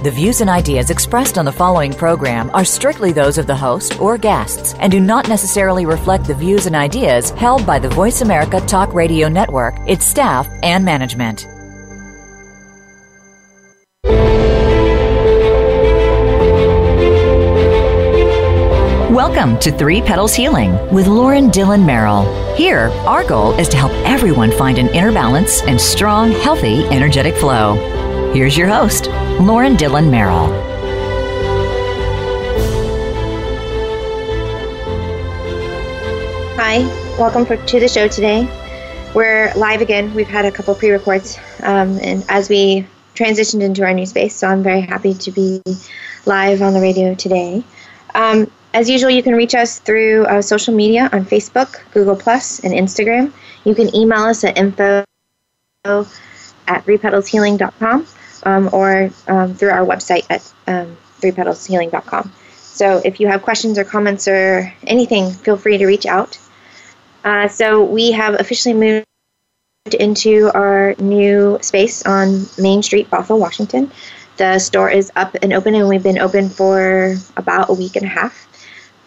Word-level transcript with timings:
The 0.00 0.12
views 0.12 0.40
and 0.40 0.48
ideas 0.48 0.90
expressed 0.90 1.38
on 1.38 1.44
the 1.44 1.50
following 1.50 1.92
program 1.92 2.52
are 2.54 2.64
strictly 2.64 3.10
those 3.10 3.36
of 3.36 3.48
the 3.48 3.56
host 3.56 4.00
or 4.00 4.16
guests 4.16 4.74
and 4.74 4.92
do 4.92 5.00
not 5.00 5.28
necessarily 5.28 5.86
reflect 5.86 6.24
the 6.24 6.36
views 6.36 6.66
and 6.66 6.76
ideas 6.76 7.30
held 7.30 7.66
by 7.66 7.80
the 7.80 7.88
Voice 7.88 8.20
America 8.20 8.60
Talk 8.60 8.94
Radio 8.94 9.28
Network, 9.28 9.74
its 9.88 10.04
staff, 10.04 10.48
and 10.62 10.84
management. 10.84 11.48
Welcome 19.12 19.58
to 19.58 19.76
Three 19.76 20.00
Petals 20.00 20.32
Healing 20.32 20.74
with 20.94 21.08
Lauren 21.08 21.50
Dillon 21.50 21.84
Merrill. 21.84 22.54
Here, 22.54 22.90
our 23.04 23.24
goal 23.24 23.52
is 23.58 23.68
to 23.70 23.76
help 23.76 23.90
everyone 24.06 24.52
find 24.52 24.78
an 24.78 24.90
inner 24.90 25.10
balance 25.10 25.60
and 25.62 25.80
strong, 25.80 26.30
healthy, 26.30 26.84
energetic 26.84 27.34
flow. 27.34 27.74
Here's 28.32 28.56
your 28.56 28.68
host, 28.68 29.08
Lauren 29.40 29.76
Dillon 29.76 30.10
Merrill. 30.10 30.48
Hi, 36.56 36.80
welcome 37.16 37.46
for, 37.46 37.56
to 37.56 37.78
the 37.78 37.86
show 37.86 38.08
today. 38.08 38.48
We're 39.14 39.54
live 39.54 39.80
again. 39.80 40.12
We've 40.12 40.26
had 40.26 40.44
a 40.44 40.50
couple 40.50 40.74
pre 40.74 40.90
records 40.90 41.38
um, 41.62 42.00
and 42.02 42.24
as 42.28 42.48
we 42.48 42.84
transitioned 43.14 43.62
into 43.62 43.84
our 43.84 43.94
new 43.94 44.06
space, 44.06 44.34
so 44.34 44.48
I'm 44.48 44.64
very 44.64 44.80
happy 44.80 45.14
to 45.14 45.30
be 45.30 45.62
live 46.26 46.60
on 46.60 46.74
the 46.74 46.80
radio 46.80 47.14
today. 47.14 47.62
Um, 48.16 48.50
as 48.74 48.90
usual, 48.90 49.10
you 49.10 49.22
can 49.22 49.34
reach 49.34 49.54
us 49.54 49.78
through 49.78 50.24
uh, 50.26 50.42
social 50.42 50.74
media 50.74 51.08
on 51.12 51.24
Facebook, 51.24 51.80
Google 51.92 52.16
Plus, 52.16 52.58
and 52.64 52.74
Instagram. 52.74 53.32
You 53.64 53.76
can 53.76 53.94
email 53.94 54.24
us 54.24 54.42
at 54.42 54.58
info 54.58 55.04
at 55.84 56.06
threepetalshealing.com 56.66 58.06
um, 58.44 58.70
or 58.72 59.10
um, 59.26 59.54
through 59.54 59.70
our 59.70 59.84
website 59.84 60.26
at 60.30 60.52
um, 60.66 60.96
threepetalshealing.com. 61.20 62.32
So 62.52 63.02
if 63.04 63.18
you 63.20 63.26
have 63.26 63.42
questions 63.42 63.78
or 63.78 63.84
comments 63.84 64.28
or 64.28 64.72
anything, 64.86 65.32
feel 65.32 65.56
free 65.56 65.78
to 65.78 65.86
reach 65.86 66.06
out. 66.06 66.38
Uh, 67.24 67.48
so 67.48 67.82
we 67.82 68.12
have 68.12 68.38
officially 68.38 68.74
moved 68.74 69.06
into 69.98 70.50
our 70.54 70.94
new 70.98 71.58
space 71.60 72.04
on 72.06 72.46
Main 72.58 72.82
Street, 72.82 73.10
Bothell, 73.10 73.38
Washington. 73.38 73.90
The 74.36 74.58
store 74.60 74.90
is 74.90 75.10
up 75.16 75.34
and 75.42 75.52
open, 75.52 75.74
and 75.74 75.88
we've 75.88 76.02
been 76.02 76.18
open 76.18 76.48
for 76.48 77.16
about 77.36 77.70
a 77.70 77.72
week 77.72 77.96
and 77.96 78.04
a 78.04 78.08
half. 78.08 78.46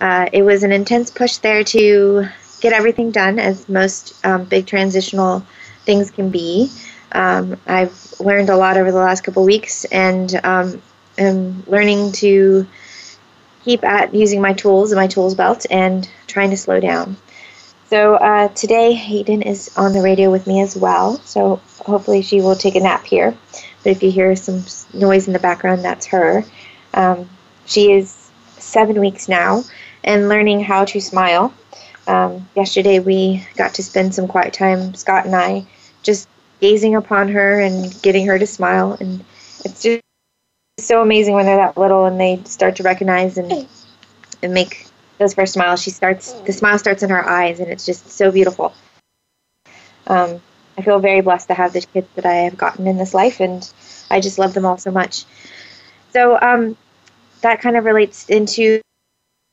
Uh, 0.02 0.28
it 0.34 0.42
was 0.42 0.64
an 0.64 0.72
intense 0.72 1.10
push 1.10 1.38
there 1.38 1.64
to 1.64 2.26
get 2.60 2.74
everything 2.74 3.12
done, 3.12 3.40
as 3.40 3.70
most 3.70 4.26
um, 4.26 4.44
big 4.46 4.66
transitional 4.66 5.46
things 5.86 6.12
can 6.12 6.30
be. 6.30 6.70
Um, 7.12 7.58
I've 7.68 8.14
learned 8.20 8.50
a 8.50 8.58
lot 8.58 8.78
over 8.78 8.92
the 8.92 8.98
last 8.98 9.24
couple 9.24 9.44
weeks, 9.44 9.86
and 9.86 10.34
um, 10.44 10.82
am 11.18 11.64
learning 11.68 12.14
to 12.14 12.68
keep 13.64 13.84
at 13.84 14.14
using 14.16 14.42
my 14.42 14.54
tools 14.54 14.92
and 14.92 15.00
my 15.00 15.08
tools 15.08 15.36
belt 15.36 15.66
and 15.70 16.10
trying 16.28 16.50
to 16.50 16.58
slow 16.58 16.80
down. 16.80 17.18
So 17.90 18.16
uh, 18.16 18.48
today, 18.50 18.94
Hayden 18.94 19.42
is 19.42 19.70
on 19.76 19.94
the 19.94 20.02
radio 20.02 20.32
with 20.32 20.48
me 20.48 20.62
as 20.62 20.78
well. 20.78 21.18
So 21.26 21.62
hopefully, 21.86 22.22
she 22.22 22.40
will 22.42 22.56
take 22.56 22.76
a 22.76 22.80
nap 22.80 23.06
here. 23.06 23.38
But 23.84 23.90
if 23.92 24.04
you 24.04 24.12
hear 24.12 24.36
some 24.36 24.64
noise 24.94 25.28
in 25.28 25.34
the 25.34 25.40
background, 25.40 25.84
that's 25.84 26.06
her. 26.08 26.46
Um, 26.94 27.30
she 27.66 27.92
is 27.92 28.32
seven 28.58 29.00
weeks 29.00 29.28
now 29.28 29.64
and 30.04 30.30
learning 30.30 30.62
how 30.62 30.86
to 30.86 31.02
smile. 31.02 31.54
Um, 32.08 32.48
yesterday, 32.56 33.00
we 33.00 33.46
got 33.58 33.74
to 33.76 33.84
spend 33.84 34.16
some 34.16 34.28
quiet 34.28 34.54
time, 34.54 34.94
Scott 34.94 35.26
and 35.26 35.36
I, 35.36 35.66
just 36.04 36.28
gazing 36.62 36.96
upon 36.96 37.30
her 37.30 37.60
and 37.60 38.02
getting 38.02 38.28
her 38.28 38.40
to 38.40 38.48
smile. 38.48 38.96
And 39.00 39.26
it's 39.66 39.82
just 39.82 40.02
so 40.80 41.02
amazing 41.02 41.34
when 41.34 41.46
they're 41.46 41.58
that 41.58 41.78
little 41.78 42.06
and 42.06 42.20
they 42.20 42.42
start 42.46 42.78
to 42.78 42.84
recognize 42.84 43.38
and 43.38 43.68
and 44.42 44.54
make 44.54 44.86
those 45.18 45.34
first 45.34 45.54
smiles. 45.54 45.82
She 45.82 45.90
starts 45.90 46.32
the 46.32 46.54
smile 46.54 46.80
starts 46.80 47.04
in 47.04 47.10
her 47.10 47.28
eyes, 47.28 47.60
and 47.60 47.70
it's 47.70 47.86
just 47.86 48.10
so 48.10 48.32
beautiful. 48.32 48.74
Um, 50.08 50.42
I 50.78 50.82
feel 50.82 51.00
very 51.00 51.22
blessed 51.22 51.48
to 51.50 51.54
have 51.54 51.74
the 51.74 51.82
kids 51.82 52.08
that 52.16 52.26
I 52.26 52.36
have 52.36 52.58
gotten 52.58 52.88
in 52.88 52.98
this 52.98 53.14
life, 53.14 53.40
and 53.40 53.70
I 54.10 54.20
just 54.20 54.40
love 54.40 54.54
them 54.54 54.66
all 54.66 54.78
so 54.78 54.92
much. 54.92 55.26
So 56.14 56.40
um, 56.42 56.78
that 57.42 57.62
kind 57.62 57.78
of 57.78 57.86
relates 57.86 58.30
into 58.30 58.82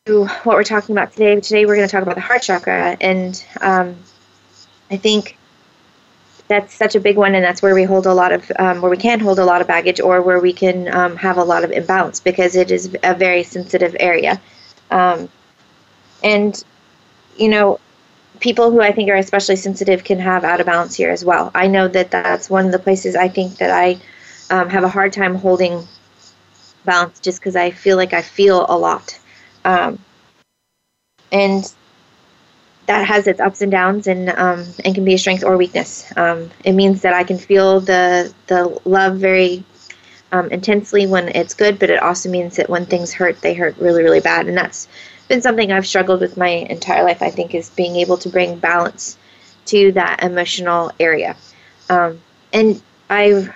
what 0.06 0.46
we're 0.46 0.64
talking 0.64 0.96
about 0.96 1.12
today. 1.12 1.38
Today 1.40 1.66
we're 1.66 1.76
going 1.76 1.86
to 1.86 1.92
talk 1.92 2.02
about 2.02 2.14
the 2.14 2.22
heart 2.22 2.42
chakra, 2.42 2.96
and 3.00 3.44
um, 3.60 3.96
I 4.90 4.96
think 4.96 5.36
that's 6.48 6.74
such 6.74 6.94
a 6.94 7.00
big 7.00 7.16
one, 7.16 7.34
and 7.34 7.44
that's 7.44 7.62
where 7.62 7.74
we 7.74 7.84
hold 7.84 8.06
a 8.06 8.14
lot 8.14 8.32
of, 8.32 8.50
um, 8.58 8.80
where 8.80 8.90
we 8.90 8.96
can 8.96 9.20
hold 9.20 9.38
a 9.38 9.44
lot 9.44 9.60
of 9.60 9.66
baggage, 9.66 10.00
or 10.00 10.22
where 10.22 10.40
we 10.40 10.52
can 10.52 10.92
um, 10.94 11.16
have 11.16 11.36
a 11.36 11.44
lot 11.44 11.64
of 11.64 11.70
imbalance 11.70 12.20
because 12.20 12.56
it 12.56 12.70
is 12.70 12.96
a 13.02 13.14
very 13.14 13.42
sensitive 13.42 13.94
area. 14.00 14.40
Um, 14.90 15.28
and 16.22 16.62
you 17.36 17.48
know, 17.48 17.78
people 18.40 18.70
who 18.70 18.80
I 18.80 18.92
think 18.92 19.08
are 19.10 19.16
especially 19.16 19.56
sensitive 19.56 20.04
can 20.04 20.18
have 20.18 20.44
out 20.44 20.60
of 20.60 20.66
balance 20.66 20.94
here 20.94 21.10
as 21.10 21.24
well. 21.24 21.50
I 21.54 21.66
know 21.68 21.88
that 21.88 22.10
that's 22.10 22.50
one 22.50 22.66
of 22.66 22.72
the 22.72 22.78
places 22.78 23.16
I 23.16 23.28
think 23.28 23.58
that 23.58 23.70
I 23.70 23.98
um, 24.50 24.68
have 24.70 24.84
a 24.84 24.88
hard 24.88 25.12
time 25.12 25.34
holding 25.34 25.86
balance 26.84 27.20
just 27.20 27.40
because 27.40 27.56
I 27.56 27.70
feel 27.70 27.96
like 27.96 28.12
I 28.12 28.22
feel 28.22 28.66
a 28.68 28.76
lot. 28.76 29.18
Um, 29.64 29.98
and 31.30 31.72
that 32.88 33.06
has 33.06 33.26
its 33.26 33.38
ups 33.38 33.60
and 33.60 33.70
downs 33.70 34.06
and 34.06 34.30
um, 34.30 34.64
and 34.84 34.94
can 34.94 35.04
be 35.04 35.14
a 35.14 35.18
strength 35.18 35.44
or 35.44 35.56
weakness. 35.56 36.10
Um, 36.16 36.50
it 36.64 36.72
means 36.72 37.02
that 37.02 37.12
I 37.12 37.22
can 37.22 37.38
feel 37.38 37.80
the 37.80 38.32
the 38.48 38.80
love 38.84 39.18
very 39.18 39.62
um, 40.32 40.50
intensely 40.50 41.06
when 41.06 41.28
it's 41.28 41.54
good, 41.54 41.78
but 41.78 41.90
it 41.90 42.02
also 42.02 42.30
means 42.30 42.56
that 42.56 42.68
when 42.68 42.86
things 42.86 43.12
hurt, 43.12 43.40
they 43.42 43.54
hurt 43.54 43.76
really 43.78 44.02
really 44.02 44.20
bad, 44.20 44.46
and 44.48 44.56
that's 44.56 44.88
been 45.28 45.42
something 45.42 45.70
I've 45.70 45.86
struggled 45.86 46.20
with 46.20 46.38
my 46.38 46.48
entire 46.48 47.04
life. 47.04 47.22
I 47.22 47.30
think 47.30 47.54
is 47.54 47.68
being 47.70 47.96
able 47.96 48.16
to 48.18 48.30
bring 48.30 48.58
balance 48.58 49.18
to 49.66 49.92
that 49.92 50.22
emotional 50.22 50.90
area, 50.98 51.36
um, 51.90 52.20
and 52.54 52.82
I've 53.10 53.54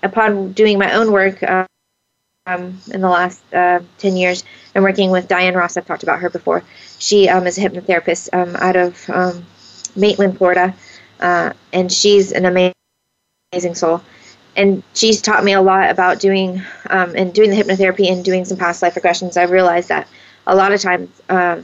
upon 0.00 0.52
doing 0.52 0.78
my 0.78 0.92
own 0.94 1.10
work. 1.10 1.42
Uh, 1.42 1.66
um, 2.50 2.80
in 2.92 3.00
the 3.00 3.08
last 3.08 3.42
uh, 3.54 3.80
10 3.98 4.16
years 4.16 4.44
and 4.74 4.84
working 4.84 5.10
with 5.10 5.28
Diane 5.28 5.54
Ross. 5.54 5.76
I've 5.76 5.86
talked 5.86 6.02
about 6.02 6.20
her 6.20 6.30
before. 6.30 6.62
She 6.98 7.28
um, 7.28 7.46
is 7.46 7.58
a 7.58 7.62
hypnotherapist 7.62 8.28
um, 8.32 8.56
out 8.56 8.76
of 8.76 9.08
um, 9.10 9.46
Maitland, 9.96 10.38
Florida, 10.38 10.74
uh, 11.20 11.52
and 11.72 11.90
she's 11.92 12.32
an 12.32 12.44
amazing 12.44 13.74
soul. 13.74 14.02
And 14.56 14.82
she's 14.94 15.22
taught 15.22 15.44
me 15.44 15.52
a 15.52 15.62
lot 15.62 15.90
about 15.90 16.18
doing 16.18 16.62
um, 16.88 17.14
and 17.14 17.32
doing 17.32 17.50
the 17.50 17.56
hypnotherapy 17.56 18.10
and 18.10 18.24
doing 18.24 18.44
some 18.44 18.58
past 18.58 18.82
life 18.82 18.94
regressions. 18.94 19.36
I 19.36 19.44
realized 19.44 19.88
that 19.88 20.08
a 20.46 20.56
lot 20.56 20.72
of 20.72 20.80
times 20.80 21.08
uh, 21.28 21.62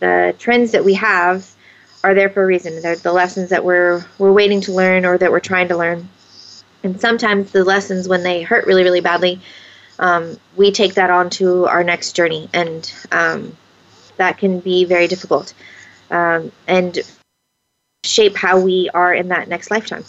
the 0.00 0.34
trends 0.38 0.72
that 0.72 0.84
we 0.84 0.94
have 0.94 1.46
are 2.02 2.14
there 2.14 2.30
for 2.30 2.42
a 2.42 2.46
reason. 2.46 2.80
They're 2.80 2.96
the 2.96 3.12
lessons 3.12 3.50
that 3.50 3.64
we're 3.64 4.04
we're 4.18 4.32
waiting 4.32 4.60
to 4.62 4.72
learn 4.72 5.04
or 5.04 5.18
that 5.18 5.30
we're 5.30 5.40
trying 5.40 5.68
to 5.68 5.76
learn. 5.76 6.08
And 6.82 7.00
sometimes 7.00 7.50
the 7.52 7.64
lessons, 7.64 8.08
when 8.08 8.22
they 8.22 8.42
hurt 8.42 8.66
really, 8.66 8.84
really 8.84 9.00
badly, 9.00 9.40
um, 9.98 10.38
we 10.56 10.70
take 10.72 10.94
that 10.94 11.10
on 11.10 11.30
to 11.30 11.66
our 11.66 11.84
next 11.84 12.12
journey, 12.12 12.48
and 12.52 12.92
um, 13.12 13.56
that 14.16 14.38
can 14.38 14.60
be 14.60 14.84
very 14.84 15.08
difficult 15.08 15.54
um, 16.10 16.52
and 16.66 16.98
shape 18.04 18.36
how 18.36 18.60
we 18.60 18.90
are 18.94 19.14
in 19.14 19.28
that 19.28 19.48
next 19.48 19.70
lifetime. 19.70 20.04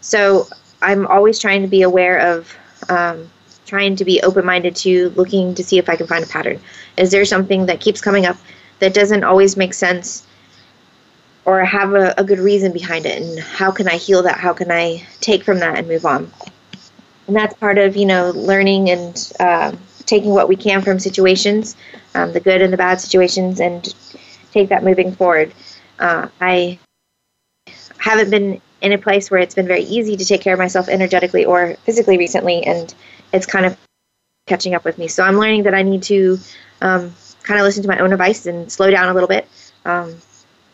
So 0.00 0.46
I'm 0.82 1.06
always 1.06 1.38
trying 1.38 1.62
to 1.62 1.68
be 1.68 1.82
aware 1.82 2.18
of 2.18 2.54
um, 2.88 3.30
trying 3.66 3.96
to 3.96 4.04
be 4.04 4.20
open 4.22 4.44
minded 4.44 4.74
to 4.76 5.10
looking 5.10 5.54
to 5.54 5.62
see 5.62 5.78
if 5.78 5.88
I 5.88 5.96
can 5.96 6.06
find 6.06 6.24
a 6.24 6.28
pattern. 6.28 6.60
Is 6.96 7.10
there 7.10 7.24
something 7.24 7.66
that 7.66 7.80
keeps 7.80 8.00
coming 8.00 8.26
up 8.26 8.36
that 8.78 8.94
doesn't 8.94 9.24
always 9.24 9.56
make 9.56 9.74
sense? 9.74 10.24
Or 11.44 11.64
have 11.64 11.94
a, 11.94 12.14
a 12.18 12.24
good 12.24 12.40
reason 12.40 12.72
behind 12.72 13.06
it, 13.06 13.22
and 13.22 13.38
how 13.38 13.70
can 13.70 13.88
I 13.88 13.96
heal 13.96 14.22
that? 14.24 14.38
How 14.38 14.52
can 14.52 14.70
I 14.70 15.06
take 15.22 15.44
from 15.44 15.60
that 15.60 15.78
and 15.78 15.88
move 15.88 16.04
on? 16.04 16.30
And 17.28 17.36
that's 17.36 17.54
part 17.54 17.78
of 17.78 17.96
you 17.96 18.06
know 18.06 18.30
learning 18.30 18.90
and 18.90 19.32
uh, 19.38 19.72
taking 20.06 20.30
what 20.30 20.48
we 20.48 20.56
can 20.56 20.82
from 20.82 20.98
situations, 20.98 21.76
um, 22.14 22.32
the 22.32 22.40
good 22.40 22.60
and 22.62 22.72
the 22.72 22.76
bad 22.76 23.00
situations, 23.00 23.60
and 23.60 23.94
take 24.50 24.70
that 24.70 24.82
moving 24.82 25.12
forward. 25.12 25.52
Uh, 25.98 26.28
I 26.40 26.78
haven't 27.98 28.30
been 28.30 28.60
in 28.80 28.92
a 28.92 28.98
place 28.98 29.30
where 29.30 29.40
it's 29.40 29.54
been 29.54 29.66
very 29.66 29.82
easy 29.82 30.16
to 30.16 30.24
take 30.24 30.40
care 30.40 30.54
of 30.54 30.58
myself 30.58 30.88
energetically 30.88 31.44
or 31.44 31.74
physically 31.84 32.18
recently, 32.18 32.64
and 32.64 32.92
it's 33.32 33.46
kind 33.46 33.66
of 33.66 33.76
catching 34.46 34.74
up 34.74 34.84
with 34.84 34.98
me. 34.98 35.06
So 35.06 35.22
I'm 35.22 35.36
learning 35.36 35.64
that 35.64 35.74
I 35.74 35.82
need 35.82 36.02
to 36.04 36.38
um, 36.80 37.14
kind 37.42 37.60
of 37.60 37.64
listen 37.64 37.82
to 37.82 37.88
my 37.88 37.98
own 37.98 38.12
advice 38.12 38.46
and 38.46 38.72
slow 38.72 38.90
down 38.90 39.08
a 39.08 39.14
little 39.14 39.28
bit. 39.28 39.46
Um, 39.84 40.16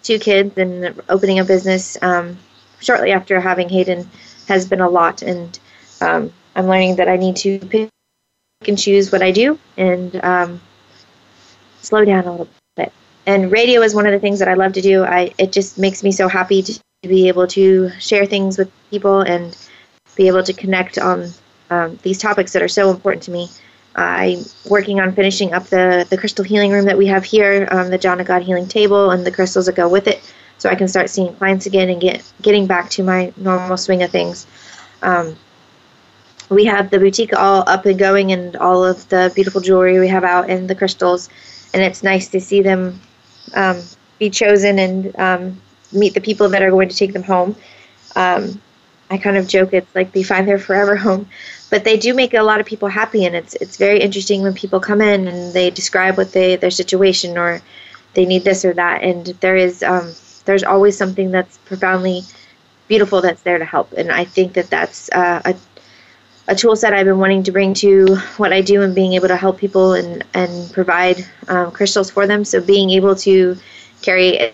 two 0.03 0.19
kids 0.19 0.56
and 0.59 1.01
opening 1.09 1.41
a 1.41 1.45
business 1.45 2.01
um, 2.03 2.39
shortly 2.81 3.11
after 3.11 3.41
having 3.41 3.69
Hayden 3.69 4.09
has 4.47 4.69
been 4.69 4.81
a 4.81 4.89
lot, 4.89 5.23
and 5.23 5.59
um, 6.01 6.33
I'm 6.55 6.67
learning 6.67 6.97
that 6.97 7.09
I 7.09 7.17
need 7.17 7.37
to 7.37 7.59
pick 7.59 7.91
and 8.67 8.79
choose 8.79 9.12
what 9.12 9.23
I 9.23 9.31
do 9.31 9.59
and 9.77 10.23
um, 10.25 10.61
slow 11.83 12.05
down 12.05 12.25
a 12.25 12.31
little 12.31 12.49
bit. 12.77 12.93
And 13.27 13.51
radio 13.51 13.83
is 13.83 13.95
one 13.95 14.06
of 14.06 14.12
the 14.12 14.21
things 14.21 14.39
that 14.39 14.49
I 14.49 14.55
love 14.55 14.73
to 14.75 14.83
do. 14.83 15.05
I 15.05 15.33
it 15.39 15.53
just 15.53 15.79
makes 15.79 16.03
me 16.03 16.12
so 16.12 16.29
happy 16.29 16.62
to 16.62 16.81
be 17.03 17.29
able 17.29 17.47
to 17.49 17.91
share 17.99 18.27
things 18.27 18.59
with 18.59 18.71
people 18.91 19.21
and 19.21 19.56
be 20.17 20.29
able 20.29 20.43
to 20.43 20.53
connect 20.53 20.99
on 20.99 21.31
um, 21.71 21.99
these 22.03 22.19
topics 22.19 22.53
that 22.53 22.62
are 22.62 22.69
so 22.69 22.91
important 22.91 23.23
to 23.25 23.31
me. 23.31 23.49
I'm 23.97 24.41
working 24.69 25.01
on 25.01 25.15
finishing 25.15 25.53
up 25.53 25.67
the, 25.67 26.06
the 26.11 26.19
crystal 26.19 26.45
healing 26.45 26.73
room 26.73 26.85
that 26.87 26.99
we 26.99 27.06
have 27.06 27.25
here, 27.25 27.69
um, 27.71 27.91
the 27.91 27.99
John 27.99 28.21
of 28.21 28.27
God 28.27 28.43
healing 28.43 28.67
table, 28.67 29.11
and 29.11 29.25
the 29.25 29.31
crystals 29.31 29.67
that 29.67 29.77
go 29.77 29.89
with 29.89 30.09
it, 30.09 30.21
so 30.59 30.69
I 30.69 30.75
can 30.75 30.89
start 30.89 31.11
seeing 31.11 31.35
clients 31.37 31.67
again 31.67 31.89
and 31.91 32.01
get 32.01 32.33
getting 32.43 32.67
back 32.67 32.91
to 32.91 33.05
my 33.05 33.33
normal 33.37 33.77
swing 33.77 34.03
of 34.03 34.11
things. 34.11 34.47
Um, 35.03 35.37
we 36.50 36.64
have 36.67 36.91
the 36.91 36.99
boutique 36.99 37.32
all 37.35 37.64
up 37.67 37.87
and 37.87 37.99
going, 37.99 38.32
and 38.32 38.56
all 38.56 38.85
of 38.85 39.08
the 39.08 39.32
beautiful 39.35 39.61
jewelry 39.61 39.99
we 39.99 40.08
have 40.08 40.25
out, 40.25 40.50
and 40.50 40.69
the 40.69 40.75
crystals, 40.75 41.29
and 41.73 41.82
it's 41.82 42.02
nice 42.02 42.29
to 42.29 42.41
see 42.41 42.62
them 42.62 43.00
um, 43.55 43.82
be 44.19 44.31
chosen 44.31 44.79
and 44.79 45.19
um, 45.19 45.61
meet 45.93 46.14
the 46.14 46.20
people 46.20 46.49
that 46.50 46.62
are 46.62 46.70
going 46.70 46.88
to 46.88 46.96
take 46.96 47.12
them 47.12 47.23
home. 47.23 47.56
Um, 48.17 48.61
I 49.11 49.19
kind 49.19 49.37
of 49.37 49.46
joke 49.46 49.73
it's 49.73 49.94
like 49.94 50.12
they 50.12 50.23
find 50.23 50.49
their 50.49 50.58
forever 50.58 50.96
home, 51.06 51.29
but 51.70 51.85
they 51.85 51.96
do 51.96 52.14
make 52.14 52.35
a 52.35 52.43
lot 52.43 52.61
of 52.61 52.67
people 52.67 52.88
happy, 52.88 53.25
and 53.25 53.35
it's 53.35 53.55
it's 53.55 53.76
very 53.76 54.00
interesting 54.00 54.43
when 54.43 54.55
people 54.55 54.81
come 54.81 55.00
in 55.00 55.29
and 55.29 55.52
they 55.52 55.70
describe 55.70 56.17
what 56.17 56.32
they 56.32 56.56
their 56.56 56.70
situation 56.70 57.38
or 57.38 57.61
they 58.14 58.26
need 58.26 58.44
this 58.44 58.64
or 58.64 58.73
that, 58.75 59.02
and 59.02 59.26
there 59.41 59.56
is 59.56 59.82
um, 59.82 60.12
there's 60.44 60.64
always 60.64 60.96
something 60.96 61.31
that's 61.31 61.58
profoundly 61.58 62.23
beautiful 62.87 63.20
that's 63.20 63.43
there 63.43 63.58
to 63.58 63.64
help, 63.64 63.93
and 63.93 64.12
I 64.12 64.25
think 64.25 64.55
that 64.55 64.70
that's 64.70 65.11
uh, 65.12 65.43
a 65.44 65.55
a 66.46 66.55
tool 66.55 66.76
set 66.76 66.93
I've 66.93 67.06
been 67.06 67.19
wanting 67.19 67.43
to 67.44 67.52
bring 67.52 67.75
to 67.75 68.17
what 68.37 68.52
I 68.52 68.61
do 68.61 68.82
and 68.82 68.94
being 68.94 69.14
able 69.14 69.29
to 69.29 69.37
help 69.37 69.58
people 69.58 69.94
and 69.94 70.25
and 70.35 70.73
provide 70.73 71.25
um, 71.49 71.70
crystals 71.70 72.11
for 72.11 72.26
them. 72.26 72.44
So 72.44 72.61
being 72.61 72.91
able 72.91 73.17
to 73.17 73.56
carry 74.02 74.52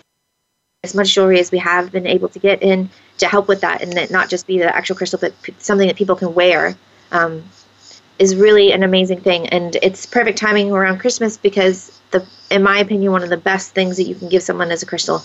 as 0.83 0.95
much 0.95 1.13
jewelry 1.13 1.39
as 1.39 1.51
we 1.51 1.59
have 1.59 1.91
been 1.91 2.07
able 2.07 2.29
to 2.29 2.39
get 2.39 2.63
in 2.63 2.89
to 3.17 3.27
help 3.27 3.47
with 3.47 3.61
that, 3.61 3.81
and 3.83 3.93
that 3.93 4.09
not 4.09 4.29
just 4.29 4.47
be 4.47 4.57
the 4.57 4.75
actual 4.75 4.95
crystal, 4.95 5.19
but 5.19 5.33
something 5.59 5.87
that 5.87 5.95
people 5.95 6.15
can 6.15 6.33
wear, 6.33 6.75
um, 7.11 7.43
is 8.17 8.35
really 8.35 8.71
an 8.71 8.81
amazing 8.81 9.21
thing. 9.21 9.47
And 9.49 9.75
it's 9.83 10.07
perfect 10.07 10.39
timing 10.39 10.71
around 10.71 10.99
Christmas 10.99 11.37
because 11.37 11.99
the, 12.09 12.25
in 12.49 12.63
my 12.63 12.79
opinion, 12.79 13.11
one 13.11 13.21
of 13.21 13.29
the 13.29 13.37
best 13.37 13.75
things 13.75 13.97
that 13.97 14.03
you 14.03 14.15
can 14.15 14.27
give 14.29 14.41
someone 14.41 14.71
is 14.71 14.81
a 14.81 14.87
crystal, 14.87 15.21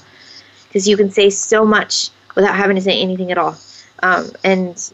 because 0.68 0.86
you 0.86 0.96
can 0.96 1.10
say 1.10 1.30
so 1.30 1.64
much 1.64 2.10
without 2.34 2.54
having 2.54 2.76
to 2.76 2.82
say 2.82 3.00
anything 3.00 3.30
at 3.30 3.38
all, 3.38 3.56
um, 4.02 4.30
and 4.44 4.92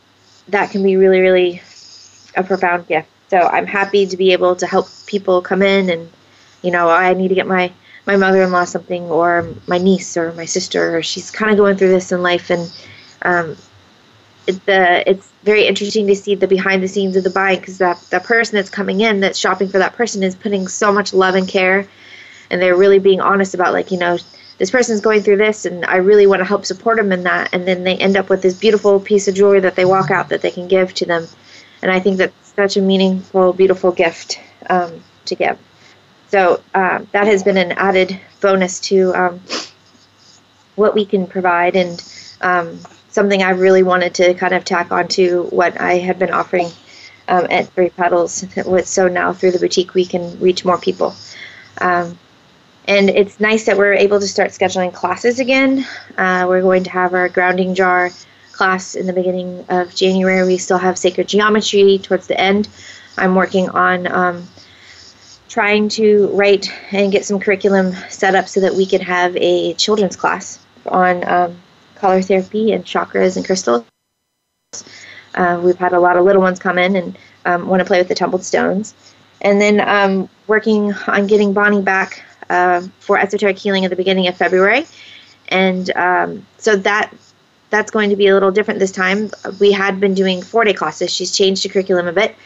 that 0.48 0.70
can 0.70 0.82
be 0.82 0.96
really, 0.96 1.20
really 1.20 1.62
a 2.36 2.42
profound 2.42 2.86
gift. 2.88 3.08
So 3.30 3.38
I'm 3.38 3.66
happy 3.66 4.06
to 4.06 4.16
be 4.16 4.32
able 4.32 4.56
to 4.56 4.66
help 4.66 4.88
people 5.06 5.40
come 5.40 5.62
in 5.62 5.88
and, 5.90 6.10
you 6.62 6.70
know, 6.70 6.88
I 6.88 7.14
need 7.14 7.28
to 7.28 7.34
get 7.34 7.46
my 7.46 7.72
my 8.04 8.16
mother-in-law 8.16 8.64
something 8.64 9.04
or 9.04 9.48
my 9.68 9.78
niece 9.78 10.16
or 10.16 10.32
my 10.32 10.44
sister 10.44 10.96
or 10.96 11.02
she's 11.02 11.30
kind 11.30 11.52
of 11.52 11.56
going 11.56 11.76
through 11.76 11.90
this 11.90 12.10
in 12.10 12.20
life 12.22 12.50
and 12.50 12.72
um, 13.22 13.56
it, 14.46 14.64
the 14.66 15.08
it's 15.08 15.30
very 15.44 15.66
interesting 15.66 16.06
to 16.08 16.16
see 16.16 16.34
the 16.34 16.48
behind 16.48 16.82
the 16.82 16.88
scenes 16.88 17.16
of 17.16 17.22
the 17.22 17.30
buying 17.30 17.60
because 17.60 17.78
that 17.78 17.98
the 18.10 18.20
person 18.20 18.56
that's 18.56 18.70
coming 18.70 19.00
in 19.00 19.20
that's 19.20 19.38
shopping 19.38 19.68
for 19.68 19.78
that 19.78 19.94
person 19.94 20.22
is 20.22 20.34
putting 20.34 20.66
so 20.66 20.92
much 20.92 21.14
love 21.14 21.36
and 21.36 21.48
care 21.48 21.86
and 22.50 22.60
they're 22.60 22.76
really 22.76 22.98
being 22.98 23.20
honest 23.20 23.54
about 23.54 23.72
like 23.72 23.90
you 23.92 23.98
know 23.98 24.18
this 24.62 24.70
person's 24.70 25.00
going 25.00 25.20
through 25.20 25.38
this 25.38 25.64
and 25.64 25.84
I 25.84 25.96
really 25.96 26.28
want 26.28 26.38
to 26.38 26.44
help 26.44 26.64
support 26.64 26.96
them 26.96 27.10
in 27.10 27.24
that 27.24 27.52
and 27.52 27.66
then 27.66 27.82
they 27.82 27.96
end 27.96 28.16
up 28.16 28.28
with 28.28 28.42
this 28.42 28.56
beautiful 28.56 29.00
piece 29.00 29.26
of 29.26 29.34
jewelry 29.34 29.58
that 29.58 29.74
they 29.74 29.84
walk 29.84 30.12
out 30.12 30.28
that 30.28 30.40
they 30.40 30.52
can 30.52 30.68
give 30.68 30.94
to 30.94 31.04
them 31.04 31.26
and 31.82 31.90
I 31.90 31.98
think 31.98 32.18
that's 32.18 32.52
such 32.54 32.76
a 32.76 32.80
meaningful 32.80 33.52
beautiful 33.54 33.90
gift 33.90 34.38
um, 34.70 35.02
to 35.24 35.34
give 35.34 35.58
so 36.28 36.62
uh, 36.74 37.00
that 37.10 37.26
has 37.26 37.42
been 37.42 37.56
an 37.56 37.72
added 37.72 38.20
bonus 38.40 38.78
to 38.82 39.12
um, 39.16 39.40
what 40.76 40.94
we 40.94 41.06
can 41.06 41.26
provide 41.26 41.74
and 41.74 42.00
um, 42.40 42.78
something 43.08 43.42
I 43.42 43.50
really 43.50 43.82
wanted 43.82 44.14
to 44.14 44.32
kind 44.34 44.54
of 44.54 44.64
tack 44.64 44.92
onto 44.92 45.48
what 45.48 45.80
I 45.80 45.94
had 45.94 46.20
been 46.20 46.30
offering 46.30 46.70
um, 47.26 47.48
at 47.50 47.66
Three 47.70 47.90
Petals. 47.90 48.44
So 48.84 49.08
now 49.08 49.32
through 49.32 49.50
the 49.50 49.58
boutique, 49.58 49.94
we 49.94 50.04
can 50.04 50.38
reach 50.38 50.64
more 50.64 50.78
people. 50.78 51.16
Um, 51.80 52.16
and 52.88 53.10
it's 53.10 53.38
nice 53.38 53.66
that 53.66 53.76
we're 53.76 53.94
able 53.94 54.18
to 54.18 54.26
start 54.26 54.50
scheduling 54.50 54.92
classes 54.92 55.38
again. 55.38 55.86
Uh, 56.16 56.46
we're 56.48 56.62
going 56.62 56.84
to 56.84 56.90
have 56.90 57.14
our 57.14 57.28
grounding 57.28 57.74
jar 57.74 58.10
class 58.52 58.94
in 58.94 59.06
the 59.06 59.12
beginning 59.12 59.64
of 59.68 59.94
January. 59.94 60.46
We 60.46 60.58
still 60.58 60.78
have 60.78 60.98
sacred 60.98 61.28
geometry 61.28 61.98
towards 61.98 62.26
the 62.26 62.38
end. 62.40 62.68
I'm 63.16 63.34
working 63.34 63.68
on 63.70 64.06
um, 64.06 64.48
trying 65.48 65.88
to 65.90 66.28
write 66.28 66.72
and 66.92 67.12
get 67.12 67.24
some 67.24 67.38
curriculum 67.38 67.92
set 68.08 68.34
up 68.34 68.48
so 68.48 68.60
that 68.60 68.74
we 68.74 68.86
can 68.86 69.00
have 69.00 69.36
a 69.36 69.74
children's 69.74 70.16
class 70.16 70.58
on 70.86 71.28
um, 71.28 71.56
color 71.96 72.20
therapy 72.20 72.72
and 72.72 72.84
chakras 72.84 73.36
and 73.36 73.46
crystals. 73.46 73.84
Uh, 75.34 75.60
we've 75.62 75.78
had 75.78 75.92
a 75.92 76.00
lot 76.00 76.16
of 76.16 76.24
little 76.24 76.42
ones 76.42 76.58
come 76.58 76.78
in 76.78 76.96
and 76.96 77.18
um, 77.44 77.68
want 77.68 77.80
to 77.80 77.84
play 77.84 77.98
with 77.98 78.08
the 78.08 78.14
tumbled 78.14 78.44
stones. 78.44 78.94
And 79.40 79.60
then 79.60 79.80
um, 79.80 80.28
working 80.46 80.92
on 81.06 81.26
getting 81.26 81.52
Bonnie 81.52 81.82
back 81.82 82.24
uh, 82.52 82.80
for 83.00 83.18
esoteric 83.18 83.58
healing 83.58 83.84
at 83.84 83.90
the 83.90 83.96
beginning 83.96 84.26
of 84.28 84.36
February. 84.36 84.84
And 85.48 85.84
um, 85.96 86.46
so 86.58 86.76
that 86.76 87.12
that's 87.70 87.90
going 87.90 88.10
to 88.10 88.16
be 88.16 88.26
a 88.28 88.34
little 88.34 88.50
different 88.50 88.78
this 88.80 88.92
time. 88.92 89.30
We 89.58 89.72
had 89.72 89.98
been 89.98 90.14
doing 90.14 90.42
four 90.42 90.64
day 90.64 90.74
classes. 90.74 91.10
She's 91.10 91.32
changed 91.36 91.64
the 91.64 91.70
curriculum 91.70 92.06
a 92.06 92.12
bit. 92.12 92.36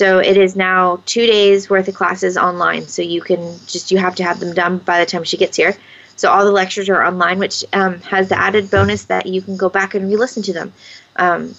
So 0.00 0.18
it 0.18 0.36
is 0.36 0.54
now 0.54 1.02
two 1.06 1.26
days 1.26 1.68
worth 1.70 1.88
of 1.88 1.94
classes 1.94 2.36
online. 2.36 2.86
So 2.86 3.02
you 3.02 3.20
can 3.20 3.40
just, 3.66 3.90
you 3.90 3.98
have 3.98 4.14
to 4.16 4.22
have 4.22 4.38
them 4.38 4.54
done 4.54 4.78
by 4.78 5.00
the 5.00 5.06
time 5.06 5.24
she 5.24 5.36
gets 5.36 5.56
here. 5.56 5.74
So 6.16 6.30
all 6.30 6.44
the 6.44 6.52
lectures 6.52 6.88
are 6.88 7.02
online, 7.02 7.38
which 7.38 7.64
um, 7.72 8.00
has 8.02 8.28
the 8.28 8.38
added 8.38 8.70
bonus 8.70 9.04
that 9.06 9.26
you 9.26 9.40
can 9.40 9.56
go 9.56 9.68
back 9.68 9.94
and 9.94 10.08
re-listen 10.10 10.42
to 10.44 10.52
them, 10.52 10.72
um, 11.16 11.54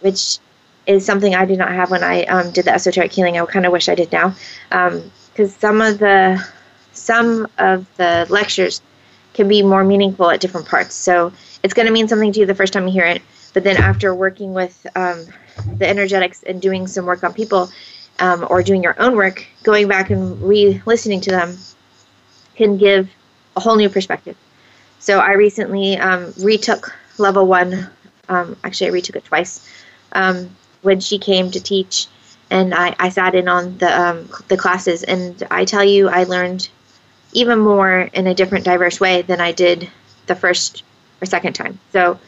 which 0.00 0.38
is 0.86 1.04
something 1.06 1.34
I 1.34 1.44
did 1.44 1.58
not 1.58 1.72
have 1.72 1.90
when 1.90 2.02
I 2.02 2.24
um, 2.24 2.50
did 2.52 2.64
the 2.64 2.74
esoteric 2.74 3.12
healing. 3.12 3.38
I 3.38 3.46
kind 3.46 3.66
of 3.66 3.72
wish 3.72 3.88
I 3.88 3.94
did 3.94 4.10
now, 4.12 4.34
because 4.68 5.52
um, 5.54 5.60
some 5.60 5.80
of 5.80 5.98
the 5.98 6.44
some 6.92 7.48
of 7.58 7.86
the 7.96 8.26
lectures 8.28 8.80
can 9.34 9.48
be 9.48 9.62
more 9.62 9.84
meaningful 9.84 10.30
at 10.30 10.40
different 10.40 10.68
parts. 10.68 10.94
So 10.94 11.32
it's 11.62 11.74
going 11.74 11.86
to 11.86 11.92
mean 11.92 12.08
something 12.08 12.32
to 12.32 12.40
you 12.40 12.46
the 12.46 12.54
first 12.54 12.72
time 12.72 12.86
you 12.86 12.92
hear 12.92 13.06
it, 13.06 13.22
but 13.54 13.64
then 13.64 13.76
after 13.76 14.14
working 14.14 14.54
with 14.54 14.86
um, 14.94 15.26
the 15.78 15.88
energetics 15.88 16.42
and 16.42 16.60
doing 16.60 16.86
some 16.86 17.06
work 17.06 17.24
on 17.24 17.32
people 17.32 17.70
um, 18.18 18.46
or 18.50 18.62
doing 18.62 18.82
your 18.82 19.00
own 19.00 19.16
work, 19.16 19.46
going 19.62 19.88
back 19.88 20.10
and 20.10 20.40
re 20.42 20.82
listening 20.86 21.20
to 21.22 21.30
them 21.30 21.56
can 22.56 22.76
give 22.76 23.10
a 23.56 23.60
whole 23.60 23.76
new 23.76 23.88
perspective. 23.88 24.36
So 24.98 25.18
I 25.18 25.32
recently 25.32 25.96
um, 25.96 26.32
retook 26.38 26.94
level 27.18 27.46
one. 27.46 27.90
Um, 28.28 28.56
actually, 28.62 28.88
I 28.88 28.90
retook 28.90 29.16
it 29.16 29.24
twice 29.24 29.68
um, 30.12 30.54
when 30.82 31.00
she 31.00 31.18
came 31.18 31.50
to 31.50 31.60
teach, 31.60 32.06
and 32.50 32.74
I, 32.74 32.94
I 32.98 33.08
sat 33.08 33.34
in 33.34 33.48
on 33.48 33.78
the 33.78 34.00
um, 34.00 34.28
the 34.48 34.56
classes. 34.56 35.02
And 35.02 35.42
I 35.50 35.64
tell 35.64 35.84
you, 35.84 36.08
I 36.08 36.24
learned 36.24 36.68
even 37.32 37.58
more 37.58 38.00
in 38.12 38.26
a 38.26 38.34
different, 38.34 38.64
diverse 38.64 39.00
way 39.00 39.22
than 39.22 39.40
I 39.40 39.52
did 39.52 39.90
the 40.26 40.34
first 40.34 40.82
or 41.20 41.26
second 41.26 41.54
time. 41.54 41.78
So 41.92 42.18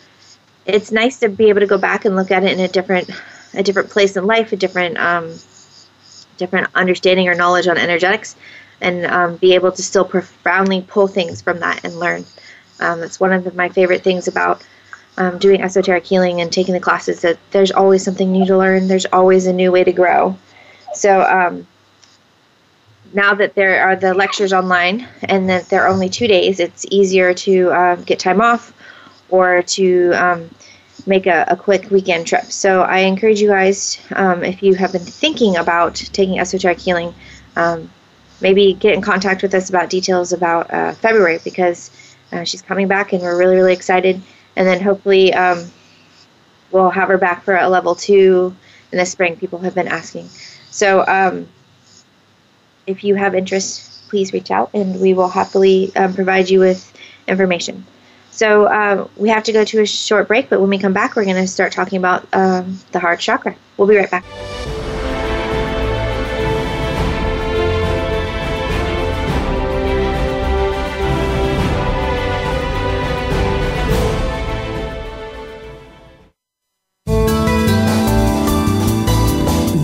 it's 0.67 0.91
nice 0.91 1.19
to 1.21 1.29
be 1.29 1.49
able 1.49 1.61
to 1.61 1.67
go 1.67 1.79
back 1.79 2.05
and 2.05 2.17
look 2.17 2.31
at 2.31 2.45
it 2.45 2.53
in 2.53 2.61
a 2.61 2.69
different 2.69 3.11
a 3.57 3.63
different 3.63 3.91
place 3.91 4.17
in 4.17 4.27
life, 4.27 4.53
a 4.53 4.57
different 4.57 4.99
um, 4.99 5.35
different 6.37 6.69
understanding 6.75 7.29
or 7.29 7.35
knowledge 7.35 7.67
on 7.67 7.79
energetics, 7.79 8.37
and 8.81 9.07
um, 9.07 9.37
be 9.37 9.55
able 9.55 9.73
to 9.73 9.83
still 9.83 10.05
profoundly 10.05 10.83
pull 10.83 11.07
things 11.07 11.41
from 11.41 11.61
that 11.61 11.85
and 11.85 11.99
learn. 11.99 12.25
Um, 12.81 13.01
that's 13.01 13.21
one 13.21 13.33
of 13.33 13.45
the, 13.45 13.53
my 13.53 13.69
favorite 13.69 14.03
things 14.03 14.27
about 14.27 14.65
um, 15.17 15.39
doing 15.39 15.63
esoteric 15.63 16.05
healing 16.05 16.41
and 16.41 16.53
taking 16.53 16.75
the 16.75 16.81
classes. 16.81 17.21
That 17.21 17.39
there's 17.51 17.71
always 17.71 18.05
something 18.05 18.33
new 18.33 18.47
to 18.47 18.59
learn. 18.59 18.89
There's 18.89 19.07
always 19.07 19.47
a 19.47 19.53
new 19.53 19.71
way 19.71 19.85
to 19.85 19.93
grow. 19.93 20.37
So 20.95 21.23
um, 21.23 21.67
now 23.15 23.33
that 23.33 23.55
there 23.55 23.81
are 23.83 23.95
the 23.95 24.13
lectures 24.13 24.53
online 24.53 25.09
and 25.23 25.49
that 25.49 25.69
they're 25.69 25.87
only 25.87 26.09
two 26.09 26.27
days, 26.27 26.59
it's 26.59 26.85
easier 26.91 27.33
to 27.33 27.71
uh, 27.71 27.95
get 27.97 28.19
time 28.19 28.41
off 28.41 28.75
or 29.29 29.63
to 29.63 30.11
um, 30.13 30.51
make 31.07 31.27
a, 31.27 31.45
a, 31.49 31.57
quick 31.57 31.91
weekend 31.91 32.27
trip. 32.27 32.45
So 32.45 32.83
I 32.83 32.99
encourage 32.99 33.41
you 33.41 33.49
guys, 33.49 34.01
um, 34.17 34.43
if 34.43 34.63
you 34.63 34.75
have 34.75 34.93
been 34.93 35.05
thinking 35.05 35.57
about 35.57 35.95
taking 35.95 36.41
esoteric 36.41 36.81
healing, 36.81 37.15
um, 37.57 37.89
maybe 38.41 38.75
get 38.75 38.95
in 38.95 39.01
contact 39.01 39.43
with 39.43 39.55
us 39.55 39.69
about 39.69 39.91
details 39.91 40.33
about 40.33 40.73
uh, 40.73 40.93
February 40.95 41.39
because 41.45 41.91
uh, 42.33 42.43
she's 42.43 42.63
coming 42.63 42.89
back 42.89 43.13
and 43.13 43.23
we're 43.23 43.39
really, 43.39 43.57
really 43.57 43.73
excited. 43.73 44.21
And 44.57 44.67
then 44.67 44.81
hopefully 44.81 45.33
um, 45.35 45.71
we'll 46.73 46.91
have 46.91 47.09
her 47.09 47.19
back 47.19 47.45
for 47.45 47.57
a 47.57 47.69
level 47.69 47.95
two 47.95 48.55
in 48.91 48.99
the 48.99 49.07
spring. 49.07 49.37
People 49.37 49.61
have 49.61 49.75
been 49.75 49.89
asking. 49.89 50.29
So 50.71 51.07
um, 51.07 51.49
if 52.87 53.05
you 53.05 53.15
have 53.15 53.35
interest, 53.35 54.09
please 54.09 54.33
reach 54.33 54.51
out 54.51 54.71
and 54.75 55.01
we 55.01 55.15
will 55.15 55.29
happily 55.29 55.95
um, 55.97 56.15
provide 56.15 56.49
you 56.51 56.61
with 56.61 56.93
information. 57.27 57.85
So 58.31 58.65
uh, 58.67 59.07
we 59.17 59.29
have 59.29 59.45
to 59.45 59.53
go 59.53 59.65
to 59.65 59.81
a 59.81 59.87
short 59.87 60.27
break, 60.27 60.51
but 60.51 60.61
when 60.61 60.69
we 60.69 60.79
come 60.79 60.93
back, 60.93 61.15
we're 61.15 61.25
going 61.25 61.37
to 61.37 61.47
start 61.47 61.73
talking 61.73 61.99
about 61.99 62.27
um, 62.33 62.81
the 62.91 62.99
heart 62.99 63.21
chakra. 63.21 63.55
We'll 63.77 63.89
be 63.89 63.97
right 63.97 64.11
back. 64.11 64.25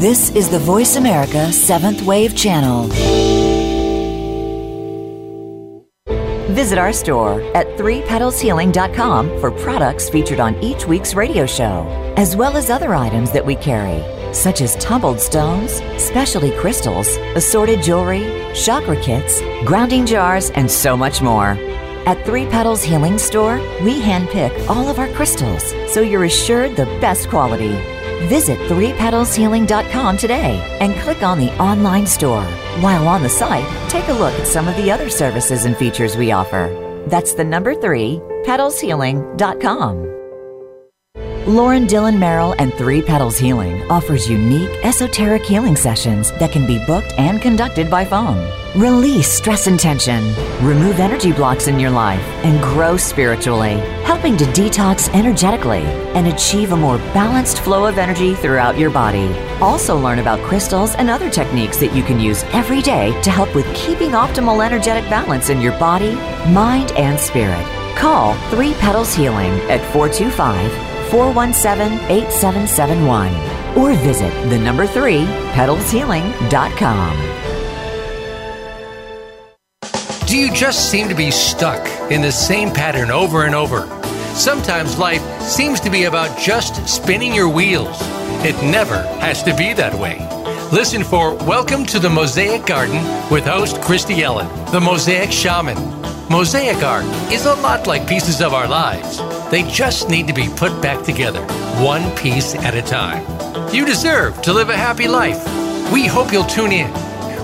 This 0.00 0.30
is 0.30 0.48
the 0.48 0.58
Voice 0.58 0.96
America 0.96 1.52
Seventh 1.52 2.00
Wave 2.00 2.34
Channel. 2.34 2.84
Visit 6.54 6.78
our 6.78 6.94
store 6.94 7.42
at 7.54 7.66
3petalshealing.com 7.76 9.38
for 9.40 9.50
products 9.50 10.08
featured 10.08 10.40
on 10.40 10.58
each 10.64 10.86
week's 10.86 11.12
radio 11.12 11.44
show, 11.44 11.86
as 12.16 12.34
well 12.34 12.56
as 12.56 12.70
other 12.70 12.94
items 12.94 13.30
that 13.32 13.44
we 13.44 13.54
carry, 13.56 14.02
such 14.32 14.62
as 14.62 14.74
tumbled 14.76 15.20
stones, 15.20 15.82
specialty 16.02 16.56
crystals, 16.56 17.18
assorted 17.36 17.82
jewelry, 17.82 18.24
chakra 18.54 18.98
kits, 19.02 19.42
grounding 19.66 20.06
jars, 20.06 20.48
and 20.52 20.70
so 20.70 20.96
much 20.96 21.20
more. 21.20 21.58
At 22.06 22.24
Three 22.24 22.46
Petals 22.46 22.82
Healing 22.82 23.18
Store, 23.18 23.56
we 23.82 24.00
handpick 24.00 24.66
all 24.66 24.88
of 24.88 24.98
our 24.98 25.08
crystals 25.08 25.74
so 25.92 26.00
you're 26.00 26.24
assured 26.24 26.74
the 26.74 26.86
best 27.02 27.28
quality. 27.28 27.99
Visit 28.28 28.58
3petalshealing.com 28.70 30.16
today 30.16 30.60
and 30.80 30.94
click 31.00 31.22
on 31.22 31.38
the 31.38 31.56
online 31.58 32.06
store. 32.06 32.44
While 32.80 33.08
on 33.08 33.22
the 33.22 33.28
site, 33.28 33.68
take 33.88 34.08
a 34.08 34.12
look 34.12 34.34
at 34.34 34.46
some 34.46 34.68
of 34.68 34.76
the 34.76 34.90
other 34.90 35.08
services 35.08 35.64
and 35.64 35.76
features 35.76 36.16
we 36.16 36.32
offer. 36.32 37.04
That's 37.06 37.34
the 37.34 37.44
number 37.44 37.74
3, 37.74 38.20
petalshealing.com. 38.44 40.19
Lauren 41.46 41.86
Dillon 41.86 42.18
Merrill 42.18 42.54
and 42.58 42.72
Three 42.74 43.00
Petals 43.00 43.38
Healing 43.38 43.90
offers 43.90 44.28
unique 44.28 44.68
esoteric 44.84 45.42
healing 45.42 45.74
sessions 45.74 46.32
that 46.32 46.52
can 46.52 46.66
be 46.66 46.84
booked 46.84 47.14
and 47.16 47.40
conducted 47.40 47.90
by 47.90 48.04
phone. 48.04 48.46
Release 48.78 49.32
stress 49.32 49.66
and 49.66 49.80
tension, 49.80 50.22
remove 50.62 51.00
energy 51.00 51.32
blocks 51.32 51.66
in 51.66 51.80
your 51.80 51.90
life, 51.90 52.22
and 52.44 52.62
grow 52.62 52.98
spiritually, 52.98 53.76
helping 54.04 54.36
to 54.36 54.44
detox 54.44 55.12
energetically 55.14 55.82
and 56.14 56.26
achieve 56.26 56.72
a 56.72 56.76
more 56.76 56.98
balanced 57.14 57.60
flow 57.60 57.86
of 57.86 57.96
energy 57.96 58.34
throughout 58.34 58.78
your 58.78 58.90
body. 58.90 59.34
Also, 59.62 59.98
learn 59.98 60.18
about 60.18 60.40
crystals 60.40 60.94
and 60.96 61.08
other 61.08 61.30
techniques 61.30 61.78
that 61.78 61.96
you 61.96 62.02
can 62.02 62.20
use 62.20 62.44
every 62.52 62.82
day 62.82 63.18
to 63.22 63.30
help 63.30 63.52
with 63.54 63.74
keeping 63.74 64.10
optimal 64.10 64.64
energetic 64.64 65.08
balance 65.08 65.48
in 65.48 65.62
your 65.62 65.76
body, 65.78 66.14
mind, 66.52 66.92
and 66.92 67.18
spirit. 67.18 67.66
Call 67.96 68.34
Three 68.50 68.74
Petals 68.74 69.14
Healing 69.14 69.52
at 69.70 69.80
425 69.92 70.89
417 71.10 71.98
8771 72.10 73.76
or 73.76 73.94
visit 74.02 74.32
the 74.48 74.58
number 74.58 74.86
3 74.86 75.24
petalshealing.com. 75.54 77.30
Do 80.26 80.38
you 80.38 80.52
just 80.52 80.90
seem 80.90 81.08
to 81.08 81.14
be 81.14 81.32
stuck 81.32 81.84
in 82.10 82.22
the 82.22 82.30
same 82.30 82.70
pattern 82.70 83.10
over 83.10 83.46
and 83.46 83.54
over? 83.54 83.88
Sometimes 84.34 84.96
life 84.96 85.22
seems 85.42 85.80
to 85.80 85.90
be 85.90 86.04
about 86.04 86.38
just 86.38 86.88
spinning 86.88 87.34
your 87.34 87.48
wheels. 87.48 87.98
It 88.44 88.54
never 88.62 89.02
has 89.18 89.42
to 89.42 89.56
be 89.56 89.72
that 89.72 89.92
way. 89.92 90.18
Listen 90.70 91.02
for 91.02 91.34
Welcome 91.34 91.84
to 91.86 91.98
the 91.98 92.08
Mosaic 92.08 92.64
Garden 92.64 93.02
with 93.28 93.44
host 93.44 93.80
Christy 93.82 94.22
Ellen, 94.22 94.46
the 94.70 94.80
Mosaic 94.80 95.32
Shaman. 95.32 95.76
Mosaic 96.30 96.80
art 96.84 97.04
is 97.32 97.46
a 97.46 97.54
lot 97.56 97.88
like 97.88 98.08
pieces 98.08 98.40
of 98.40 98.54
our 98.54 98.68
lives. 98.68 99.18
They 99.50 99.64
just 99.64 100.08
need 100.08 100.28
to 100.28 100.32
be 100.32 100.48
put 100.48 100.80
back 100.80 101.04
together, 101.04 101.42
one 101.82 102.08
piece 102.16 102.54
at 102.54 102.76
a 102.76 102.82
time. 102.82 103.24
You 103.74 103.84
deserve 103.84 104.40
to 104.42 104.52
live 104.52 104.68
a 104.68 104.76
happy 104.76 105.08
life. 105.08 105.42
We 105.92 106.06
hope 106.06 106.32
you'll 106.32 106.44
tune 106.44 106.70
in. 106.70 106.88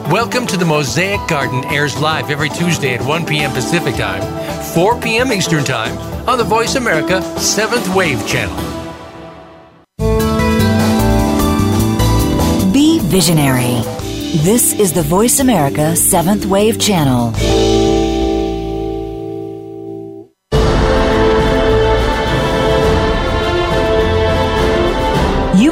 Welcome 0.08 0.46
to 0.46 0.56
the 0.56 0.64
Mosaic 0.64 1.18
Garden 1.26 1.64
airs 1.64 1.98
live 1.98 2.30
every 2.30 2.48
Tuesday 2.48 2.94
at 2.94 3.02
1 3.04 3.26
p.m. 3.26 3.50
Pacific 3.50 3.96
Time, 3.96 4.22
4 4.72 5.00
p.m. 5.00 5.32
Eastern 5.32 5.64
Time 5.64 5.98
on 6.28 6.38
the 6.38 6.44
Voice 6.44 6.76
America 6.76 7.20
7th 7.38 7.92
Wave 7.92 8.24
Channel. 8.28 8.54
Be 12.72 13.00
visionary. 13.00 13.82
This 14.44 14.74
is 14.78 14.92
the 14.92 15.02
Voice 15.02 15.40
America 15.40 15.94
7th 15.96 16.46
Wave 16.46 16.78
Channel. 16.78 17.32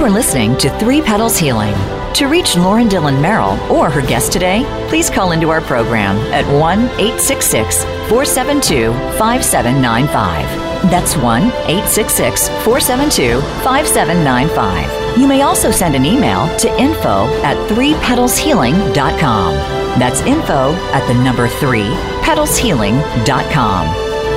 Are 0.04 0.10
listening 0.10 0.54
to 0.58 0.68
Three 0.78 1.00
Petals 1.00 1.38
Healing. 1.38 1.72
To 2.14 2.26
reach 2.26 2.56
Lauren 2.56 2.88
Dillon 2.88 3.22
Merrill 3.22 3.58
or 3.72 3.88
her 3.88 4.02
guest 4.02 4.32
today, 4.32 4.66
please 4.88 5.08
call 5.08 5.32
into 5.32 5.48
our 5.48 5.62
program 5.62 6.18
at 6.30 6.44
1 6.60 6.80
866 6.80 7.84
472 7.84 8.92
5795. 9.18 10.90
That's 10.90 11.16
1 11.16 11.44
866 11.44 12.48
472 12.48 13.40
5795. 13.64 15.18
You 15.18 15.26
may 15.26 15.40
also 15.40 15.70
send 15.70 15.94
an 15.94 16.04
email 16.04 16.54
to 16.58 16.68
info 16.78 17.24
at 17.42 17.56
3petalshealing.com. 17.70 19.54
That's 19.98 20.20
info 20.20 20.74
at 20.92 21.06
the 21.06 21.14
number 21.14 21.48
3 21.48 21.80
petalshealing.com. 22.20 23.86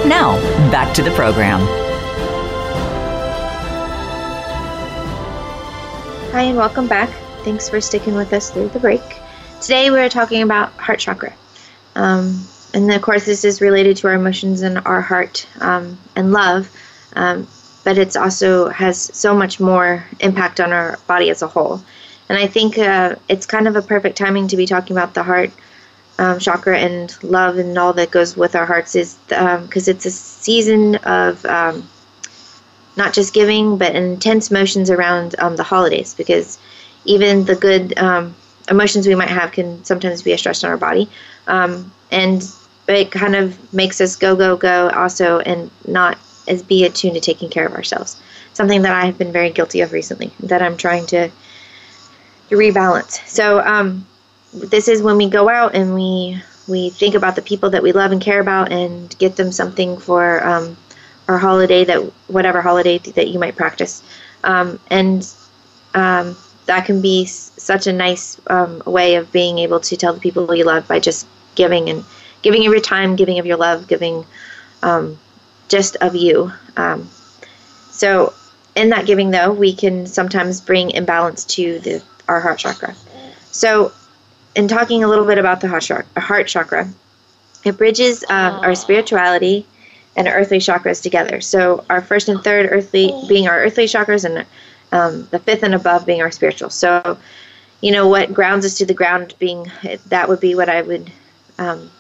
Now, 0.08 0.38
back 0.72 0.94
to 0.96 1.04
the 1.04 1.12
program. 1.12 1.87
Hi, 6.38 6.44
and 6.44 6.58
welcome 6.60 6.88
back. 6.88 7.10
Thanks 7.44 7.68
for 7.68 7.82
sticking 7.82 8.14
with 8.14 8.32
us 8.32 8.52
through 8.52 8.68
the 8.68 8.80
break. 8.80 9.02
Today, 9.60 9.90
we're 9.90 10.08
talking 10.08 10.44
about 10.44 10.72
heart 10.74 11.00
chakra. 11.00 11.34
Um, 11.96 12.46
and 12.76 12.92
of 12.92 13.02
course, 13.02 13.26
this 13.26 13.44
is 13.44 13.60
related 13.60 13.98
to 13.98 14.08
our 14.10 14.14
emotions 14.14 14.62
and 14.62 14.78
our 14.86 15.02
heart 15.02 15.48
um, 15.62 15.98
and 16.16 16.32
love, 16.32 16.70
um, 17.16 17.48
but 17.84 17.98
it's 17.98 18.16
also 18.16 18.70
has 18.70 19.02
so 19.18 19.34
much 19.36 19.60
more 19.60 20.06
impact 20.20 20.60
on 20.60 20.72
our 20.74 21.00
body 21.08 21.32
as 21.32 21.42
a 21.42 21.48
whole. 21.48 21.82
And 22.30 22.38
I 22.38 22.46
think 22.46 22.78
uh, 22.78 23.16
it's 23.28 23.48
kind 23.48 23.68
of 23.68 23.76
a 23.76 23.82
perfect 23.82 24.16
timing 24.16 24.48
to 24.50 24.58
be 24.58 24.68
talking 24.68 24.96
about 24.96 25.16
the 25.16 25.24
heart 25.24 25.50
um, 26.20 26.38
chakra 26.38 26.78
and 26.78 27.18
love 27.24 27.58
and 27.58 27.76
all 27.80 27.94
that 27.94 28.12
goes 28.12 28.38
with 28.38 28.56
our 28.56 28.68
hearts, 28.68 28.96
is 28.96 29.16
because 29.28 29.88
it's 29.88 30.06
a 30.06 30.12
season 30.12 30.98
of 30.98 31.44
um, 31.48 31.90
not 32.98 33.14
just 33.14 33.34
giving, 33.34 33.78
but 33.78 33.96
intense 33.96 34.50
emotions 34.52 34.90
around 34.90 35.36
um, 35.40 35.56
the 35.56 35.64
holidays 35.64 36.14
because 36.14 36.58
even 37.06 37.46
the 37.46 37.56
good 37.56 37.98
um, 37.98 38.36
emotions 38.70 39.08
we 39.08 39.16
might 39.16 39.30
have 39.30 39.52
can 39.52 39.84
sometimes 39.84 40.22
be 40.22 40.32
a 40.34 40.38
stress 40.38 40.64
on 40.64 40.70
our 40.70 40.78
body. 40.78 41.10
Um, 41.48 41.92
and 42.12 42.44
it 42.88 43.12
kind 43.12 43.36
of 43.36 43.74
makes 43.74 44.02
us 44.02 44.16
go, 44.16 44.36
go, 44.36 44.58
go 44.58 44.90
also 44.90 45.40
and 45.40 45.70
not 45.88 46.18
as 46.48 46.64
be 46.64 46.86
attuned 46.86 47.16
to 47.16 47.22
taking 47.22 47.50
care 47.50 47.66
of 47.66 47.74
ourselves. 47.74 48.22
Something 48.54 48.82
that 48.82 48.94
I 48.94 49.06
have 49.06 49.18
been 49.18 49.32
very 49.32 49.52
guilty 49.52 49.82
of 49.82 49.92
recently 49.92 50.32
that 50.42 50.62
I'm 50.62 50.78
trying 50.78 51.06
to, 51.08 51.30
to 52.50 52.56
rebalance. 52.56 53.26
So 53.28 53.60
um, 53.62 54.06
this 54.54 54.88
is 54.88 55.02
when 55.02 55.18
we 55.18 55.30
go 55.30 55.50
out 55.50 55.76
and 55.76 55.94
we 55.94 56.42
we 56.68 56.90
think 56.90 57.16
about 57.16 57.36
the 57.36 57.42
people 57.42 57.70
that 57.70 57.82
we 57.82 57.94
love 57.94 58.12
and 58.12 58.22
care 58.22 58.42
about 58.42 58.74
and 58.74 59.18
get 59.20 59.38
them 59.38 59.54
something 59.54 59.98
for 59.98 60.46
um, 60.46 60.76
or 61.28 61.38
holiday 61.38 61.84
that 61.86 62.00
whatever 62.28 62.62
holiday 62.62 62.98
that 63.00 63.28
you 63.28 63.40
might 63.40 63.56
practice, 63.56 64.04
um, 64.44 64.80
and 64.90 65.28
um, 65.94 66.36
that 66.66 66.86
can 66.86 67.02
be 67.02 67.24
s- 67.24 67.52
such 67.58 67.88
a 67.88 67.94
nice 67.94 68.40
um, 68.48 68.82
way 68.86 69.16
of 69.16 69.32
being 69.32 69.60
able 69.60 69.80
to 69.80 69.98
tell 69.98 70.14
the 70.14 70.20
people 70.20 70.54
you 70.56 70.64
love 70.64 70.88
by 70.88 71.00
just 71.00 71.28
giving 71.56 71.90
and 71.90 72.04
giving 72.42 72.66
of 72.66 72.72
your 72.72 72.82
time, 72.82 73.16
giving 73.16 73.40
of 73.40 73.46
your 73.46 73.58
love, 73.58 73.88
giving 73.88 74.26
um, 74.84 75.18
just 75.70 75.96
of 75.98 76.16
you. 76.16 76.52
Um, 76.78 77.10
so, 77.92 78.34
in 78.76 78.90
that 78.90 79.06
giving, 79.06 79.32
though, 79.32 79.52
we 79.52 79.74
can 79.74 80.06
sometimes 80.06 80.62
bring 80.62 80.92
imbalance 80.92 81.44
to 81.46 81.80
the 81.80 82.04
our 82.28 82.40
heart 82.42 82.60
chakra. 82.60 82.96
So, 83.52 83.92
in 84.56 84.68
talking 84.68 85.04
a 85.04 85.08
little 85.08 85.26
bit 85.26 85.38
about 85.38 85.62
the 85.62 85.68
heart 85.68 85.84
chakra, 85.84 86.22
heart 86.22 86.48
chakra 86.48 86.88
it 87.66 87.78
bridges 87.78 88.24
um, 88.30 88.60
our 88.62 88.76
spirituality 88.76 89.66
and 90.18 90.28
earthly 90.28 90.58
chakras 90.58 91.02
together. 91.02 91.40
So 91.40 91.86
our 91.90 92.02
first 92.02 92.28
and 92.28 92.44
third 92.44 92.68
earthly 92.72 93.14
being 93.30 93.48
our 93.48 93.64
earthly 93.64 93.86
chakras, 93.86 94.26
and 94.26 94.46
um, 94.92 95.28
the 95.32 95.40
fifth 95.40 95.64
and 95.64 95.76
above 95.76 96.06
being 96.06 96.22
our 96.22 96.32
spiritual. 96.32 96.72
So, 96.72 97.18
you 97.82 97.92
know, 97.92 98.08
what 98.08 98.34
grounds 98.34 98.66
us 98.66 98.78
to 98.80 98.86
the 98.86 98.94
ground 98.94 99.36
being 99.38 99.72
that 100.08 100.28
would 100.28 100.40
be 100.40 100.56
what 100.56 100.70
I 100.70 100.82
would 100.82 101.12
um, 101.60 101.92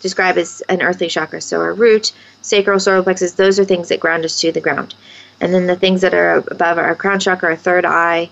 describe 0.00 0.38
as 0.38 0.62
an 0.68 0.82
earthly 0.82 1.08
chakra. 1.08 1.40
So 1.40 1.60
our 1.60 1.74
root, 1.74 2.12
sacral, 2.42 2.80
solar 2.80 3.02
plexus, 3.02 3.34
those 3.34 3.60
are 3.60 3.64
things 3.64 3.88
that 3.90 4.00
ground 4.00 4.24
us 4.24 4.40
to 4.40 4.50
the 4.50 4.60
ground. 4.60 4.94
And 5.40 5.52
then 5.52 5.66
the 5.66 5.76
things 5.76 6.00
that 6.00 6.14
are 6.14 6.36
above 6.50 6.78
our 6.78 6.94
crown 6.94 7.20
chakra, 7.20 7.50
our 7.50 7.56
third 7.56 7.84
eye, 7.84 8.30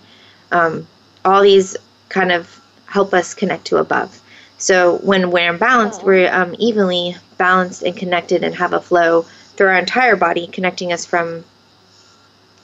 um, 0.53 0.87
all 1.25 1.43
these 1.43 1.77
kind 2.09 2.33
of 2.33 2.61
help 2.87 3.13
us 3.13 3.35
connect 3.35 3.67
to 3.67 3.77
above. 3.77 4.23
So 4.57 4.99
when 4.99 5.31
we're 5.31 5.59
balanced, 5.59 6.03
we're 6.05 6.33
um, 6.33 6.55
evenly 6.59 7.17
balanced 7.37 7.83
and 7.83 7.95
connected 7.97 8.43
and 8.45 8.55
have 8.55 8.73
a 8.73 8.81
flow 8.81 9.27
through 9.57 9.69
our 9.69 9.79
entire 9.79 10.17
body, 10.17 10.47
connecting 10.47 10.93
us 10.93 11.05
from 11.05 11.45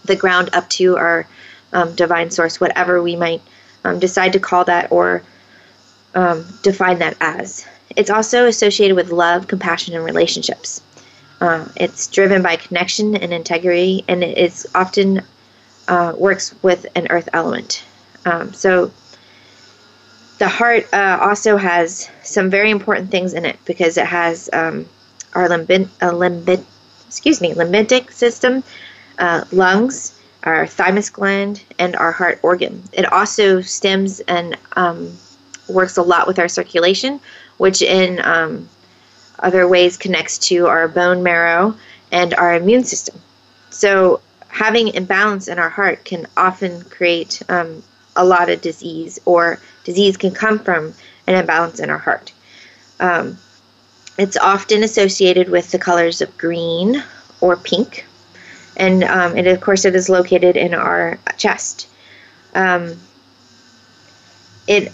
the 0.04 0.16
ground 0.16 0.50
up 0.52 0.68
to 0.70 0.96
our 0.96 1.26
um, 1.72 1.94
divine 1.94 2.30
source, 2.30 2.60
whatever 2.60 3.02
we 3.02 3.16
might 3.16 3.42
um, 3.84 3.98
decide 3.98 4.32
to 4.32 4.40
call 4.40 4.64
that 4.64 4.90
or 4.90 5.22
um, 6.14 6.46
define 6.62 6.98
that 6.98 7.16
as. 7.20 7.66
It's 7.96 8.10
also 8.10 8.46
associated 8.46 8.96
with 8.96 9.10
love, 9.10 9.48
compassion, 9.48 9.94
and 9.94 10.04
relationships. 10.04 10.82
Uh, 11.40 11.66
it's 11.76 12.06
driven 12.08 12.42
by 12.42 12.56
connection 12.56 13.16
and 13.16 13.32
integrity, 13.32 14.04
and 14.08 14.22
it 14.22 14.36
is 14.36 14.68
often 14.74 15.22
uh, 15.88 16.14
works 16.16 16.54
with 16.62 16.86
an 16.94 17.06
earth 17.10 17.28
element. 17.32 17.82
Um, 18.24 18.52
so 18.52 18.92
the 20.38 20.48
heart 20.48 20.86
uh, 20.92 21.18
also 21.20 21.56
has 21.56 22.10
some 22.22 22.50
very 22.50 22.70
important 22.70 23.10
things 23.10 23.34
in 23.34 23.44
it 23.44 23.58
because 23.64 23.96
it 23.96 24.06
has 24.06 24.50
um, 24.52 24.86
our 25.34 25.48
limbic, 25.48 25.88
uh, 26.00 26.12
limbic, 26.12 26.64
excuse 27.10 27.40
me, 27.40 27.52
limbic 27.54 28.12
system, 28.12 28.62
uh, 29.18 29.44
lungs, 29.50 30.16
our 30.44 30.64
thymus 30.64 31.10
gland, 31.10 31.60
and 31.76 31.96
our 31.96 32.12
heart 32.12 32.38
organ. 32.44 32.84
It 32.92 33.12
also 33.12 33.60
stems 33.62 34.20
and 34.20 34.56
um, 34.76 35.18
works 35.68 35.96
a 35.96 36.02
lot 36.02 36.28
with 36.28 36.38
our 36.38 36.46
circulation, 36.46 37.20
which 37.58 37.82
in 37.82 38.20
um, 38.24 38.68
other 39.40 39.66
ways 39.66 39.96
connects 39.96 40.38
to 40.50 40.68
our 40.68 40.86
bone 40.86 41.24
marrow 41.24 41.74
and 42.12 42.32
our 42.34 42.54
immune 42.54 42.84
system. 42.84 43.20
So 43.70 44.20
having 44.46 44.94
imbalance 44.94 45.48
in 45.48 45.58
our 45.58 45.68
heart 45.68 46.04
can 46.04 46.28
often 46.36 46.84
create 46.84 47.42
um, 47.48 47.82
a 48.14 48.24
lot 48.24 48.50
of 48.50 48.62
disease, 48.62 49.18
or 49.24 49.58
disease 49.82 50.16
can 50.16 50.30
come 50.30 50.60
from 50.60 50.94
an 51.26 51.34
imbalance 51.34 51.80
in 51.80 51.90
our 51.90 51.98
heart. 51.98 52.32
Um, 53.00 53.36
it's 54.20 54.36
often 54.36 54.82
associated 54.82 55.48
with 55.48 55.70
the 55.70 55.78
colors 55.78 56.20
of 56.20 56.36
green 56.36 57.02
or 57.40 57.56
pink, 57.56 58.06
and 58.76 59.02
um, 59.04 59.36
and 59.36 59.46
of 59.46 59.60
course 59.60 59.86
it 59.86 59.94
is 59.94 60.08
located 60.08 60.56
in 60.56 60.74
our 60.74 61.18
chest. 61.38 61.88
Um, 62.54 63.00
it 64.68 64.92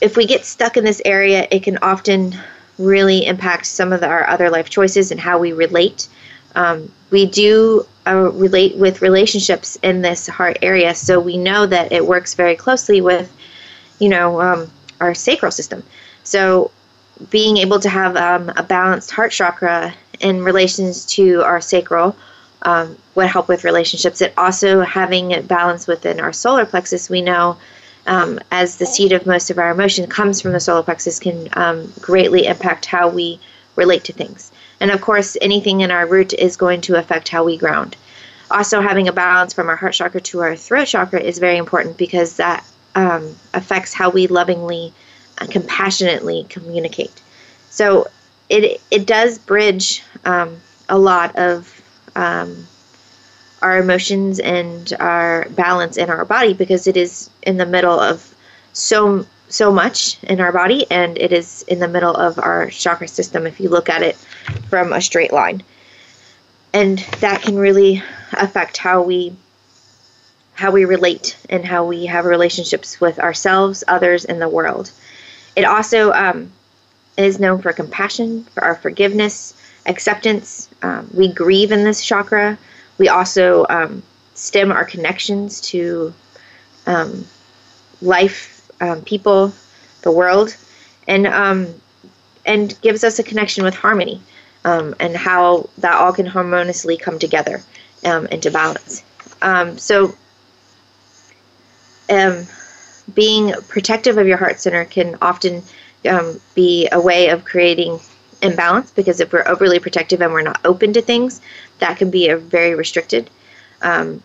if 0.00 0.16
we 0.16 0.26
get 0.26 0.44
stuck 0.44 0.76
in 0.76 0.84
this 0.84 1.02
area, 1.04 1.46
it 1.50 1.62
can 1.62 1.78
often 1.82 2.34
really 2.78 3.26
impact 3.26 3.66
some 3.66 3.92
of 3.92 4.00
the, 4.00 4.08
our 4.08 4.26
other 4.28 4.48
life 4.50 4.70
choices 4.70 5.12
and 5.12 5.20
how 5.20 5.38
we 5.38 5.52
relate. 5.52 6.08
Um, 6.54 6.90
we 7.10 7.26
do 7.26 7.86
uh, 8.06 8.30
relate 8.32 8.76
with 8.76 9.02
relationships 9.02 9.76
in 9.82 10.00
this 10.00 10.26
heart 10.26 10.58
area, 10.62 10.94
so 10.94 11.20
we 11.20 11.36
know 11.36 11.66
that 11.66 11.92
it 11.92 12.06
works 12.06 12.34
very 12.34 12.56
closely 12.56 13.00
with, 13.02 13.30
you 13.98 14.08
know, 14.08 14.40
um, 14.40 14.70
our 15.00 15.14
sacral 15.14 15.52
system. 15.52 15.82
So 16.24 16.70
being 17.30 17.56
able 17.58 17.80
to 17.80 17.88
have 17.88 18.16
um, 18.16 18.50
a 18.56 18.62
balanced 18.62 19.10
heart 19.10 19.32
chakra 19.32 19.94
in 20.20 20.44
relations 20.44 21.04
to 21.06 21.42
our 21.42 21.60
sacral 21.60 22.16
um, 22.62 22.96
would 23.14 23.26
help 23.26 23.48
with 23.48 23.64
relationships. 23.64 24.20
It 24.20 24.32
also 24.36 24.80
having 24.80 25.32
it 25.32 25.48
balanced 25.48 25.88
within 25.88 26.20
our 26.20 26.32
solar 26.32 26.64
plexus, 26.64 27.10
we 27.10 27.22
know 27.22 27.56
um, 28.06 28.40
as 28.50 28.76
the 28.76 28.86
seat 28.86 29.12
of 29.12 29.26
most 29.26 29.50
of 29.50 29.58
our 29.58 29.70
emotion 29.70 30.06
comes 30.08 30.40
from 30.40 30.52
the 30.52 30.60
solar 30.60 30.82
plexus, 30.82 31.18
can 31.18 31.48
um, 31.54 31.92
greatly 32.00 32.46
impact 32.46 32.86
how 32.86 33.08
we 33.08 33.38
relate 33.76 34.04
to 34.04 34.12
things. 34.12 34.52
And 34.80 34.90
of 34.90 35.00
course, 35.00 35.36
anything 35.40 35.80
in 35.80 35.90
our 35.90 36.06
root 36.06 36.32
is 36.32 36.56
going 36.56 36.80
to 36.82 36.98
affect 36.98 37.28
how 37.28 37.44
we 37.44 37.56
ground. 37.56 37.96
Also, 38.50 38.80
having 38.80 39.08
a 39.08 39.12
balance 39.12 39.54
from 39.54 39.68
our 39.68 39.76
heart 39.76 39.94
chakra 39.94 40.20
to 40.20 40.40
our 40.40 40.56
throat 40.56 40.86
chakra 40.86 41.20
is 41.20 41.38
very 41.38 41.56
important 41.56 41.96
because 41.96 42.36
that 42.36 42.64
um, 42.94 43.34
affects 43.54 43.94
how 43.94 44.10
we 44.10 44.26
lovingly 44.26 44.92
compassionately 45.36 46.46
communicate. 46.48 47.22
So 47.70 48.08
it 48.48 48.80
it 48.90 49.06
does 49.06 49.38
bridge 49.38 50.02
um, 50.24 50.60
a 50.88 50.98
lot 50.98 51.36
of 51.36 51.82
um, 52.14 52.66
our 53.62 53.78
emotions 53.78 54.40
and 54.40 54.92
our 54.98 55.48
balance 55.50 55.96
in 55.96 56.10
our 56.10 56.24
body 56.24 56.52
because 56.52 56.86
it 56.86 56.96
is 56.96 57.30
in 57.42 57.56
the 57.56 57.66
middle 57.66 57.98
of 57.98 58.34
so 58.72 59.26
so 59.48 59.70
much 59.70 60.22
in 60.24 60.40
our 60.40 60.52
body 60.52 60.86
and 60.90 61.18
it 61.18 61.32
is 61.32 61.62
in 61.68 61.78
the 61.78 61.88
middle 61.88 62.14
of 62.14 62.38
our 62.38 62.70
chakra 62.70 63.06
system 63.06 63.46
if 63.46 63.60
you 63.60 63.68
look 63.68 63.88
at 63.88 64.02
it 64.02 64.16
from 64.68 64.92
a 64.92 65.00
straight 65.00 65.32
line 65.32 65.62
and 66.72 66.98
that 67.20 67.42
can 67.42 67.56
really 67.56 68.02
affect 68.32 68.78
how 68.78 69.02
we 69.02 69.34
how 70.54 70.70
we 70.70 70.84
relate 70.84 71.36
and 71.48 71.64
how 71.64 71.84
we 71.84 72.06
have 72.06 72.24
relationships 72.24 73.00
with 73.00 73.18
ourselves 73.18 73.84
others 73.88 74.24
and 74.24 74.40
the 74.40 74.48
world 74.48 74.90
it 75.56 75.64
also 75.64 76.12
um, 76.12 76.50
is 77.16 77.38
known 77.38 77.60
for 77.60 77.72
compassion, 77.72 78.44
for 78.44 78.64
our 78.64 78.74
forgiveness, 78.74 79.54
acceptance. 79.86 80.68
Um, 80.82 81.10
we 81.12 81.32
grieve 81.32 81.72
in 81.72 81.84
this 81.84 82.04
chakra. 82.04 82.58
We 82.98 83.08
also 83.08 83.66
um, 83.68 84.02
stem 84.34 84.72
our 84.72 84.84
connections 84.84 85.60
to 85.62 86.14
um, 86.86 87.26
life, 88.00 88.70
um, 88.80 89.02
people, 89.02 89.52
the 90.02 90.10
world, 90.10 90.56
and 91.06 91.26
and 92.44 92.80
gives 92.80 93.04
us 93.04 93.18
a 93.18 93.22
connection 93.22 93.62
with 93.62 93.74
harmony 93.74 94.20
and 94.64 95.16
how 95.16 95.68
that 95.78 95.94
all 95.94 96.12
can 96.12 96.26
harmoniously 96.26 96.96
come 96.96 97.18
together 97.18 97.62
into 98.02 98.50
balance. 98.50 99.02
so. 99.78 100.14
Um, 102.10 102.46
being 103.14 103.52
protective 103.68 104.18
of 104.18 104.26
your 104.26 104.36
heart 104.36 104.60
center 104.60 104.84
can 104.84 105.16
often 105.20 105.62
um, 106.08 106.40
be 106.54 106.88
a 106.92 107.00
way 107.00 107.28
of 107.28 107.44
creating 107.44 108.00
imbalance 108.42 108.90
because 108.90 109.20
if 109.20 109.32
we're 109.32 109.46
overly 109.46 109.78
protective 109.78 110.20
and 110.20 110.32
we're 110.32 110.42
not 110.42 110.60
open 110.64 110.92
to 110.92 111.02
things, 111.02 111.40
that 111.78 111.96
can 111.96 112.10
be 112.10 112.28
a 112.28 112.36
very 112.36 112.74
restricted. 112.74 113.30
Um, 113.82 114.22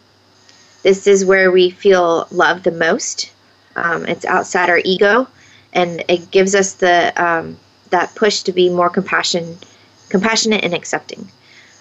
this 0.84 1.08
is 1.08 1.26
where 1.26 1.52
we 1.52 1.70
feel 1.70 2.28
love 2.32 2.64
the 2.64 2.72
most. 2.72 3.32
Um, 3.76 4.06
it's 4.06 4.26
outside 4.26 4.70
our 4.70 4.82
ego, 4.84 5.28
and 5.74 6.04
it 6.08 6.32
gives 6.32 6.56
us 6.56 6.74
the 6.74 7.14
um, 7.22 7.58
that 7.90 8.14
push 8.16 8.42
to 8.44 8.52
be 8.52 8.70
more 8.70 8.90
compassion, 8.90 9.58
compassionate 10.10 10.64
and 10.64 10.74
accepting, 10.74 11.30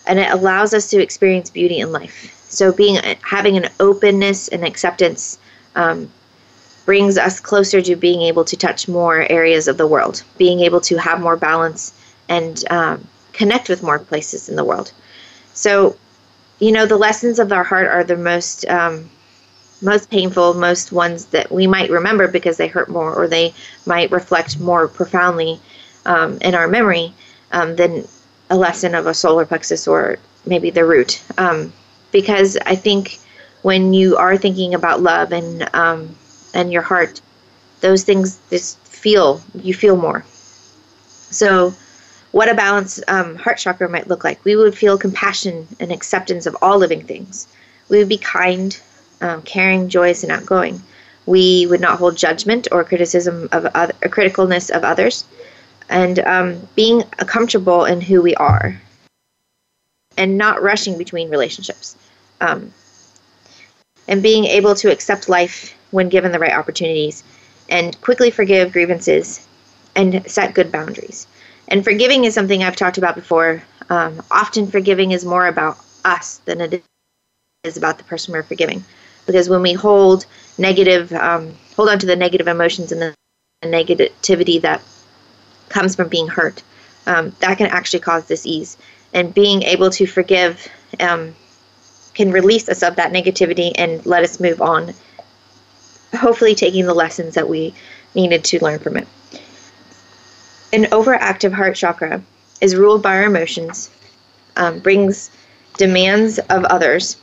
and 0.06 0.18
it 0.18 0.30
allows 0.30 0.74
us 0.74 0.90
to 0.90 1.00
experience 1.00 1.50
beauty 1.50 1.78
in 1.78 1.92
life. 1.92 2.32
So, 2.48 2.72
being 2.72 2.98
having 3.22 3.56
an 3.56 3.68
openness 3.80 4.48
and 4.48 4.64
acceptance 4.64 5.38
um, 5.74 6.10
brings 6.86 7.18
us 7.18 7.40
closer 7.40 7.82
to 7.82 7.96
being 7.96 8.22
able 8.22 8.44
to 8.44 8.56
touch 8.56 8.88
more 8.88 9.26
areas 9.30 9.68
of 9.68 9.76
the 9.76 9.86
world, 9.86 10.22
being 10.38 10.60
able 10.60 10.80
to 10.80 10.96
have 10.96 11.20
more 11.20 11.36
balance 11.36 11.92
and 12.28 12.64
um, 12.70 13.06
connect 13.32 13.68
with 13.68 13.82
more 13.82 13.98
places 13.98 14.48
in 14.48 14.56
the 14.56 14.64
world. 14.64 14.92
So, 15.52 15.96
you 16.60 16.72
know, 16.72 16.86
the 16.86 16.96
lessons 16.96 17.38
of 17.38 17.52
our 17.52 17.64
heart 17.64 17.88
are 17.88 18.04
the 18.04 18.16
most 18.16 18.66
um, 18.68 19.10
most 19.82 20.08
painful, 20.10 20.54
most 20.54 20.90
ones 20.92 21.26
that 21.26 21.52
we 21.52 21.66
might 21.66 21.90
remember 21.90 22.28
because 22.28 22.56
they 22.56 22.68
hurt 22.68 22.88
more 22.88 23.14
or 23.14 23.28
they 23.28 23.52
might 23.84 24.10
reflect 24.10 24.58
more 24.58 24.88
profoundly 24.88 25.60
um, 26.06 26.38
in 26.40 26.54
our 26.54 26.66
memory 26.66 27.12
um, 27.52 27.76
than 27.76 28.06
a 28.48 28.56
lesson 28.56 28.94
of 28.94 29.06
a 29.06 29.12
solar 29.12 29.44
plexus 29.44 29.86
or 29.86 30.18
maybe 30.46 30.70
the 30.70 30.84
root. 30.84 31.22
Um, 31.36 31.72
because 32.10 32.56
I 32.64 32.76
think 32.76 33.18
when 33.62 33.92
you 33.92 34.16
are 34.16 34.38
thinking 34.38 34.74
about 34.74 35.02
love 35.02 35.32
and 35.32 35.68
um, 35.74 36.16
and 36.56 36.72
your 36.72 36.82
heart, 36.82 37.20
those 37.80 38.02
things 38.02 38.40
just 38.50 38.78
feel, 38.78 39.42
you 39.54 39.74
feel 39.74 39.96
more. 39.96 40.24
So, 41.30 41.74
what 42.32 42.48
a 42.48 42.54
balanced 42.54 43.04
um, 43.08 43.36
heart 43.36 43.58
chakra 43.58 43.88
might 43.88 44.08
look 44.08 44.24
like. 44.24 44.44
We 44.44 44.56
would 44.56 44.76
feel 44.76 44.98
compassion 44.98 45.68
and 45.78 45.92
acceptance 45.92 46.46
of 46.46 46.56
all 46.62 46.78
living 46.78 47.02
things. 47.02 47.46
We 47.88 47.98
would 47.98 48.08
be 48.08 48.18
kind, 48.18 48.78
um, 49.20 49.42
caring, 49.42 49.88
joyous, 49.88 50.22
and 50.22 50.32
outgoing. 50.32 50.82
We 51.26 51.66
would 51.66 51.80
not 51.80 51.98
hold 51.98 52.16
judgment 52.16 52.68
or 52.72 52.84
criticism 52.84 53.48
of 53.52 53.66
other, 53.66 53.92
criticalness 54.02 54.70
of 54.74 54.82
others, 54.82 55.24
and 55.88 56.18
um, 56.20 56.68
being 56.74 57.02
comfortable 57.02 57.84
in 57.84 58.00
who 58.00 58.22
we 58.22 58.34
are, 58.34 58.80
and 60.16 60.38
not 60.38 60.62
rushing 60.62 60.96
between 60.98 61.30
relationships, 61.30 61.96
um, 62.40 62.72
and 64.08 64.22
being 64.22 64.46
able 64.46 64.74
to 64.76 64.90
accept 64.90 65.28
life 65.28 65.75
when 65.90 66.08
given 66.08 66.32
the 66.32 66.38
right 66.38 66.52
opportunities, 66.52 67.22
and 67.68 68.00
quickly 68.00 68.30
forgive 68.30 68.72
grievances 68.72 69.46
and 69.94 70.28
set 70.30 70.54
good 70.54 70.70
boundaries. 70.70 71.26
And 71.68 71.82
forgiving 71.82 72.24
is 72.24 72.34
something 72.34 72.62
I've 72.62 72.76
talked 72.76 72.98
about 72.98 73.14
before. 73.14 73.62
Um, 73.90 74.22
often, 74.30 74.68
forgiving 74.68 75.12
is 75.12 75.24
more 75.24 75.46
about 75.46 75.78
us 76.04 76.38
than 76.44 76.60
it 76.60 76.82
is 77.64 77.76
about 77.76 77.98
the 77.98 78.04
person 78.04 78.32
we're 78.32 78.42
forgiving. 78.42 78.84
Because 79.26 79.48
when 79.48 79.62
we 79.62 79.72
hold 79.72 80.26
negative, 80.58 81.12
um, 81.12 81.54
hold 81.74 81.88
on 81.88 81.98
to 81.98 82.06
the 82.06 82.14
negative 82.14 82.46
emotions 82.46 82.92
and 82.92 83.00
the 83.00 83.14
negativity 83.64 84.60
that 84.60 84.80
comes 85.68 85.96
from 85.96 86.08
being 86.08 86.28
hurt, 86.28 86.62
um, 87.06 87.34
that 87.40 87.58
can 87.58 87.66
actually 87.66 88.00
cause 88.00 88.26
disease. 88.26 88.76
And 89.12 89.34
being 89.34 89.62
able 89.62 89.90
to 89.90 90.06
forgive 90.06 90.68
um, 91.00 91.34
can 92.14 92.30
release 92.30 92.68
us 92.68 92.82
of 92.82 92.96
that 92.96 93.12
negativity 93.12 93.72
and 93.74 94.04
let 94.06 94.22
us 94.22 94.38
move 94.38 94.62
on 94.62 94.94
hopefully 96.14 96.54
taking 96.54 96.86
the 96.86 96.94
lessons 96.94 97.34
that 97.34 97.48
we 97.48 97.74
needed 98.14 98.44
to 98.44 98.62
learn 98.62 98.78
from 98.78 98.96
it. 98.96 99.08
An 100.72 100.84
overactive 100.84 101.52
heart 101.52 101.76
chakra 101.76 102.22
is 102.60 102.76
ruled 102.76 103.02
by 103.02 103.16
our 103.16 103.24
emotions, 103.24 103.90
um, 104.56 104.78
brings 104.78 105.30
demands 105.76 106.38
of 106.38 106.64
others. 106.64 107.16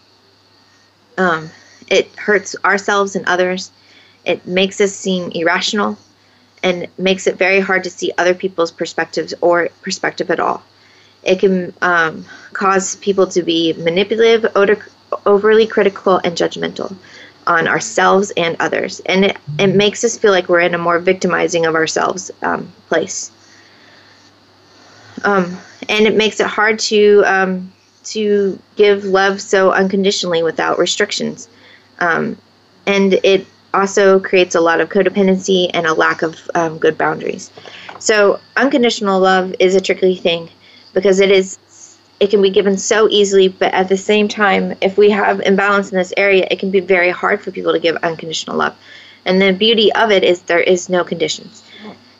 Um, 1.17 1.49
it 1.89 2.07
hurts 2.15 2.55
ourselves 2.63 3.15
and 3.15 3.25
others. 3.25 3.71
It 4.25 4.45
makes 4.47 4.79
us 4.79 4.93
seem 4.93 5.31
irrational 5.31 5.97
and 6.61 6.87
makes 6.97 7.27
it 7.27 7.37
very 7.37 7.59
hard 7.59 7.83
to 7.83 7.89
see 7.89 8.13
other 8.17 8.33
people's 8.33 8.71
perspectives 8.71 9.33
or 9.41 9.69
perspective 9.81 10.31
at 10.31 10.39
all. 10.39 10.63
It 11.23 11.39
can 11.39 11.73
um, 11.81 12.25
cause 12.53 12.95
people 12.97 13.27
to 13.27 13.43
be 13.43 13.73
manipulative, 13.73 14.45
overly 15.25 15.67
critical, 15.67 16.21
and 16.23 16.37
judgmental 16.37 16.95
on 17.47 17.67
ourselves 17.67 18.31
and 18.37 18.55
others. 18.59 18.99
And 19.05 19.25
it, 19.25 19.37
it 19.59 19.75
makes 19.75 20.03
us 20.03 20.17
feel 20.17 20.31
like 20.31 20.49
we're 20.49 20.61
in 20.61 20.73
a 20.73 20.77
more 20.77 20.99
victimizing 20.99 21.65
of 21.65 21.75
ourselves 21.75 22.31
um, 22.41 22.71
place. 22.87 23.31
Um, 25.23 25.57
and 25.89 26.05
it 26.05 26.15
makes 26.15 26.39
it 26.39 26.47
hard 26.47 26.79
to 26.79 27.23
um, 27.25 27.71
to 28.05 28.59
give 28.75 29.05
love 29.05 29.41
so 29.41 29.71
unconditionally 29.71 30.43
without 30.43 30.77
restrictions. 30.77 31.47
Um, 31.99 32.37
and 32.85 33.13
it 33.23 33.47
also 33.73 34.19
creates 34.19 34.55
a 34.55 34.61
lot 34.61 34.81
of 34.81 34.89
codependency 34.89 35.69
and 35.73 35.85
a 35.87 35.93
lack 35.93 36.21
of 36.21 36.49
um, 36.55 36.77
good 36.77 36.97
boundaries. 36.97 37.49
So 37.99 38.39
unconditional 38.57 39.19
love 39.19 39.55
is 39.59 39.75
a 39.75 39.81
tricky 39.81 40.15
thing 40.15 40.49
because 40.93 41.19
it 41.19 41.31
is 41.31 41.57
it 42.23 42.29
can 42.29 42.41
be 42.41 42.49
given 42.49 42.77
so 42.77 43.09
easily, 43.09 43.49
but 43.49 43.73
at 43.73 43.89
the 43.89 43.97
same 43.97 44.29
time, 44.29 44.77
if 44.79 44.97
we 44.97 45.09
have 45.09 45.41
imbalance 45.41 45.91
in 45.91 45.97
this 45.97 46.13
area, 46.15 46.47
it 46.49 46.57
can 46.57 46.71
be 46.71 46.79
very 46.79 47.09
hard 47.09 47.41
for 47.41 47.51
people 47.51 47.73
to 47.73 47.79
give 47.79 47.97
unconditional 47.97 48.55
love. 48.55 48.77
And 49.25 49.41
the 49.41 49.51
beauty 49.51 49.91
of 49.91 50.09
it 50.09 50.23
is 50.23 50.41
there 50.43 50.61
is 50.61 50.87
no 50.87 51.03
conditions. 51.03 51.63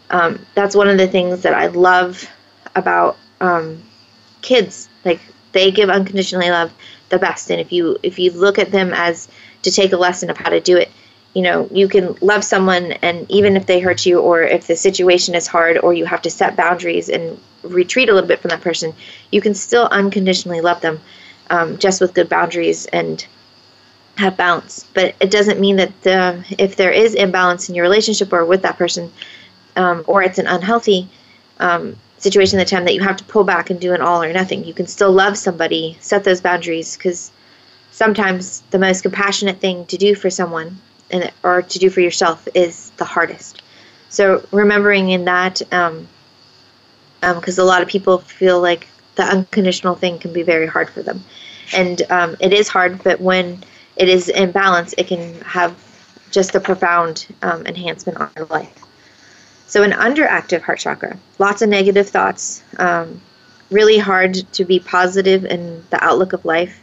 Um, 0.10 0.46
that's 0.56 0.76
one 0.76 0.90
of 0.90 0.98
the 0.98 1.08
things 1.08 1.44
that 1.44 1.54
I 1.54 1.68
love 1.68 2.30
about 2.76 3.16
um, 3.40 3.82
kids. 4.42 4.90
Like 5.06 5.22
they 5.54 5.72
give 5.72 5.90
unconditionally 5.90 6.50
love 6.50 6.74
the 7.08 7.18
best, 7.18 7.50
and 7.50 7.62
if 7.62 7.72
you 7.72 7.98
if 8.04 8.20
you 8.20 8.32
look 8.32 8.60
at 8.60 8.72
them 8.72 8.92
as 8.94 9.30
to 9.62 9.72
take 9.72 9.94
a 9.94 9.98
lesson 9.98 10.30
of 10.30 10.36
how 10.36 10.50
to 10.50 10.60
do 10.60 10.76
it, 10.76 10.92
you 11.34 11.42
know 11.42 11.68
you 11.72 11.88
can 11.88 12.16
love 12.22 12.44
someone 12.44 12.94
and 13.04 13.30
even 13.30 13.56
if 13.56 13.66
they 13.66 13.80
hurt 13.80 14.06
you 14.06 14.20
or 14.20 14.42
if 14.42 14.68
the 14.68 14.76
situation 14.76 15.36
is 15.36 15.48
hard 15.48 15.78
or 15.78 15.94
you 15.94 16.06
have 16.06 16.22
to 16.22 16.30
set 16.30 16.56
boundaries 16.56 17.10
and 17.10 17.40
retreat 17.64 18.10
a 18.10 18.14
little 18.14 18.28
bit 18.28 18.40
from 18.40 18.50
that 18.50 18.62
person 18.62 18.94
you 19.32 19.42
can 19.42 19.54
still 19.54 19.88
unconditionally 19.88 20.62
love 20.62 20.82
them 20.82 21.00
um, 21.50 21.78
just 21.78 22.02
with 22.02 22.14
good 22.14 22.30
boundaries 22.30 22.86
and 22.88 23.26
have 24.18 24.38
balance. 24.38 24.86
But 24.94 25.16
it 25.20 25.32
doesn't 25.32 25.60
mean 25.60 25.78
that 25.78 26.02
the, 26.04 26.46
if 26.58 26.76
there 26.76 26.92
is 26.92 27.16
imbalance 27.16 27.70
in 27.70 27.76
your 27.76 27.84
relationship 27.84 28.32
or 28.32 28.46
with 28.46 28.62
that 28.62 28.78
person 28.78 29.12
um, 29.76 30.04
or 30.08 30.24
it's 30.24 30.38
an 30.38 30.48
unhealthy 30.48 31.10
um, 31.60 31.96
situation 32.18 32.60
at 32.60 32.68
the 32.68 32.76
time 32.76 32.86
that 32.86 32.94
you 32.94 33.02
have 33.02 33.18
to 33.18 33.24
pull 33.26 33.44
back 33.44 33.70
and 33.70 33.80
do 33.80 33.94
an 33.94 34.02
all 34.02 34.24
or 34.24 34.32
nothing. 34.32 34.64
You 34.64 34.74
can 34.74 34.88
still 34.88 35.12
love 35.12 35.38
somebody 35.38 35.98
set 36.00 36.24
those 36.24 36.42
boundaries 36.42 36.96
because 36.96 37.32
sometimes 37.92 38.62
the 38.72 38.80
most 38.80 39.02
compassionate 39.02 39.60
thing 39.60 39.86
to 39.88 39.98
do 39.98 40.16
for 40.16 40.30
someone 40.30 40.80
and 41.14 41.32
or 41.44 41.62
to 41.62 41.80
do 41.80 41.90
for 41.90 42.02
yourself 42.02 42.48
is 42.54 42.90
the 42.98 43.06
hardest. 43.06 43.62
So 44.10 44.46
remembering 44.52 45.10
in 45.10 45.26
that, 45.26 45.60
because 45.60 45.90
um, 45.92 46.08
um, 47.24 47.44
a 47.46 47.64
lot 47.64 47.82
of 47.82 47.88
people 47.88 48.18
feel 48.18 48.60
like 48.60 48.88
the 49.16 49.24
unconditional 49.24 49.96
thing 49.96 50.20
can 50.20 50.34
be 50.34 50.44
very 50.44 50.68
hard 50.68 50.90
for 50.90 51.02
them, 51.02 51.24
and 51.74 52.02
um, 52.12 52.36
it 52.42 52.52
is 52.52 52.68
hard. 52.68 53.02
But 53.04 53.22
when 53.22 53.64
it 53.96 54.10
is 54.10 54.28
in 54.28 54.52
balance, 54.52 54.94
it 54.98 55.08
can 55.08 55.40
have 55.42 55.74
just 56.32 56.56
a 56.56 56.60
profound 56.60 57.28
um, 57.42 57.66
enhancement 57.66 58.18
on 58.20 58.30
your 58.36 58.48
life. 58.48 58.84
So 59.68 59.84
an 59.84 59.92
underactive 59.92 60.62
heart 60.62 60.80
chakra, 60.80 61.18
lots 61.40 61.62
of 61.62 61.70
negative 61.70 62.10
thoughts, 62.10 62.64
um, 62.78 63.22
really 63.72 63.98
hard 63.98 64.36
to 64.54 64.66
be 64.66 64.80
positive 64.80 65.46
in 65.46 65.84
the 65.90 66.04
outlook 66.04 66.34
of 66.34 66.46
life. 66.46 66.80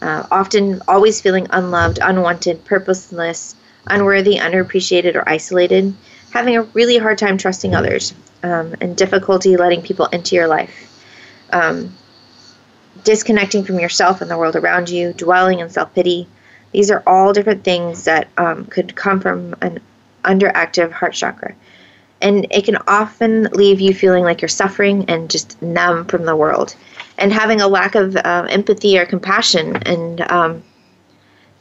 Uh, 0.00 0.26
often 0.30 0.80
always 0.86 1.20
feeling 1.20 1.46
unloved, 1.50 1.98
unwanted, 2.00 2.64
purposeless, 2.64 3.56
unworthy, 3.90 4.36
underappreciated, 4.36 5.14
or 5.14 5.28
isolated, 5.28 5.94
having 6.30 6.56
a 6.56 6.62
really 6.62 6.98
hard 6.98 7.18
time 7.18 7.38
trusting 7.38 7.74
others, 7.74 8.14
um, 8.42 8.74
and 8.80 8.96
difficulty 8.96 9.56
letting 9.56 9.82
people 9.82 10.06
into 10.06 10.34
your 10.34 10.46
life, 10.46 11.02
um, 11.52 11.94
disconnecting 13.04 13.64
from 13.64 13.78
yourself 13.78 14.20
and 14.20 14.30
the 14.30 14.38
world 14.38 14.56
around 14.56 14.88
you, 14.88 15.12
dwelling 15.12 15.60
in 15.60 15.70
self 15.70 15.94
pity. 15.94 16.26
These 16.72 16.90
are 16.90 17.02
all 17.06 17.32
different 17.32 17.64
things 17.64 18.04
that 18.04 18.28
um, 18.36 18.66
could 18.66 18.94
come 18.94 19.20
from 19.20 19.54
an 19.62 19.80
underactive 20.24 20.92
heart 20.92 21.14
chakra. 21.14 21.54
And 22.20 22.46
it 22.50 22.64
can 22.64 22.76
often 22.88 23.44
leave 23.52 23.80
you 23.80 23.94
feeling 23.94 24.24
like 24.24 24.42
you're 24.42 24.48
suffering 24.48 25.04
and 25.08 25.30
just 25.30 25.60
numb 25.62 26.04
from 26.06 26.24
the 26.24 26.36
world 26.36 26.74
and 27.16 27.32
having 27.32 27.60
a 27.60 27.68
lack 27.68 27.94
of 27.94 28.16
uh, 28.16 28.46
empathy 28.48 28.98
or 28.98 29.06
compassion. 29.06 29.76
And 29.84 30.20
um, 30.30 30.62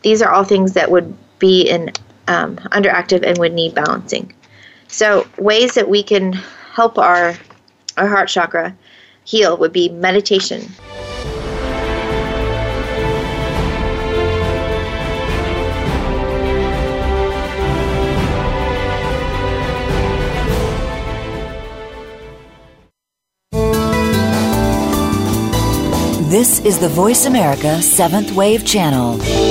these 0.01 0.21
are 0.21 0.31
all 0.31 0.43
things 0.43 0.73
that 0.73 0.89
would 0.89 1.15
be 1.39 1.63
in 1.63 1.91
um, 2.27 2.57
underactive 2.71 3.23
and 3.25 3.37
would 3.37 3.53
need 3.53 3.73
balancing. 3.73 4.33
So 4.87 5.27
ways 5.37 5.73
that 5.73 5.89
we 5.89 6.03
can 6.03 6.33
help 6.33 6.97
our 6.97 7.35
our 7.97 8.07
heart 8.07 8.29
chakra 8.29 8.75
heal 9.23 9.57
would 9.57 9.73
be 9.73 9.89
meditation. 9.89 10.61
This 26.29 26.59
is 26.65 26.77
the 26.77 26.89
Voice 26.89 27.25
America 27.25 27.81
Seventh 27.81 28.33
Wave 28.33 28.65
Channel. 28.65 29.46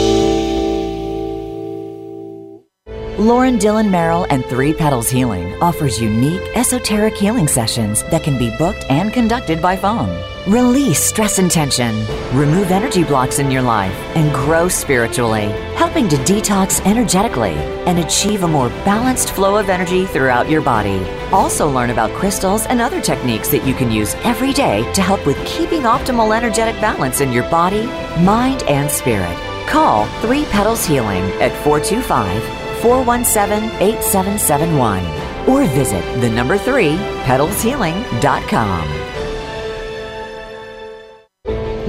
Lauren 3.19 3.57
Dillon 3.57 3.91
Merrill 3.91 4.27
and 4.29 4.45
Three 4.45 4.75
Petals 4.75 5.09
Healing 5.09 5.55
offers 5.63 5.99
unique 5.99 6.43
esoteric 6.55 7.17
healing 7.17 7.49
sessions 7.49 8.03
that 8.11 8.23
can 8.23 8.37
be 8.37 8.55
booked 8.59 8.85
and 8.91 9.11
conducted 9.11 9.63
by 9.63 9.75
phone. 9.75 10.23
Release 10.47 11.03
stress 11.03 11.39
and 11.39 11.51
tension, 11.51 11.95
remove 12.37 12.71
energy 12.71 13.05
blocks 13.05 13.39
in 13.39 13.51
your 13.51 13.63
life, 13.63 13.95
and 14.17 14.35
grow 14.35 14.69
spiritually, 14.69 15.47
helping 15.77 16.11
to 16.11 16.17
detox 16.17 16.85
energetically 16.85 17.55
and 17.87 18.01
achieve 18.01 18.43
a 18.43 18.49
more 18.49 18.69
balanced 18.85 19.31
flow 19.31 19.57
of 19.57 19.71
energy 19.71 20.05
throughout 20.05 20.51
your 20.51 20.61
body. 20.61 21.03
Also, 21.33 21.71
learn 21.71 21.89
about 21.89 22.13
crystals 22.13 22.67
and 22.67 22.83
other 22.83 23.01
techniques 23.01 23.49
that 23.49 23.67
you 23.67 23.73
can 23.73 23.91
use 23.91 24.15
every 24.25 24.53
day 24.53 24.83
to 24.93 25.01
help 25.01 25.25
with 25.25 25.43
keeping 25.47 25.83
optimal 25.85 26.37
energetic 26.37 26.79
balance 26.83 27.23
in 27.23 27.33
your 27.33 27.49
body, 27.51 27.87
mind, 28.21 28.63
and 28.65 28.91
spirit. 28.91 29.39
Call 29.67 30.05
Three 30.21 30.45
Petals 30.45 30.85
Healing 30.85 31.25
at 31.41 31.53
425 31.65 32.66
417 32.87 33.69
8771 33.83 35.03
or 35.49 35.65
visit 35.75 36.05
the 36.21 36.31
number 36.31 36.57
3 36.57 36.97
petalshealing.com. 37.27 39.07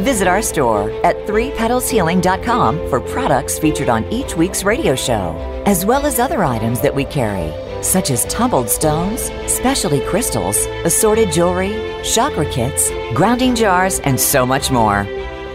Visit 0.03 0.27
our 0.27 0.41
store 0.41 0.89
at 1.05 1.15
3petalshealing.com 1.27 2.89
for 2.89 2.99
products 2.99 3.59
featured 3.59 3.89
on 3.89 4.11
each 4.11 4.35
week's 4.35 4.63
radio 4.63 4.95
show, 4.95 5.35
as 5.67 5.85
well 5.85 6.07
as 6.07 6.17
other 6.17 6.43
items 6.43 6.81
that 6.81 6.95
we 6.95 7.05
carry, 7.05 7.53
such 7.83 8.09
as 8.09 8.25
tumbled 8.25 8.67
stones, 8.67 9.29
specialty 9.45 9.99
crystals, 10.05 10.65
assorted 10.83 11.31
jewelry, 11.31 11.75
chakra 12.03 12.49
kits, 12.51 12.89
grounding 13.13 13.53
jars, 13.53 13.99
and 13.99 14.19
so 14.19 14.47
much 14.47 14.71
more. 14.71 15.05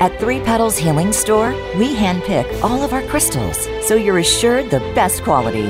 At 0.02 0.18
Three 0.18 0.40
Petals 0.40 0.76
Healing 0.76 1.12
Store, 1.12 1.50
we 1.78 1.94
handpick 1.94 2.60
all 2.60 2.82
of 2.82 2.92
our 2.92 3.02
crystals, 3.02 3.68
so 3.86 3.94
you're 3.94 4.18
assured 4.18 4.68
the 4.68 4.80
best 4.96 5.22
quality. 5.22 5.66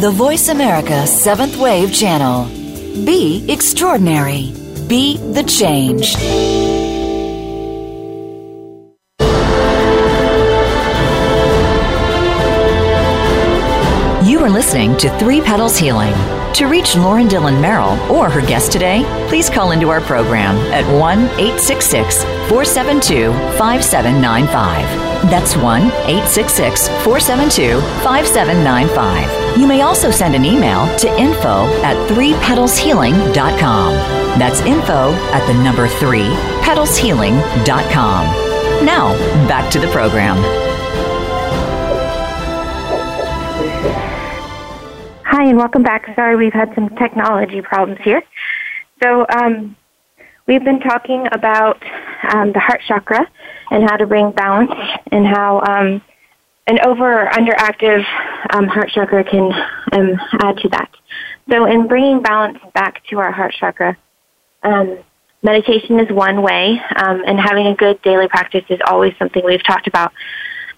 The 0.00 0.10
Voice 0.10 0.48
America 0.48 1.06
Seventh 1.06 1.58
Wave 1.58 1.92
Channel. 1.92 2.46
Be 3.04 3.44
extraordinary. 3.52 4.50
Be 4.88 5.18
the 5.18 5.42
change. 5.42 6.16
Are 14.50 14.52
listening 14.52 14.96
to 14.96 15.16
Three 15.18 15.40
Petals 15.40 15.78
Healing. 15.78 16.12
To 16.54 16.66
reach 16.66 16.96
Lauren 16.96 17.28
Dillon 17.28 17.60
Merrill 17.60 17.96
or 18.10 18.28
her 18.28 18.40
guest 18.40 18.72
today, 18.72 19.04
please 19.28 19.48
call 19.48 19.70
into 19.70 19.90
our 19.90 20.00
program 20.00 20.56
at 20.72 20.84
1 20.98 21.18
866 21.18 22.24
472 22.48 23.30
5795. 23.56 25.30
That's 25.30 25.56
1 25.56 25.82
866 25.82 26.88
472 26.88 27.80
5795. 28.02 29.58
You 29.58 29.68
may 29.68 29.82
also 29.82 30.10
send 30.10 30.34
an 30.34 30.44
email 30.44 30.88
to 30.98 31.08
info 31.16 31.68
at 31.84 31.96
3petalshealing.com. 32.10 33.92
That's 34.38 34.60
info 34.62 35.12
at 35.32 35.46
the 35.46 35.54
number 35.62 35.86
3 35.86 36.22
petalshealing.com. 36.62 38.84
Now, 38.84 39.12
back 39.46 39.70
to 39.70 39.78
the 39.78 39.86
program. 39.88 40.69
Hi, 45.40 45.46
and 45.46 45.56
welcome 45.56 45.82
back. 45.82 46.04
Sorry, 46.16 46.36
we've 46.36 46.52
had 46.52 46.70
some 46.74 46.90
technology 46.96 47.62
problems 47.62 47.98
here. 48.04 48.22
So, 49.02 49.24
um, 49.34 49.74
we've 50.46 50.62
been 50.62 50.80
talking 50.80 51.26
about 51.32 51.82
um, 52.30 52.52
the 52.52 52.58
heart 52.58 52.82
chakra 52.86 53.26
and 53.70 53.82
how 53.88 53.96
to 53.96 54.06
bring 54.06 54.32
balance, 54.32 54.70
and 55.10 55.26
how 55.26 55.60
um, 55.60 56.02
an 56.66 56.80
over 56.84 57.22
or 57.22 57.26
underactive 57.30 58.04
um, 58.50 58.66
heart 58.66 58.90
chakra 58.90 59.24
can 59.24 59.50
um, 59.92 60.20
add 60.42 60.58
to 60.58 60.68
that. 60.68 60.90
So, 61.48 61.64
in 61.64 61.88
bringing 61.88 62.20
balance 62.20 62.58
back 62.74 63.02
to 63.06 63.18
our 63.18 63.32
heart 63.32 63.54
chakra, 63.58 63.96
um, 64.62 64.98
meditation 65.42 66.00
is 66.00 66.12
one 66.12 66.42
way, 66.42 66.78
and 66.96 67.40
having 67.40 67.66
a 67.66 67.74
good 67.74 68.02
daily 68.02 68.28
practice 68.28 68.64
is 68.68 68.80
always 68.86 69.14
something 69.18 69.42
we've 69.42 69.64
talked 69.64 69.86
about 69.86 70.12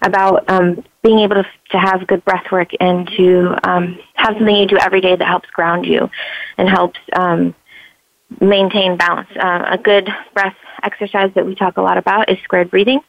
about 0.03 0.49
um, 0.49 0.83
being 1.01 1.19
able 1.19 1.35
to, 1.35 1.45
to 1.71 1.79
have 1.79 2.05
good 2.07 2.23
breath 2.25 2.45
work 2.51 2.69
and 2.79 3.07
to 3.17 3.55
um, 3.63 3.97
have 4.15 4.35
something 4.37 4.55
you 4.55 4.67
do 4.67 4.77
every 4.77 5.01
day 5.01 5.15
that 5.15 5.27
helps 5.27 5.49
ground 5.49 5.85
you 5.85 6.09
and 6.57 6.69
helps 6.69 6.99
um, 7.13 7.55
maintain 8.39 8.97
balance. 8.97 9.29
Uh, 9.35 9.65
a 9.71 9.77
good 9.77 10.09
breath 10.33 10.55
exercise 10.83 11.31
that 11.35 11.45
we 11.45 11.55
talk 11.55 11.77
a 11.77 11.81
lot 11.81 11.97
about 11.97 12.29
is 12.29 12.37
squared 12.43 12.69
breathing 12.69 12.99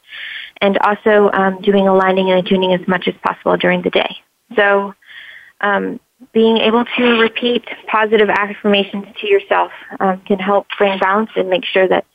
and 0.61 0.78
also 0.78 1.30
um, 1.33 1.61
doing 1.62 1.88
aligning 1.88 2.30
and 2.30 2.46
attuning 2.46 2.72
as 2.72 2.87
much 2.87 3.09
as 3.09 3.14
possible 3.24 3.57
during 3.57 3.83
the 3.83 3.90
day. 3.90 4.16
So 4.57 4.94
um, 5.61 5.98
being 6.33 6.59
able 6.59 6.85
to 6.96 7.04
repeat 7.20 7.64
positive 7.88 8.28
affirmations 8.28 9.07
to 9.20 9.26
yourself 9.26 9.72
um, 9.98 10.20
can 10.20 10.38
help 10.38 10.66
bring 10.78 10.98
balance 10.98 11.30
and 11.37 11.48
make 11.48 11.64
sure 11.64 11.88
that 11.88 12.07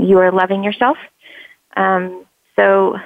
you 0.00 0.18
are 0.18 0.30
loving 0.30 0.62
yourself. 0.62 0.98
so 2.56 2.98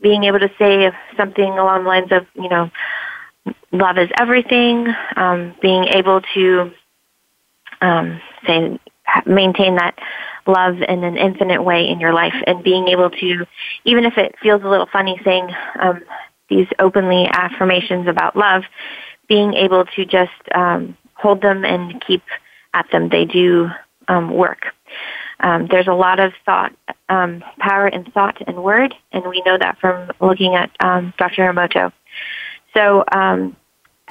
being 0.00 0.24
able 0.24 0.38
to 0.38 0.50
say 0.58 0.90
something 1.16 1.58
along 1.58 1.84
the 1.84 1.88
lines 1.88 2.12
of, 2.12 2.26
you 2.34 2.48
know, 2.48 2.70
love 3.72 3.98
is 3.98 4.08
everything, 4.18 4.86
um, 5.16 5.54
being 5.60 5.84
able 5.84 6.20
to 6.34 6.70
um, 7.80 8.20
say 8.46 8.78
maintain 9.26 9.76
that 9.76 9.98
love 10.46 10.76
in 10.80 11.04
an 11.04 11.16
infinite 11.16 11.62
way 11.62 11.88
in 11.88 12.00
your 12.00 12.12
life, 12.12 12.34
and 12.46 12.62
being 12.62 12.88
able 12.88 13.10
to, 13.10 13.46
even 13.84 14.04
if 14.04 14.16
it 14.16 14.34
feels 14.42 14.62
a 14.62 14.68
little 14.68 14.88
funny, 14.92 15.20
saying 15.24 15.48
um, 15.80 16.02
these 16.48 16.66
openly 16.78 17.26
affirmations 17.30 18.06
about 18.08 18.36
love, 18.36 18.62
being 19.28 19.54
able 19.54 19.84
to 19.84 20.04
just 20.04 20.30
um, 20.54 20.96
hold 21.14 21.42
them 21.42 21.64
and 21.64 22.02
keep 22.06 22.22
at 22.72 22.90
them. 22.90 23.08
They 23.08 23.24
do 23.24 23.68
um, 24.08 24.32
work. 24.32 24.66
Um, 25.40 25.68
there's 25.70 25.86
a 25.86 25.94
lot 25.94 26.18
of 26.18 26.32
thought, 26.44 26.72
um, 27.08 27.44
power 27.58 27.88
in 27.88 28.04
thought 28.10 28.42
and 28.46 28.62
word, 28.62 28.94
and 29.12 29.26
we 29.26 29.42
know 29.46 29.56
that 29.58 29.78
from 29.78 30.10
looking 30.20 30.54
at 30.54 30.70
um, 30.80 31.14
Dr. 31.16 31.52
Emoto. 31.52 31.92
So, 32.74 33.04
um, 33.12 33.56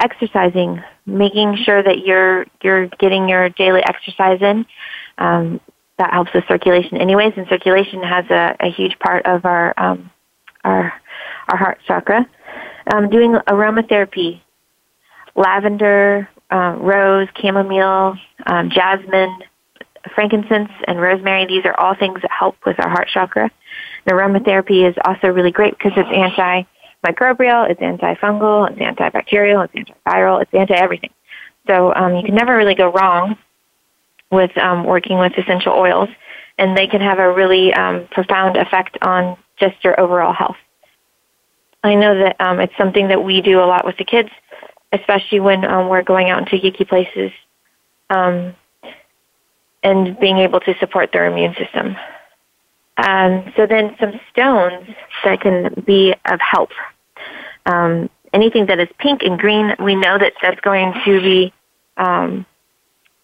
exercising, 0.00 0.82
making 1.06 1.56
sure 1.56 1.82
that 1.82 1.98
you're 2.06 2.46
you're 2.62 2.86
getting 2.86 3.28
your 3.28 3.48
daily 3.50 3.82
exercise 3.82 4.40
in. 4.40 4.64
Um, 5.18 5.60
that 5.98 6.12
helps 6.12 6.32
with 6.32 6.44
circulation, 6.46 6.96
anyways, 6.96 7.32
and 7.36 7.48
circulation 7.48 8.02
has 8.04 8.24
a, 8.30 8.56
a 8.60 8.70
huge 8.70 8.96
part 9.00 9.26
of 9.26 9.44
our 9.44 9.74
um, 9.76 10.10
our 10.64 10.92
our 11.48 11.56
heart 11.56 11.80
chakra. 11.86 12.26
doing 13.10 13.32
aromatherapy, 13.32 14.40
lavender, 15.34 16.28
uh, 16.50 16.76
rose, 16.78 17.28
chamomile, 17.36 18.16
jasmine 18.68 19.42
frankincense 20.14 20.70
and 20.86 21.00
rosemary, 21.00 21.46
these 21.46 21.64
are 21.64 21.78
all 21.78 21.94
things 21.94 22.20
that 22.22 22.30
help 22.30 22.56
with 22.66 22.78
our 22.80 22.88
heart 22.88 23.08
chakra. 23.08 23.50
And 24.06 24.18
aromatherapy 24.18 24.88
is 24.88 24.94
also 25.04 25.28
really 25.28 25.50
great 25.50 25.76
because 25.76 25.92
it's 25.96 26.08
antimicrobial, 26.08 27.70
it's 27.70 27.80
antifungal, 27.80 28.70
it's 28.70 28.78
antibacterial, 28.78 29.68
it's 29.72 29.74
antiviral, 29.74 30.42
it's 30.42 30.54
anti-everything. 30.54 31.10
So 31.66 31.94
um, 31.94 32.16
you 32.16 32.22
can 32.22 32.34
never 32.34 32.56
really 32.56 32.74
go 32.74 32.90
wrong 32.90 33.36
with 34.30 34.56
um, 34.58 34.84
working 34.84 35.18
with 35.18 35.32
essential 35.36 35.72
oils, 35.72 36.08
and 36.58 36.76
they 36.76 36.86
can 36.86 37.00
have 37.00 37.18
a 37.18 37.32
really 37.32 37.72
um, 37.74 38.06
profound 38.10 38.56
effect 38.56 38.98
on 39.02 39.36
just 39.58 39.82
your 39.84 39.98
overall 40.00 40.32
health. 40.32 40.56
I 41.82 41.94
know 41.94 42.18
that 42.18 42.36
um, 42.40 42.60
it's 42.60 42.76
something 42.76 43.08
that 43.08 43.22
we 43.22 43.40
do 43.40 43.60
a 43.60 43.66
lot 43.66 43.84
with 43.84 43.96
the 43.96 44.04
kids, 44.04 44.30
especially 44.92 45.40
when 45.40 45.64
um, 45.64 45.88
we're 45.88 46.02
going 46.02 46.30
out 46.30 46.38
into 46.40 46.56
yuki 46.56 46.84
places. 46.84 47.30
Um, 48.10 48.54
and 49.82 50.18
being 50.18 50.38
able 50.38 50.60
to 50.60 50.74
support 50.78 51.12
their 51.12 51.26
immune 51.26 51.54
system. 51.54 51.96
Um, 52.96 53.52
so 53.56 53.66
then 53.66 53.94
some 54.00 54.18
stones 54.32 54.88
that 55.24 55.40
can 55.40 55.84
be 55.86 56.14
of 56.24 56.40
help. 56.40 56.70
Um, 57.66 58.10
anything 58.32 58.66
that 58.66 58.80
is 58.80 58.88
pink 58.98 59.22
and 59.22 59.38
green, 59.38 59.74
we 59.78 59.94
know 59.94 60.18
that 60.18 60.32
that's 60.42 60.60
going 60.60 60.92
to 61.04 61.20
be 61.20 61.52
um, 61.96 62.44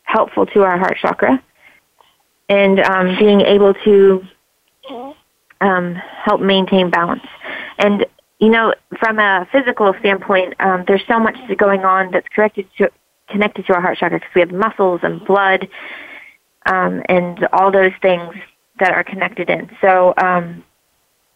helpful 0.05 0.47
to 0.47 0.63
our 0.63 0.79
heart 0.79 0.97
chakra. 1.01 1.43
And 2.49 2.79
um, 2.81 3.17
being 3.19 3.41
able 3.41 3.75
to 3.75 4.25
um, 5.61 5.95
help 5.95 6.41
maintain 6.41 6.91
balance. 6.91 7.27
And, 7.79 8.07
you 8.39 8.51
know, 8.51 8.75
from 8.99 9.19
a 9.19 9.49
physical 9.51 9.95
standpoint, 10.01 10.55
um, 10.61 10.85
there's 10.87 11.03
so 11.09 11.19
much 11.19 11.37
going 11.57 11.85
on 11.85 12.13
that's 12.13 12.29
connected 12.29 12.69
to, 12.79 12.91
connected 13.29 13.67
to 13.67 13.75
our 13.75 13.81
heart 13.81 13.99
chakra 13.99 14.19
because 14.19 14.35
we 14.35 14.41
have 14.43 14.53
muscles 14.53 15.01
and 15.03 15.25
blood 15.25 15.67
um, 16.67 17.03
and 17.09 17.47
all 17.53 17.71
those 17.71 17.93
things 18.01 18.35
that 18.81 18.93
are 18.93 19.05
connected 19.05 19.51
in. 19.51 19.71
So 19.81 20.15
um, 20.17 20.65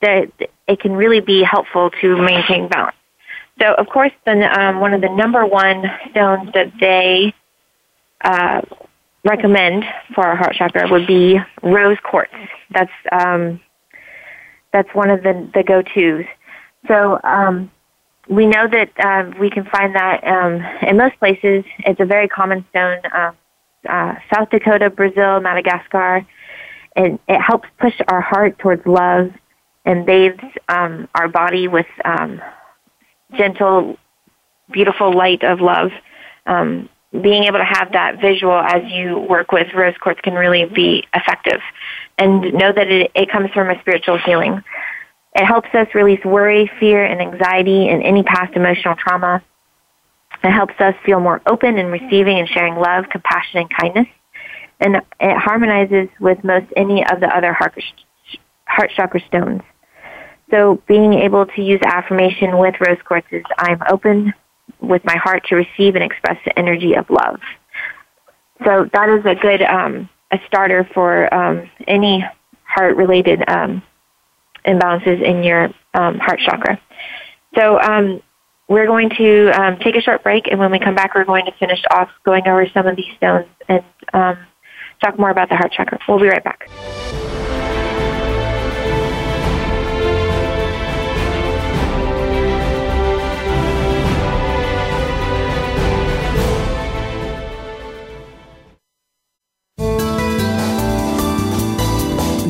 that 0.01 0.31
it 0.67 0.81
can 0.81 0.93
really 0.93 1.21
be 1.21 1.43
helpful 1.43 1.91
to 2.01 2.17
maintain 2.17 2.69
balance. 2.69 2.97
So, 3.61 3.75
of 3.75 3.89
course, 3.89 4.13
the, 4.25 4.33
um, 4.33 4.81
one 4.81 4.95
of 4.95 5.01
the 5.01 5.09
number 5.09 5.45
one 5.45 5.85
stones 6.11 6.51
that 6.55 6.73
they 6.79 7.35
uh, 8.21 8.63
recommend 9.25 9.85
for 10.15 10.25
our 10.25 10.37
heart 10.37 10.55
chakra 10.55 10.89
would 10.89 11.07
be 11.07 11.39
rose 11.63 11.99
quartz. 12.03 12.33
That's 12.71 12.93
um, 13.11 13.61
that's 14.73 14.95
one 14.95 15.11
of 15.11 15.23
the, 15.23 15.51
the 15.55 15.63
go-tos. 15.63 16.27
So 16.87 17.19
um, 17.25 17.71
we 18.29 18.47
know 18.47 18.69
that 18.69 18.91
uh, 18.99 19.31
we 19.41 19.51
can 19.51 19.65
find 19.65 19.95
that 19.95 20.23
um, 20.25 20.63
in 20.87 20.97
most 20.97 21.19
places. 21.19 21.65
It's 21.79 22.01
a 22.01 22.05
very 22.05 22.29
common 22.29 22.65
stone. 22.71 23.01
Uh, 23.13 23.33
uh, 23.89 24.15
South 24.33 24.51
Dakota, 24.51 24.91
Brazil, 24.91 25.41
Madagascar. 25.41 26.27
And 26.97 27.19
it 27.29 27.41
helps 27.41 27.69
push 27.79 27.95
our 28.09 28.21
heart 28.21 28.59
towards 28.59 28.87
love 28.87 29.33
and 29.85 30.05
bathes 30.05 30.41
um, 30.69 31.09
our 31.15 31.29
body 31.29 31.69
with 31.69 31.87
um, 32.05 32.41
gentle, 33.37 33.97
beautiful 34.71 35.13
light 35.13 35.43
of 35.45 35.61
love. 35.61 35.91
Um, 36.47 36.89
being 37.13 37.45
able 37.45 37.59
to 37.59 37.65
have 37.65 37.93
that 37.93 38.21
visual 38.21 38.53
as 38.53 38.83
you 38.91 39.19
work 39.19 39.51
with 39.51 39.73
rose 39.75 39.97
quartz 39.99 40.21
can 40.21 40.35
really 40.35 40.67
be 40.67 41.05
effective. 41.15 41.61
And 42.19 42.53
know 42.53 42.73
that 42.73 42.89
it, 42.89 43.11
it 43.15 43.31
comes 43.31 43.51
from 43.53 43.71
a 43.71 43.81
spiritual 43.81 44.19
healing. 44.19 44.63
It 45.35 45.45
helps 45.45 45.69
us 45.75 45.87
release 45.95 46.23
worry, 46.25 46.71
fear, 46.81 47.05
and 47.05 47.21
anxiety 47.21 47.89
and 47.89 48.03
any 48.03 48.23
past 48.23 48.55
emotional 48.57 48.95
trauma. 48.97 49.43
It 50.43 50.51
helps 50.51 50.75
us 50.81 50.95
feel 51.05 51.21
more 51.21 51.41
open 51.47 51.79
in 51.79 51.87
receiving 51.87 52.39
and 52.39 52.49
sharing 52.49 52.77
love, 52.77 53.07
compassion, 53.11 53.61
and 53.61 53.71
kindness. 53.71 54.07
And 54.81 54.97
it 54.97 55.37
harmonizes 55.37 56.09
with 56.21 56.43
most 56.45 56.67
any 56.77 57.05
of 57.05 57.21
the 57.21 57.27
other 57.27 57.53
heart, 57.53 57.75
heart 58.67 58.91
chakra 58.95 59.21
stones. 59.27 59.63
So 60.51 60.81
being 60.87 61.15
able 61.15 61.47
to 61.47 61.63
use 61.63 61.81
affirmation 61.85 62.59
with 62.59 62.77
rose 62.81 62.99
quartz 63.05 63.27
is 63.33 63.43
I'm 63.59 63.83
open 63.91 64.33
with 64.81 65.05
my 65.05 65.17
heart 65.17 65.45
to 65.49 65.57
receive 65.57 65.95
and 65.95 66.05
express 66.05 66.39
the 66.45 66.57
energy 66.59 66.95
of 66.95 67.11
love. 67.11 67.41
So 68.65 68.89
that 68.93 69.09
is 69.09 69.25
a 69.25 69.35
good 69.35 69.63
um, 69.63 70.09
a 70.31 70.39
starter 70.47 70.89
for 70.95 71.33
um, 71.35 71.71
any 71.87 72.25
heart 72.65 72.97
related 72.97 73.43
um, 73.49 73.83
imbalances 74.65 75.23
in 75.23 75.43
your 75.43 75.71
um, 75.95 76.19
heart 76.19 76.41
chakra. 76.41 76.81
So 77.55 77.81
um, 77.81 78.23
we're 78.69 78.87
going 78.87 79.11
to 79.17 79.51
um, 79.51 79.79
take 79.79 79.97
a 79.97 80.01
short 80.01 80.23
break, 80.23 80.47
and 80.49 80.61
when 80.61 80.71
we 80.71 80.79
come 80.79 80.95
back, 80.95 81.15
we're 81.15 81.25
going 81.25 81.47
to 81.47 81.53
finish 81.53 81.83
off 81.91 82.11
going 82.25 82.47
over 82.47 82.69
some 82.69 82.87
of 82.87 82.97
these 82.97 83.13
stones 83.17 83.47
and 83.69 83.83
um, 84.13 84.39
talk 85.03 85.19
more 85.19 85.31
about 85.31 85.49
the 85.49 85.57
heart 85.57 85.73
chakra. 85.73 85.99
We'll 86.07 86.21
be 86.21 86.29
right 86.29 86.45
back. 86.45 86.69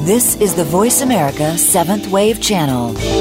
This 0.05 0.37
is 0.41 0.55
the 0.55 0.65
Voice 0.65 1.03
America 1.03 1.59
Seventh 1.59 2.09
Wave 2.09 2.41
Channel. 2.41 3.18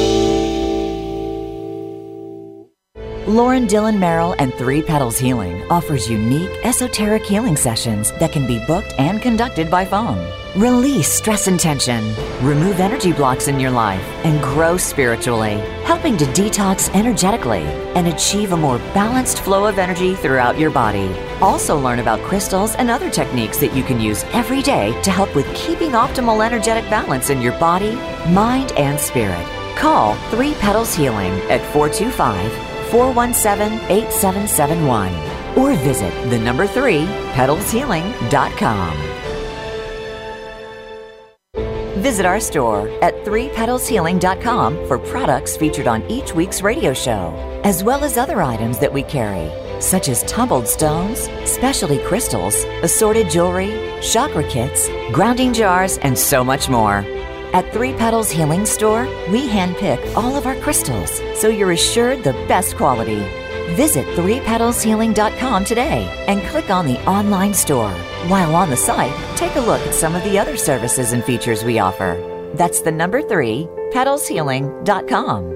Lauren 3.27 3.67
Dillon 3.67 3.99
Merrill 3.99 4.37
and 4.39 4.53
Three 4.53 4.81
Petals 4.81 5.17
Healing 5.17 5.61
offers 5.69 6.09
unique 6.09 6.49
esoteric 6.63 7.25
healing 7.25 7.57
sessions 7.57 8.13
that 8.21 8.31
can 8.31 8.47
be 8.47 8.65
booked 8.65 8.93
and 8.97 9.21
conducted 9.21 9.69
by 9.69 9.83
phone. 9.83 10.31
Release 10.55 11.11
stress 11.11 11.47
and 11.47 11.59
tension, 11.59 12.05
remove 12.41 12.79
energy 12.79 13.11
blocks 13.11 13.49
in 13.49 13.59
your 13.59 13.69
life, 13.69 14.01
and 14.23 14.41
grow 14.41 14.77
spiritually, 14.77 15.57
helping 15.83 16.15
to 16.15 16.23
detox 16.27 16.89
energetically 16.95 17.63
and 17.97 18.07
achieve 18.07 18.53
a 18.53 18.57
more 18.57 18.77
balanced 18.93 19.41
flow 19.41 19.65
of 19.65 19.77
energy 19.77 20.15
throughout 20.15 20.57
your 20.57 20.71
body. 20.71 21.13
Also, 21.41 21.77
learn 21.77 21.99
about 21.99 22.21
crystals 22.21 22.75
and 22.75 22.89
other 22.89 23.09
techniques 23.09 23.57
that 23.57 23.75
you 23.75 23.83
can 23.83 23.99
use 23.99 24.23
every 24.31 24.61
day 24.61 24.97
to 25.01 25.11
help 25.11 25.35
with 25.35 25.53
keeping 25.53 25.91
optimal 25.91 26.45
energetic 26.45 26.89
balance 26.89 27.29
in 27.29 27.41
your 27.41 27.59
body, 27.59 27.95
mind, 28.31 28.71
and 28.77 28.97
spirit. 28.97 29.45
Call 29.75 30.15
Three 30.31 30.53
Petals 30.55 30.95
Healing 30.95 31.33
at 31.51 31.61
425 31.73 32.66
417 32.91 33.80
8771 33.89 35.13
or 35.58 35.73
visit 35.84 36.13
the 36.30 36.39
number 36.39 36.67
3 36.67 37.06
petalshealing.com. 37.34 39.17
Visit 41.97 42.26
our 42.28 42.39
store 42.39 42.88
at 43.04 43.15
3petalshealing.com 43.26 44.88
for 44.88 45.00
products 45.00 45.58
featured 45.58 45.88
on 45.88 46.04
each 46.10 46.34
week's 46.34 46.62
radio 46.62 46.93
show, 46.93 47.34
as 47.63 47.84
well 47.84 48.04
as 48.04 48.17
other 48.17 48.41
items 48.41 48.78
that 48.80 48.93
we 48.93 49.02
carry, 49.04 49.52
such 49.82 50.08
as 50.08 50.23
tumbled 50.23 50.67
stones, 50.67 51.28
specialty 51.43 51.97
crystals, 52.04 52.63
assorted 52.84 53.30
jewelry, 53.30 54.00
chakra 54.02 54.47
kits, 54.47 54.88
grounding 55.12 55.54
jars, 55.54 55.97
and 55.97 56.17
so 56.17 56.43
much 56.43 56.69
more. 56.69 57.04
At 57.53 57.71
Three 57.71 57.93
Petals 57.93 58.29
Healing 58.29 58.65
Store, 58.65 59.03
we 59.29 59.47
handpick 59.47 60.15
all 60.15 60.36
of 60.36 60.45
our 60.45 60.55
crystals 60.57 61.21
so 61.39 61.47
you're 61.47 61.71
assured 61.71 62.23
the 62.23 62.33
best 62.47 62.75
quality. 62.75 63.19
Visit 63.75 64.05
threepetalshealing.com 64.17 65.65
today 65.65 66.25
and 66.27 66.41
click 66.49 66.69
on 66.69 66.86
the 66.86 67.03
online 67.05 67.53
store. 67.53 67.91
While 68.27 68.55
on 68.55 68.69
the 68.69 68.77
site, 68.77 69.13
take 69.38 69.55
a 69.55 69.62
look 69.62 69.81
at 69.81 69.95
some 69.95 70.15
of 70.15 70.23
the 70.23 70.38
other 70.38 70.57
services 70.57 71.13
and 71.13 71.23
features 71.23 71.63
we 71.63 71.79
offer. 71.79 72.51
That's 72.55 72.81
the 72.81 72.91
number 72.91 73.21
three, 73.21 73.67
petalshealing.com. 73.91 75.53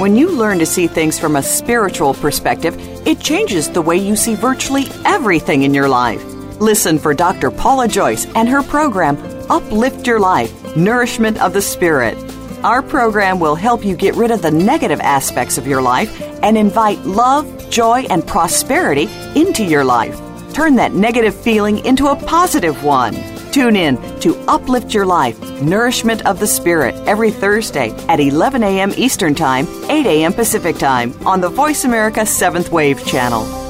When 0.00 0.14
you 0.14 0.30
learn 0.30 0.60
to 0.60 0.66
see 0.66 0.86
things 0.86 1.18
from 1.18 1.34
a 1.34 1.42
spiritual 1.42 2.14
perspective, 2.14 2.76
it 3.04 3.18
changes 3.20 3.68
the 3.68 3.82
way 3.82 3.96
you 3.96 4.14
see 4.14 4.36
virtually 4.36 4.86
everything 5.04 5.64
in 5.64 5.74
your 5.74 5.88
life. 5.88 6.24
Listen 6.60 6.98
for 6.98 7.14
Dr. 7.14 7.50
Paula 7.50 7.88
Joyce 7.88 8.26
and 8.34 8.48
her 8.48 8.62
program, 8.62 9.16
Uplift 9.50 10.06
Your 10.06 10.20
Life 10.20 10.76
Nourishment 10.76 11.40
of 11.40 11.54
the 11.54 11.62
Spirit. 11.62 12.16
Our 12.62 12.82
program 12.82 13.40
will 13.40 13.54
help 13.54 13.84
you 13.84 13.96
get 13.96 14.14
rid 14.14 14.30
of 14.30 14.42
the 14.42 14.50
negative 14.50 15.00
aspects 15.00 15.56
of 15.56 15.66
your 15.66 15.80
life 15.80 16.20
and 16.42 16.58
invite 16.58 16.98
love, 17.00 17.70
joy, 17.70 18.04
and 18.10 18.26
prosperity 18.26 19.08
into 19.34 19.64
your 19.64 19.84
life. 19.84 20.20
Turn 20.52 20.74
that 20.76 20.92
negative 20.92 21.34
feeling 21.34 21.84
into 21.86 22.08
a 22.08 22.16
positive 22.16 22.84
one. 22.84 23.14
Tune 23.50 23.76
in 23.76 23.96
to 24.20 24.36
Uplift 24.48 24.92
Your 24.92 25.06
Life 25.06 25.40
Nourishment 25.62 26.26
of 26.26 26.40
the 26.40 26.46
Spirit 26.46 26.94
every 27.06 27.30
Thursday 27.30 27.90
at 28.08 28.20
11 28.20 28.62
a.m. 28.62 28.92
Eastern 28.96 29.34
Time, 29.34 29.66
8 29.88 30.04
a.m. 30.04 30.32
Pacific 30.34 30.76
Time 30.76 31.14
on 31.26 31.40
the 31.40 31.48
Voice 31.48 31.84
America 31.84 32.20
7th 32.20 32.70
Wave 32.70 33.04
channel. 33.06 33.67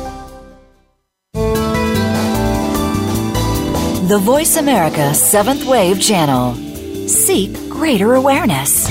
The 4.08 4.16
Voice 4.16 4.56
America 4.56 5.12
Seventh 5.12 5.66
Wave 5.66 6.00
Channel. 6.00 6.54
Seek 7.06 7.52
greater 7.68 8.14
awareness. 8.14 8.90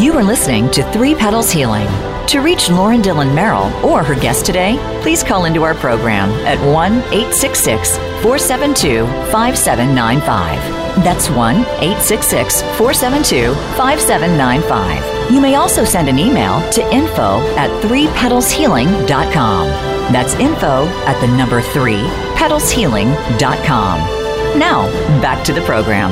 You 0.00 0.12
are 0.12 0.22
listening 0.22 0.70
to 0.70 0.88
Three 0.92 1.16
Petals 1.16 1.50
Healing. 1.50 1.88
To 2.28 2.38
reach 2.38 2.70
Lauren 2.70 3.02
Dillon 3.02 3.34
Merrill 3.34 3.72
or 3.84 4.04
her 4.04 4.14
guest 4.14 4.46
today, 4.46 4.78
please 5.02 5.24
call 5.24 5.46
into 5.46 5.64
our 5.64 5.74
program 5.74 6.30
at 6.46 6.60
1 6.72 6.92
866 6.92 7.96
472 8.22 9.06
5795. 9.32 11.02
That's 11.02 11.28
1 11.30 11.56
866 11.56 12.62
472 12.62 13.54
5795 13.76 15.11
you 15.32 15.40
may 15.40 15.54
also 15.54 15.82
send 15.82 16.10
an 16.10 16.18
email 16.18 16.60
to 16.72 16.82
info 16.92 17.40
at 17.56 17.70
3petalshealing.com. 17.82 19.68
That's 20.12 20.34
info 20.34 20.86
at 21.06 21.18
the 21.22 21.28
number 21.38 21.62
3 21.62 21.94
petalshealing.com. 22.36 24.58
Now, 24.58 24.86
back 25.22 25.42
to 25.46 25.54
the 25.54 25.62
program. 25.62 26.10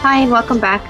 Hi, 0.00 0.20
and 0.20 0.32
welcome 0.32 0.58
back. 0.58 0.82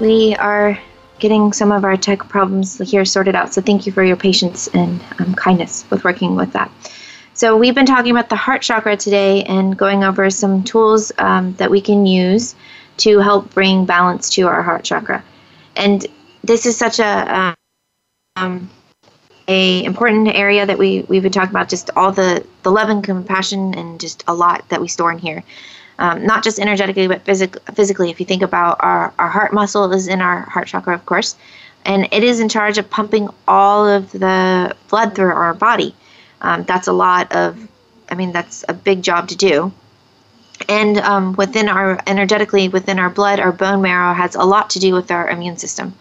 We 0.00 0.36
are 0.36 0.78
getting 1.18 1.52
some 1.52 1.72
of 1.72 1.84
our 1.84 1.96
tech 1.96 2.20
problems 2.20 2.78
here 2.78 3.04
sorted 3.04 3.34
out, 3.34 3.52
so 3.52 3.60
thank 3.60 3.84
you 3.84 3.90
for 3.90 4.04
your 4.04 4.16
patience 4.16 4.68
and 4.68 5.02
um, 5.18 5.34
kindness 5.34 5.84
with 5.90 6.04
working 6.04 6.36
with 6.36 6.52
that. 6.52 6.70
So, 7.34 7.56
we've 7.56 7.74
been 7.74 7.86
talking 7.86 8.12
about 8.12 8.28
the 8.28 8.36
heart 8.36 8.62
chakra 8.62 8.96
today 8.96 9.42
and 9.44 9.76
going 9.76 10.04
over 10.04 10.30
some 10.30 10.62
tools 10.62 11.10
um, 11.18 11.54
that 11.54 11.68
we 11.70 11.80
can 11.80 12.06
use 12.06 12.54
to 13.00 13.18
help 13.18 13.52
bring 13.54 13.84
balance 13.84 14.30
to 14.30 14.42
our 14.46 14.62
heart 14.62 14.84
chakra. 14.84 15.24
And 15.76 16.06
this 16.44 16.66
is 16.66 16.76
such 16.76 16.98
a 16.98 17.54
um, 18.36 18.70
a 19.48 19.84
important 19.84 20.28
area 20.28 20.64
that 20.64 20.78
we 20.78 21.02
we've 21.08 21.22
been 21.22 21.32
talking 21.32 21.50
about. 21.50 21.68
Just 21.68 21.90
all 21.96 22.12
the 22.12 22.46
the 22.62 22.70
love 22.70 22.88
and 22.88 23.02
compassion 23.02 23.74
and 23.74 24.00
just 24.00 24.24
a 24.28 24.34
lot 24.34 24.68
that 24.68 24.80
we 24.80 24.88
store 24.88 25.12
in 25.12 25.18
here. 25.18 25.42
Um, 25.98 26.24
not 26.24 26.42
just 26.42 26.58
energetically, 26.58 27.08
but 27.08 27.22
physic- 27.26 27.58
physically. 27.74 28.10
If 28.10 28.20
you 28.20 28.26
think 28.26 28.42
about 28.42 28.78
our, 28.80 29.12
our 29.18 29.28
heart 29.28 29.52
muscle 29.52 29.92
is 29.92 30.08
in 30.08 30.22
our 30.22 30.40
heart 30.48 30.66
chakra, 30.66 30.94
of 30.94 31.04
course, 31.04 31.36
and 31.84 32.08
it 32.10 32.24
is 32.24 32.40
in 32.40 32.48
charge 32.48 32.78
of 32.78 32.88
pumping 32.88 33.28
all 33.46 33.86
of 33.86 34.10
the 34.12 34.74
blood 34.88 35.14
through 35.14 35.32
our 35.32 35.52
body. 35.52 35.94
Um, 36.40 36.64
that's 36.64 36.88
a 36.88 36.92
lot 36.94 37.30
of, 37.32 37.68
I 38.10 38.14
mean, 38.14 38.32
that's 38.32 38.64
a 38.66 38.72
big 38.72 39.02
job 39.02 39.28
to 39.28 39.36
do 39.36 39.74
and 40.68 40.98
um, 40.98 41.34
within 41.34 41.68
our 41.68 41.98
energetically 42.06 42.68
within 42.68 42.98
our 42.98 43.10
blood 43.10 43.40
our 43.40 43.52
bone 43.52 43.82
marrow 43.82 44.12
has 44.12 44.34
a 44.34 44.42
lot 44.42 44.70
to 44.70 44.78
do 44.78 44.94
with 44.94 45.10
our 45.10 45.28
immune 45.30 45.56
system. 45.56 45.94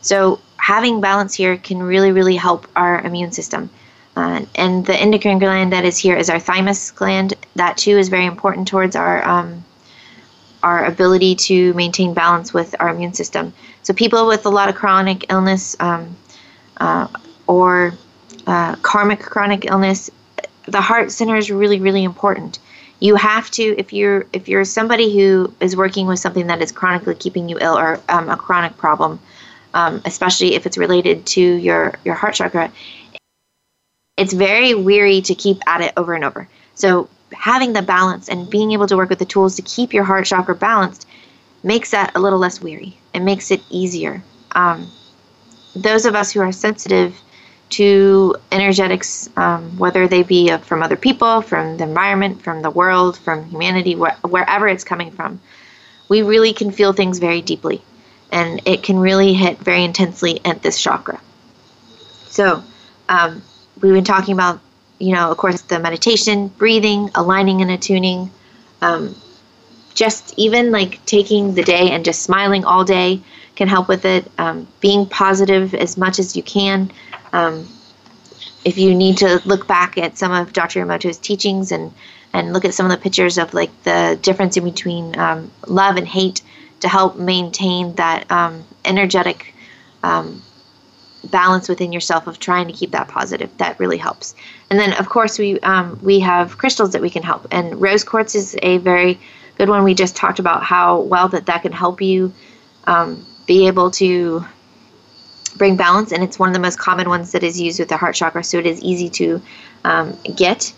So 0.00 0.40
having 0.56 1.00
balance 1.00 1.34
here 1.34 1.56
can 1.56 1.82
really 1.82 2.12
really 2.12 2.36
help 2.36 2.66
our 2.76 3.00
immune 3.00 3.32
system. 3.32 3.70
Uh, 4.16 4.44
and 4.56 4.84
the 4.84 4.96
endocrine 4.96 5.38
gland 5.38 5.72
that 5.72 5.84
is 5.84 5.96
here 5.96 6.16
is 6.16 6.28
our 6.28 6.40
thymus 6.40 6.90
gland. 6.90 7.34
That 7.54 7.76
too 7.76 7.96
is 7.96 8.08
very 8.08 8.26
important 8.26 8.68
towards 8.68 8.96
our 8.96 9.26
um, 9.26 9.64
our 10.62 10.84
ability 10.84 11.34
to 11.34 11.72
maintain 11.74 12.12
balance 12.12 12.52
with 12.52 12.74
our 12.80 12.90
immune 12.90 13.14
system. 13.14 13.52
So 13.82 13.94
people 13.94 14.26
with 14.26 14.44
a 14.44 14.50
lot 14.50 14.68
of 14.68 14.74
chronic 14.74 15.26
illness 15.30 15.74
um, 15.80 16.16
uh, 16.76 17.08
or 17.46 17.94
uh, 18.46 18.76
karmic 18.76 19.20
chronic 19.20 19.66
illness 19.66 20.10
the 20.66 20.80
heart 20.80 21.10
center 21.10 21.36
is 21.36 21.50
really 21.50 21.80
really 21.80 22.04
important 22.04 22.58
you 23.00 23.16
have 23.16 23.50
to 23.50 23.62
if 23.62 23.92
you're 23.92 24.26
if 24.32 24.48
you're 24.48 24.64
somebody 24.64 25.16
who 25.16 25.52
is 25.60 25.76
working 25.76 26.06
with 26.06 26.18
something 26.18 26.46
that 26.46 26.62
is 26.62 26.70
chronically 26.70 27.14
keeping 27.14 27.48
you 27.48 27.58
ill 27.60 27.76
or 27.76 28.00
um, 28.08 28.28
a 28.28 28.36
chronic 28.36 28.76
problem 28.76 29.18
um, 29.74 30.02
especially 30.04 30.54
if 30.54 30.66
it's 30.66 30.78
related 30.78 31.26
to 31.26 31.40
your 31.40 31.94
your 32.04 32.14
heart 32.14 32.34
chakra 32.34 32.70
it's 34.20 34.34
very 34.34 34.74
weary 34.74 35.22
to 35.22 35.34
keep 35.34 35.66
at 35.66 35.80
it 35.80 35.94
over 35.96 36.12
and 36.12 36.24
over. 36.24 36.46
So 36.74 37.08
having 37.32 37.72
the 37.72 37.80
balance 37.80 38.28
and 38.28 38.50
being 38.50 38.72
able 38.72 38.86
to 38.88 38.96
work 38.96 39.08
with 39.08 39.18
the 39.18 39.24
tools 39.24 39.56
to 39.56 39.62
keep 39.62 39.94
your 39.94 40.04
heart 40.04 40.26
chakra 40.26 40.54
balanced 40.54 41.08
makes 41.62 41.92
that 41.92 42.14
a 42.14 42.20
little 42.20 42.38
less 42.38 42.60
weary. 42.60 42.98
It 43.14 43.20
makes 43.20 43.50
it 43.50 43.62
easier. 43.70 44.22
Um, 44.52 44.90
those 45.74 46.04
of 46.04 46.14
us 46.14 46.32
who 46.32 46.40
are 46.40 46.52
sensitive 46.52 47.18
to 47.70 48.36
energetics, 48.52 49.28
um, 49.36 49.76
whether 49.78 50.08
they 50.08 50.22
be 50.22 50.56
from 50.58 50.82
other 50.82 50.96
people, 50.96 51.40
from 51.40 51.76
the 51.76 51.84
environment, 51.84 52.42
from 52.42 52.62
the 52.62 52.70
world, 52.70 53.16
from 53.18 53.44
humanity, 53.46 53.94
wh- 53.94 54.24
wherever 54.24 54.68
it's 54.68 54.84
coming 54.84 55.10
from. 55.10 55.40
We 56.08 56.22
really 56.22 56.52
can 56.52 56.72
feel 56.72 56.92
things 56.92 57.18
very 57.18 57.40
deeply, 57.40 57.82
and 58.32 58.60
it 58.66 58.82
can 58.82 58.98
really 58.98 59.32
hit 59.34 59.58
very 59.58 59.84
intensely 59.84 60.40
at 60.44 60.62
this 60.62 60.80
chakra. 60.80 61.20
So, 62.26 62.62
um, 63.08 63.42
we've 63.80 63.94
been 63.94 64.04
talking 64.04 64.34
about 64.34 64.60
you 65.00 65.14
know, 65.14 65.30
of 65.30 65.38
course, 65.38 65.62
the 65.62 65.80
meditation, 65.80 66.48
breathing, 66.48 67.10
aligning 67.14 67.62
and 67.62 67.70
attuning, 67.70 68.30
um, 68.82 69.16
just 69.94 70.34
even 70.38 70.70
like 70.70 71.04
taking 71.06 71.54
the 71.54 71.62
day 71.62 71.90
and 71.90 72.04
just 72.04 72.22
smiling 72.22 72.64
all 72.64 72.84
day 72.84 73.20
can 73.56 73.66
help 73.66 73.88
with 73.88 74.04
it. 74.04 74.30
Um, 74.38 74.68
being 74.80 75.06
positive 75.06 75.74
as 75.74 75.96
much 75.96 76.18
as 76.18 76.36
you 76.36 76.42
can. 76.42 76.92
Um, 77.32 77.68
if 78.64 78.78
you 78.78 78.94
need 78.94 79.18
to 79.18 79.40
look 79.44 79.66
back 79.66 79.96
at 79.96 80.18
some 80.18 80.32
of 80.32 80.52
Dr. 80.52 80.84
Emoto's 80.84 81.18
teachings 81.18 81.72
and 81.72 81.92
and 82.32 82.52
look 82.52 82.64
at 82.64 82.74
some 82.74 82.86
of 82.86 82.92
the 82.92 83.02
pictures 83.02 83.38
of 83.38 83.52
like 83.54 83.70
the 83.82 84.18
difference 84.22 84.56
in 84.56 84.64
between 84.64 85.18
um, 85.18 85.50
love 85.66 85.96
and 85.96 86.06
hate 86.06 86.42
to 86.80 86.88
help 86.88 87.16
maintain 87.16 87.94
that 87.96 88.30
um, 88.30 88.64
energetic 88.84 89.54
um, 90.02 90.40
balance 91.24 91.68
within 91.68 91.92
yourself 91.92 92.26
of 92.26 92.38
trying 92.38 92.66
to 92.66 92.72
keep 92.72 92.92
that 92.92 93.08
positive. 93.08 93.50
That 93.58 93.78
really 93.78 93.98
helps. 93.98 94.34
And 94.70 94.78
then, 94.78 94.92
of 94.94 95.08
course, 95.08 95.38
we 95.38 95.58
um, 95.60 95.98
we 96.02 96.20
have 96.20 96.58
crystals 96.58 96.92
that 96.92 97.02
we 97.02 97.10
can 97.10 97.22
help. 97.22 97.46
And 97.50 97.80
rose 97.80 98.04
quartz 98.04 98.34
is 98.34 98.56
a 98.62 98.78
very 98.78 99.18
good 99.58 99.68
one. 99.68 99.84
We 99.84 99.94
just 99.94 100.16
talked 100.16 100.38
about 100.38 100.62
how 100.62 101.00
well 101.00 101.28
that 101.28 101.46
that 101.46 101.62
can 101.62 101.72
help 101.72 102.00
you 102.00 102.32
um, 102.84 103.26
be 103.46 103.66
able 103.66 103.90
to 103.92 104.44
bring 105.60 105.76
balance. 105.76 106.10
And 106.10 106.24
it's 106.24 106.38
one 106.38 106.48
of 106.48 106.54
the 106.54 106.60
most 106.60 106.78
common 106.78 107.06
ones 107.08 107.32
that 107.32 107.44
is 107.44 107.60
used 107.60 107.78
with 107.78 107.90
the 107.90 107.96
heart 107.98 108.14
chakra, 108.14 108.42
so 108.42 108.58
it 108.58 108.66
is 108.66 108.80
easy 108.80 109.10
to 109.10 109.42
um, 109.84 110.16
get. 110.34 110.72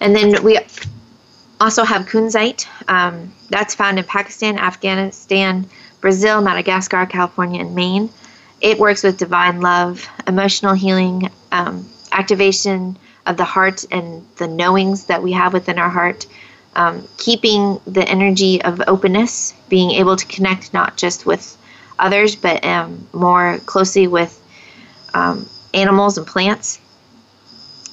And 0.00 0.14
then 0.14 0.44
we 0.44 0.60
also 1.60 1.82
have 1.82 2.06
kunzite. 2.06 2.66
Um, 2.88 3.34
that's 3.50 3.74
found 3.74 3.98
in 3.98 4.04
Pakistan, 4.04 4.56
Afghanistan, 4.56 5.66
Brazil, 6.00 6.40
Madagascar, 6.40 7.04
California, 7.06 7.60
and 7.60 7.74
Maine. 7.74 8.10
It 8.60 8.78
works 8.78 9.02
with 9.02 9.18
divine 9.18 9.60
love, 9.60 10.08
emotional 10.28 10.74
healing, 10.74 11.30
um, 11.50 11.88
activation 12.12 12.96
of 13.26 13.36
the 13.36 13.44
heart 13.44 13.84
and 13.90 14.24
the 14.36 14.46
knowings 14.46 15.06
that 15.06 15.20
we 15.20 15.32
have 15.32 15.52
within 15.52 15.80
our 15.80 15.90
heart, 15.90 16.26
um, 16.76 17.08
keeping 17.16 17.80
the 17.88 18.08
energy 18.08 18.62
of 18.62 18.80
openness, 18.86 19.52
being 19.68 19.90
able 19.90 20.14
to 20.14 20.26
connect 20.26 20.72
not 20.72 20.96
just 20.96 21.26
with 21.26 21.57
others, 21.98 22.36
but 22.36 22.64
um, 22.64 23.06
more 23.12 23.58
closely 23.66 24.06
with 24.06 24.40
um, 25.14 25.48
animals 25.74 26.18
and 26.18 26.26
plants. 26.26 26.80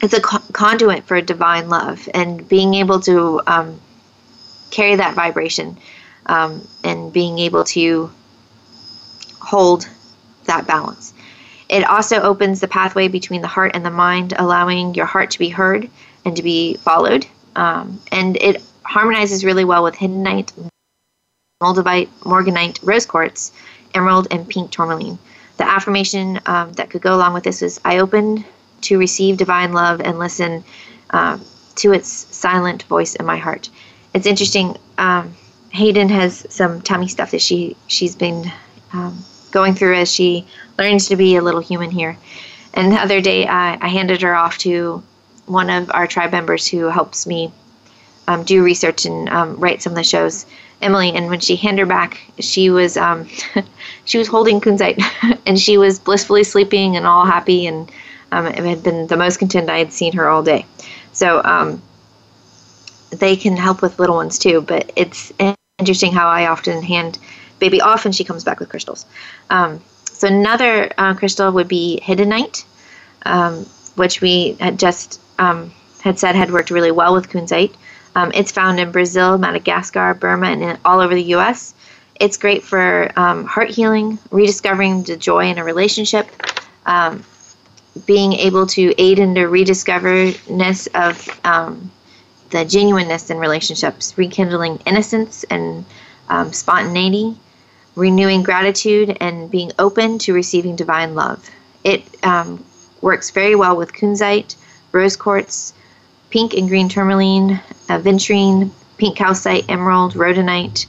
It's 0.02 0.14
a 0.14 0.22
co- 0.22 0.44
conduit 0.54 1.06
for 1.06 1.20
divine 1.22 1.70
love 1.70 2.08
and 2.14 2.48
being 2.48 2.76
able 2.76 3.00
to 3.02 3.42
um, 3.48 3.80
carry 4.72 4.96
that 4.96 5.16
vibration 5.16 5.78
um, 6.26 6.68
and 6.84 7.12
being 7.12 7.40
able 7.40 7.64
to 7.66 8.12
hold 9.40 9.88
that 10.46 10.68
balance. 10.68 11.14
It 11.70 11.84
also 11.84 12.22
opens 12.22 12.60
the 12.60 12.68
pathway 12.68 13.08
between 13.08 13.42
the 13.42 13.48
heart 13.48 13.72
and 13.74 13.86
the 13.86 13.92
mind, 13.92 14.34
allowing 14.38 14.94
your 14.94 15.06
heart 15.06 15.32
to 15.32 15.40
be 15.40 15.50
heard 15.50 15.90
and 16.24 16.36
to 16.36 16.44
be 16.44 16.76
followed. 16.76 17.26
Um, 17.56 18.00
and 18.12 18.38
it 18.38 18.62
harmonizes 18.84 19.44
really 19.44 19.66
well 19.66 19.82
with 19.82 19.96
hiddenite, 19.96 20.52
moldavite, 21.62 22.10
morganite, 22.22 22.80
rose 22.84 23.06
quartz, 23.06 23.52
emerald, 23.96 24.28
and 24.32 24.48
pink 24.48 24.72
tourmaline. 24.72 25.18
The 25.58 25.68
affirmation 25.68 26.40
um, 26.46 26.74
that 26.74 26.90
could 26.90 27.02
go 27.02 27.16
along 27.16 27.34
with 27.34 27.44
this 27.44 27.62
is 27.62 27.80
I 27.86 28.00
open 28.00 28.46
to 28.82 29.00
receive 29.00 29.38
divine 29.38 29.74
love 29.74 30.02
and 30.02 30.20
listen 30.20 30.64
uh, 31.10 31.40
to 31.76 31.94
its 31.94 32.10
silent 32.36 32.84
voice 32.84 33.16
in 33.16 33.26
my 33.26 33.38
heart. 33.38 33.70
It's 34.14 34.28
interesting. 34.28 34.78
Um, 34.98 35.34
Hayden 35.72 36.10
has 36.10 36.46
some 36.50 36.82
tummy 36.82 37.08
stuff 37.08 37.32
that 37.32 37.42
she 37.42 37.76
she's 37.88 38.16
been 38.16 38.52
um, 38.94 39.24
going 39.52 39.74
through 39.74 39.96
as 39.96 40.12
she 40.12 40.46
learns 40.78 41.08
to 41.08 41.16
be 41.16 41.36
a 41.36 41.42
little 41.42 41.62
human 41.62 41.92
here. 41.92 42.18
And 42.74 42.92
the 42.92 42.98
other 42.98 43.22
day, 43.22 43.48
I, 43.48 43.78
I 43.82 43.88
handed 43.88 44.22
her 44.22 44.36
off 44.36 44.58
to 44.60 45.02
one 45.46 45.70
of 45.70 45.90
our 45.94 46.08
tribe 46.08 46.32
members 46.32 46.68
who 46.68 46.86
helps 46.86 47.26
me 47.26 47.52
um, 48.28 48.44
do 48.44 48.64
research 48.64 49.06
and 49.06 49.30
um, 49.30 49.56
write 49.58 49.82
some 49.82 49.94
of 49.94 49.98
the 49.98 50.04
shows, 50.04 50.46
Emily. 50.82 51.12
And 51.14 51.28
when 51.28 51.40
she 51.40 51.56
handed 51.56 51.82
her 51.82 51.86
back, 51.86 52.20
she 52.40 52.70
was 52.70 52.98
um, 52.98 53.28
she 54.06 54.18
was 54.18 54.28
holding 54.28 54.62
kunzite, 54.62 55.02
and 55.46 55.60
she 55.60 55.78
was 55.78 56.00
blissfully 56.00 56.44
sleeping 56.44 56.96
and 56.96 57.06
all 57.06 57.26
happy, 57.26 57.68
and 57.68 57.92
um, 58.32 58.46
it 58.48 58.58
had 58.58 58.84
been 58.84 59.08
the 59.08 59.18
most 59.18 59.38
content 59.38 59.70
I 59.70 59.80
had 59.80 59.94
seen 59.94 60.14
her 60.14 60.28
all 60.28 60.44
day. 60.44 60.66
So 61.14 61.42
um, 61.44 61.82
they 63.12 63.36
can 63.36 63.56
help 63.56 63.82
with 63.82 64.00
little 64.00 64.16
ones 64.16 64.38
too, 64.38 64.62
but 64.62 64.92
it's 64.96 65.32
interesting 65.80 66.12
how 66.12 66.28
I 66.28 66.48
often 66.48 66.82
hand 66.82 67.18
baby 67.60 67.82
off 67.82 68.06
and 68.06 68.14
she 68.14 68.24
comes 68.24 68.44
back 68.44 68.60
with 68.60 68.70
crystals. 68.70 69.06
Um, 69.50 69.82
so 70.12 70.28
another 70.28 70.92
uh, 70.98 71.14
crystal 71.14 71.52
would 71.52 71.68
be 71.68 72.00
hiddenite, 72.04 72.64
um, 73.26 73.66
which 73.96 74.22
we 74.22 74.54
had 74.60 74.80
just 74.80 75.20
um, 75.40 75.72
had 76.02 76.20
said 76.20 76.36
had 76.36 76.52
worked 76.52 76.72
really 76.72 76.92
well 76.92 77.14
with 77.14 77.30
kunzite. 77.30 77.74
Um, 78.16 78.32
it's 78.34 78.52
found 78.52 78.80
in 78.80 78.92
Brazil, 78.92 79.38
Madagascar, 79.38 80.14
Burma, 80.14 80.48
and 80.48 80.80
all 80.86 81.02
over 81.02 81.14
the 81.14 81.24
U.S. 81.24 81.74
It's 82.20 82.38
great 82.38 82.64
for 82.64 83.12
um, 83.18 83.46
heart 83.46 83.70
healing, 83.70 84.18
rediscovering 84.32 85.04
the 85.04 85.18
joy 85.18 85.48
in 85.48 85.58
a 85.58 85.64
relationship, 85.64 86.28
um, 86.86 87.24
being 88.06 88.34
able 88.34 88.66
to 88.68 88.94
aid 89.02 89.20
in 89.20 89.34
the 89.34 89.42
rediscoverness 89.42 90.88
of 90.96 91.40
um, 91.46 91.92
the 92.52 92.64
genuineness 92.64 93.30
in 93.30 93.38
relationships, 93.38 94.18
rekindling 94.18 94.80
innocence 94.86 95.44
and 95.50 95.84
um, 96.30 96.54
spontaneity, 96.54 97.38
renewing 97.96 98.44
gratitude, 98.44 99.18
and 99.20 99.52
being 99.52 99.72
open 99.78 100.20
to 100.20 100.34
receiving 100.34 100.76
divine 100.76 101.16
love. 101.16 101.50
It 101.84 102.04
um, 102.24 102.64
works 103.02 103.30
very 103.30 103.56
well 103.56 103.76
with 103.76 103.94
kunzite, 103.94 104.56
rose 104.94 105.18
quartz, 105.18 105.74
pink 106.30 106.54
and 106.54 106.68
green 106.70 106.88
tourmaline, 106.88 107.60
aventurine, 107.88 108.72
pink 108.98 109.16
calcite, 109.16 109.66
emerald, 109.70 110.14
rhodonite, 110.14 110.86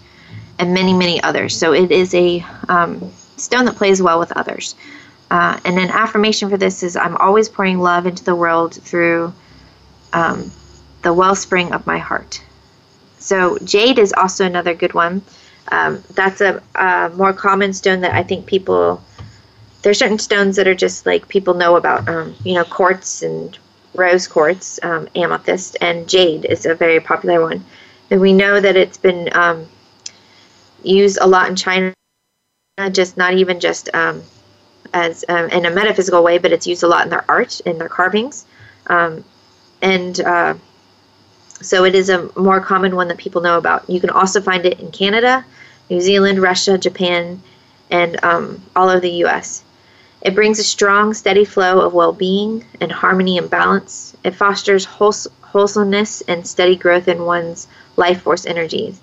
and 0.59 0.73
many, 0.73 0.93
many 0.93 1.23
others. 1.23 1.57
So 1.57 1.73
it 1.73 1.91
is 1.91 2.15
a 2.15 2.45
um, 2.69 3.11
stone 3.37 3.65
that 3.67 3.77
plays 3.77 4.01
well 4.01 4.19
with 4.19 4.33
others. 4.33 4.75
Uh, 5.31 5.59
and 5.65 5.79
an 5.79 5.91
affirmation 5.91 6.49
for 6.49 6.57
this 6.57 6.83
is 6.83 6.97
I'm 6.97 7.17
always 7.17 7.49
pouring 7.49 7.81
love 7.81 8.07
into 8.07 8.25
the 8.25 8.35
world 8.35 8.75
through 8.75 9.33
um, 10.13 10.51
the 11.03 11.13
wellspring 11.13 11.73
of 11.73 11.87
my 11.87 11.99
heart. 11.99 12.43
So 13.19 13.59
jade 13.59 13.99
is 13.99 14.13
also 14.13 14.45
another 14.45 14.75
good 14.75 14.95
one. 14.95 15.23
Um, 15.73 16.03
that's 16.15 16.41
a, 16.41 16.63
a, 16.77 17.11
more 17.17 17.33
common 17.33 17.73
stone 17.73 18.01
that 18.03 18.15
I 18.15 18.23
think 18.23 18.47
people. 18.47 19.03
There's 19.83 19.99
certain 19.99 20.19
stones 20.19 20.57
that 20.57 20.67
are 20.69 20.75
just 20.75 21.07
like 21.07 21.29
people 21.29 21.55
know 21.55 21.77
about. 21.77 22.09
Um, 22.09 22.37
you 22.45 22.55
know, 22.55 22.65
quartz 22.65 23.23
and 23.23 23.57
rose 23.97 24.27
quartz, 24.27 24.79
um, 24.83 25.09
amethyst, 25.15 25.77
and 25.81 26.09
jade 26.09 26.45
is 26.45 26.67
a 26.67 26.75
very 26.75 27.01
popular 27.01 27.41
one. 27.41 27.65
And 28.11 28.21
we 28.21 28.33
know 28.33 28.61
that 28.61 28.77
it's 28.77 28.99
been 28.99 29.29
um, 29.33 29.67
used 30.83 31.19
a 31.21 31.27
lot 31.27 31.49
in 31.49 31.57
China, 31.57 31.93
just 32.93 33.17
not 33.17 33.35
even 33.35 33.61
just 33.61 33.89
um, 33.95 34.23
as 34.95 35.25
um, 35.29 35.51
in 35.51 35.67
a 35.67 35.71
metaphysical 35.71 36.23
way, 36.23 36.39
but 36.39 36.53
it's 36.53 36.67
used 36.67 36.83
a 36.83 36.89
lot 36.89 37.05
in 37.05 37.11
their 37.11 37.25
art, 37.29 37.61
in 37.61 37.79
their 37.79 37.89
carvings, 37.89 38.47
and 39.83 40.21
uh, 40.21 40.55
so 41.61 41.85
it 41.85 41.95
is 41.95 42.09
a 42.09 42.31
more 42.39 42.61
common 42.61 42.95
one 42.97 43.09
that 43.09 43.19
people 43.19 43.41
know 43.41 43.59
about. 43.59 43.89
You 43.89 44.01
can 44.01 44.11
also 44.11 44.41
find 44.41 44.65
it 44.67 44.79
in 44.81 44.91
Canada, 44.91 45.45
New 45.91 46.01
Zealand, 46.01 46.39
Russia, 46.41 46.79
Japan, 46.79 47.43
and 47.91 48.23
um, 48.25 48.63
all 48.75 48.89
over 48.89 49.01
the 49.01 49.11
U.S. 49.25 49.63
It 50.23 50.35
brings 50.35 50.59
a 50.59 50.65
strong, 50.65 51.15
steady 51.15 51.45
flow 51.45 51.81
of 51.81 51.93
well 51.95 52.13
being 52.13 52.65
and 52.81 52.91
harmony 52.91 53.39
and 53.39 53.49
balance. 53.49 54.17
It 54.25 54.35
fosters 54.35 54.85
wholesomeness 54.85 56.23
and 56.23 56.47
steady 56.47 56.77
growth 56.77 57.09
in 57.09 57.25
one's 57.25 57.69
life 57.97 58.23
force 58.23 58.47
energies. 58.47 59.01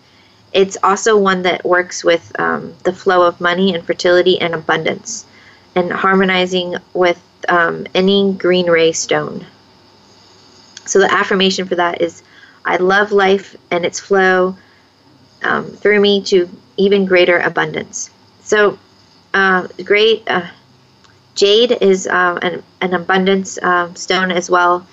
It's 0.51 0.77
also 0.83 1.17
one 1.17 1.43
that 1.43 1.65
works 1.65 2.03
with 2.03 2.37
um, 2.39 2.73
the 2.83 2.93
flow 2.93 3.25
of 3.25 3.41
money 3.41 3.73
and 3.73 3.83
fertility 3.85 4.39
and 4.39 4.53
abundance, 4.53 5.25
and 5.75 5.91
harmonizing 5.91 6.75
with 6.93 7.21
um, 7.49 7.87
any 7.95 8.33
green 8.33 8.67
ray 8.67 8.91
stone. 8.91 9.45
So 10.85 10.99
the 10.99 11.11
affirmation 11.11 11.67
for 11.67 11.75
that 11.75 12.01
is 12.01 12.21
I 12.65 12.77
love 12.77 13.11
life 13.11 13.55
and 13.71 13.85
its 13.85 13.99
flow 13.99 14.55
um, 15.43 15.65
through 15.65 15.99
me 15.99 16.21
to 16.23 16.49
even 16.77 17.05
greater 17.05 17.39
abundance. 17.39 18.09
So, 18.41 18.77
uh, 19.33 19.67
great. 19.83 20.23
Uh, 20.27 20.47
jade 21.35 21.77
is 21.81 22.07
um, 22.07 22.37
an, 22.41 22.63
an 22.81 22.93
abundance 22.93 23.61
um, 23.61 23.95
stone 23.95 24.31
as 24.31 24.49
well, 24.49 24.85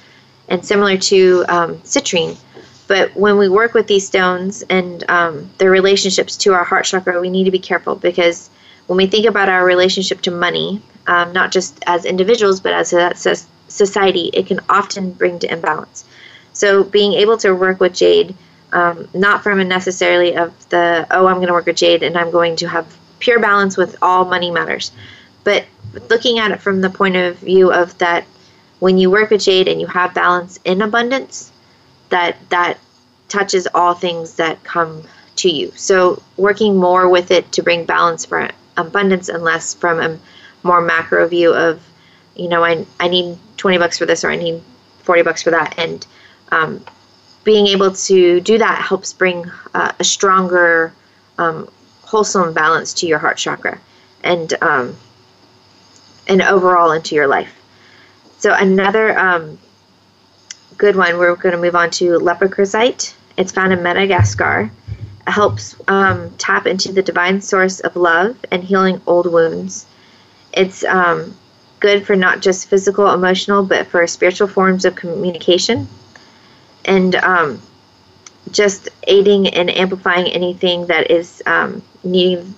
and 0.49 0.65
similar 0.65 0.97
to 0.97 1.45
um, 1.49 1.77
citrine. 1.79 2.37
But 2.87 3.15
when 3.15 3.39
we 3.39 3.49
work 3.49 3.73
with 3.73 3.87
these 3.87 4.07
stones 4.07 4.63
and 4.63 5.09
um, 5.09 5.51
their 5.59 5.71
relationships 5.71 6.37
to 6.39 6.55
our 6.55 6.65
heart 6.65 6.87
chakra, 6.87 7.21
we 7.21 7.31
need 7.31 7.45
to 7.45 7.53
be 7.53 7.61
careful 7.61 7.95
because 7.95 8.51
when 8.89 8.97
we 8.97 9.07
think 9.07 9.27
about 9.27 9.49
our 9.49 9.65
relationship 9.65 10.23
to 10.23 10.33
money, 10.33 10.83
not 11.07 11.53
just 11.53 11.81
as 11.87 12.05
individuals 12.05 12.61
but 12.61 12.73
as 12.73 12.93
a 12.93 13.15
society, 13.69 14.31
it 14.35 14.49
can 14.49 14.59
often 14.69 15.13
bring 15.13 15.39
to 15.39 15.53
imbalance. 15.53 16.05
So 16.53 16.83
being 16.83 17.13
able 17.15 17.37
to 17.39 17.53
work 17.55 17.79
with 17.79 17.95
Jade, 17.95 18.35
not 18.73 19.43
from 19.43 19.61
a 19.61 19.65
necessarily 19.65 20.37
of 20.37 20.53
the 20.71 21.07
oh 21.11 21.27
I'm 21.27 21.37
going 21.37 21.47
to 21.47 21.53
work 21.53 21.67
with 21.67 21.77
Jade 21.77 22.03
and 22.03 22.17
I'm 22.17 22.31
going 22.31 22.57
to 22.57 22.69
have 22.69 22.87
pure 23.21 23.39
balance 23.39 23.77
with 23.77 23.97
all 24.03 24.25
money 24.25 24.51
matters, 24.51 24.91
but 25.45 25.65
looking 26.09 26.39
at 26.39 26.51
it 26.51 26.61
from 26.61 26.81
the 26.81 26.91
point 26.91 27.17
of 27.17 27.39
view 27.39 27.73
of 27.73 27.97
that 27.99 28.25
when 28.79 28.99
you 28.99 29.11
work 29.11 29.31
with 29.31 29.43
jade 29.43 29.69
and 29.69 29.81
you 29.81 29.87
have 29.87 30.15
balance 30.15 30.59
in 30.65 30.83
abundance, 30.83 31.53
that 32.09 32.37
that 32.51 32.79
touches 33.29 33.67
all 33.75 33.95
things 33.95 34.35
that 34.37 34.63
come 34.65 35.03
to 35.37 35.49
you. 35.49 35.73
So 35.77 36.23
working 36.37 36.77
more 36.77 37.09
with 37.09 37.31
it 37.31 37.51
to 37.53 37.63
bring 37.63 37.85
balance 37.85 38.25
for 38.25 38.51
abundance 38.77 39.29
and 39.29 39.43
less 39.43 39.75
from 39.75 40.01
a 40.01 40.19
more 40.63 40.81
macro 40.81 41.27
view 41.29 41.55
of, 41.55 41.81
you 42.35 42.49
know, 42.49 42.65
I, 42.65 42.85
I 42.99 43.09
need 43.09 43.39
20 43.57 43.79
bucks 43.79 43.99
for 43.99 44.07
this 44.07 44.25
or 44.25 44.31
I 44.31 44.37
need 44.37 44.63
40 45.03 45.23
bucks 45.23 45.43
for 45.43 45.51
that. 45.51 45.79
And 45.79 46.07
um, 46.51 46.85
being 47.45 47.67
able 47.69 47.93
to 47.93 48.41
do 48.41 48.59
that 48.59 48.83
helps 48.83 49.13
bring 49.13 49.51
uh, 49.75 49.93
a 49.99 50.05
stronger, 50.05 50.93
um, 51.39 51.69
wholesome 52.03 52.53
balance 52.53 52.93
to 52.95 53.07
your 53.07 53.19
heart 53.19 53.37
chakra 53.37 53.79
and 54.25 54.53
um, 54.63 54.97
and 56.31 56.41
overall 56.41 56.93
into 56.93 57.15
your 57.15 57.27
life. 57.27 57.55
So 58.39 58.55
another 58.55 59.19
um, 59.19 59.59
good 60.79 60.97
one, 60.97 61.19
we're 61.19 61.35
going 61.35 61.55
to 61.55 61.61
move 61.61 61.75
on 61.75 61.91
to 61.91 62.19
lepidocrocite. 62.21 63.13
It's 63.37 63.53
found 63.53 63.73
in 63.73 63.83
Madagascar. 63.83 64.71
It 65.27 65.31
helps 65.31 65.77
um, 65.89 66.31
tap 66.39 66.67
into 66.67 66.93
the 66.93 67.03
divine 67.03 67.41
source 67.41 67.81
of 67.81 67.97
love 67.97 68.37
and 68.51 68.63
healing 68.63 69.03
old 69.07 69.31
wounds. 69.31 69.87
It's 70.53 70.85
um, 70.85 71.37
good 71.81 72.07
for 72.07 72.15
not 72.17 72.41
just 72.41 72.69
physical, 72.69 73.13
emotional, 73.13 73.65
but 73.65 73.89
for 73.89 74.07
spiritual 74.07 74.49
forms 74.49 74.85
of 74.85 74.95
communication. 74.95 75.89
And 76.85 77.17
um, 77.17 77.61
just 78.53 78.89
aiding 79.03 79.49
and 79.49 79.69
amplifying 79.69 80.29
anything 80.29 80.87
that 80.87 81.11
is 81.11 81.43
um, 81.45 81.83
needing 82.05 82.55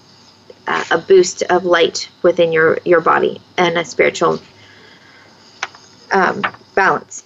uh, 0.66 0.84
a 0.90 0.98
boost 0.98 1.42
of 1.44 1.64
light 1.64 2.08
within 2.22 2.52
your, 2.52 2.78
your 2.84 3.00
body 3.00 3.40
and 3.56 3.78
a 3.78 3.84
spiritual 3.84 4.40
um, 6.12 6.42
balance. 6.74 7.24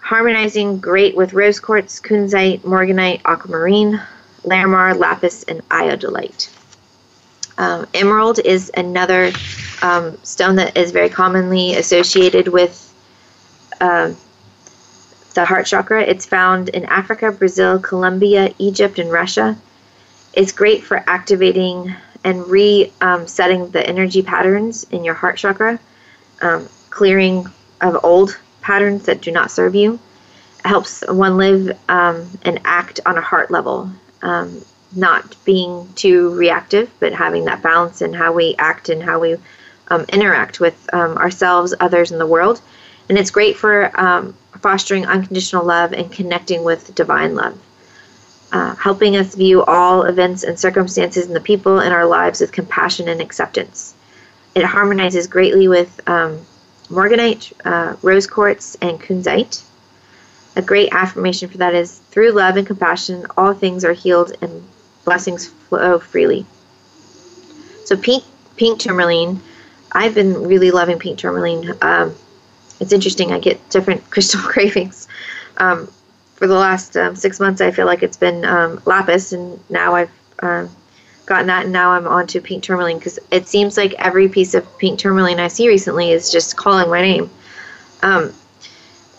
Harmonizing 0.00 0.78
great 0.78 1.16
with 1.16 1.32
rose 1.32 1.58
quartz, 1.58 2.00
kunzite, 2.00 2.60
morganite, 2.60 3.20
aquamarine, 3.24 4.00
larimar, 4.44 4.96
lapis, 4.96 5.42
and 5.44 5.68
iodolite. 5.68 6.48
Um, 7.58 7.86
emerald 7.94 8.38
is 8.38 8.70
another 8.76 9.32
um, 9.82 10.16
stone 10.22 10.56
that 10.56 10.76
is 10.76 10.92
very 10.92 11.08
commonly 11.08 11.74
associated 11.74 12.48
with 12.48 12.82
uh, 13.80 14.12
the 15.34 15.44
heart 15.44 15.66
chakra. 15.66 16.02
It's 16.02 16.26
found 16.26 16.68
in 16.68 16.84
Africa, 16.84 17.32
Brazil, 17.32 17.78
Colombia, 17.78 18.54
Egypt, 18.58 18.98
and 18.98 19.10
Russia. 19.10 19.56
It's 20.34 20.52
great 20.52 20.84
for 20.84 21.02
activating 21.06 21.94
and 22.26 22.44
resetting 22.48 23.62
um, 23.62 23.70
the 23.70 23.86
energy 23.86 24.20
patterns 24.20 24.82
in 24.90 25.04
your 25.04 25.14
heart 25.14 25.38
chakra, 25.38 25.78
um, 26.42 26.68
clearing 26.90 27.46
of 27.80 27.96
old 28.02 28.36
patterns 28.60 29.04
that 29.04 29.20
do 29.20 29.30
not 29.30 29.48
serve 29.48 29.76
you. 29.76 29.94
It 30.58 30.66
helps 30.66 31.04
one 31.06 31.36
live 31.36 31.78
um, 31.88 32.28
and 32.42 32.60
act 32.64 32.98
on 33.06 33.16
a 33.16 33.20
heart 33.20 33.52
level, 33.52 33.88
um, 34.22 34.60
not 34.96 35.36
being 35.44 35.88
too 35.94 36.34
reactive, 36.34 36.90
but 36.98 37.12
having 37.12 37.44
that 37.44 37.62
balance 37.62 38.02
in 38.02 38.12
how 38.12 38.32
we 38.32 38.56
act 38.58 38.88
and 38.88 39.00
how 39.00 39.20
we 39.20 39.36
um, 39.88 40.04
interact 40.08 40.58
with 40.58 40.92
um, 40.92 41.16
ourselves, 41.18 41.74
others, 41.78 42.10
in 42.10 42.18
the 42.18 42.26
world. 42.26 42.60
And 43.08 43.16
it's 43.16 43.30
great 43.30 43.56
for 43.56 43.92
fostering 44.60 45.06
unconditional 45.06 45.64
love 45.64 45.92
and 45.92 46.10
connecting 46.10 46.64
with 46.64 46.92
divine 46.96 47.36
love 47.36 47.56
uh, 48.56 48.74
helping 48.76 49.16
us 49.16 49.34
view 49.34 49.62
all 49.64 50.04
events 50.04 50.42
and 50.42 50.58
circumstances 50.58 51.26
and 51.26 51.36
the 51.36 51.40
people 51.40 51.78
in 51.78 51.92
our 51.92 52.06
lives 52.06 52.40
with 52.40 52.52
compassion 52.52 53.06
and 53.06 53.20
acceptance. 53.20 53.94
It 54.54 54.64
harmonizes 54.64 55.26
greatly 55.26 55.68
with 55.68 56.00
um, 56.08 56.40
morganite, 56.88 57.52
uh, 57.66 57.96
rose 58.00 58.26
quartz, 58.26 58.74
and 58.80 58.98
kunzite. 58.98 59.62
A 60.56 60.62
great 60.62 60.88
affirmation 60.90 61.50
for 61.50 61.58
that 61.58 61.74
is 61.74 61.98
through 62.10 62.30
love 62.30 62.56
and 62.56 62.66
compassion, 62.66 63.26
all 63.36 63.52
things 63.52 63.84
are 63.84 63.92
healed 63.92 64.32
and 64.40 64.66
blessings 65.04 65.46
flow 65.46 65.98
freely. 65.98 66.46
So, 67.84 67.94
pink, 67.94 68.24
pink 68.56 68.80
tourmaline, 68.80 69.42
I've 69.92 70.14
been 70.14 70.48
really 70.48 70.70
loving 70.70 70.98
pink 70.98 71.18
tourmaline. 71.18 71.74
Um, 71.82 72.14
it's 72.80 72.94
interesting, 72.94 73.32
I 73.32 73.38
get 73.38 73.68
different 73.68 74.10
crystal 74.10 74.40
cravings. 74.40 75.08
Um, 75.58 75.90
for 76.36 76.46
the 76.46 76.54
last 76.54 76.96
um, 76.96 77.16
six 77.16 77.40
months, 77.40 77.60
I 77.60 77.70
feel 77.70 77.86
like 77.86 78.02
it's 78.02 78.18
been 78.18 78.44
um, 78.44 78.80
lapis, 78.84 79.32
and 79.32 79.58
now 79.70 79.94
I've 79.94 80.10
uh, 80.40 80.68
gotten 81.24 81.46
that, 81.46 81.64
and 81.64 81.72
now 81.72 81.90
I'm 81.90 82.06
on 82.06 82.26
to 82.28 82.40
pink 82.40 82.62
tourmaline 82.62 82.98
because 82.98 83.18
it 83.30 83.48
seems 83.48 83.76
like 83.76 83.94
every 83.94 84.28
piece 84.28 84.52
of 84.54 84.78
pink 84.78 84.98
tourmaline 84.98 85.40
I 85.40 85.48
see 85.48 85.66
recently 85.66 86.10
is 86.10 86.30
just 86.30 86.56
calling 86.56 86.90
my 86.90 87.00
name. 87.00 87.30
Um, 88.02 88.34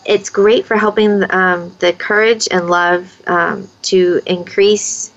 it's 0.06 0.30
great 0.30 0.64
for 0.64 0.76
helping 0.76 1.30
um, 1.30 1.74
the 1.80 1.92
courage 1.92 2.48
and 2.50 2.70
love 2.70 3.20
um, 3.26 3.68
to 3.82 4.22
increase 4.24 5.12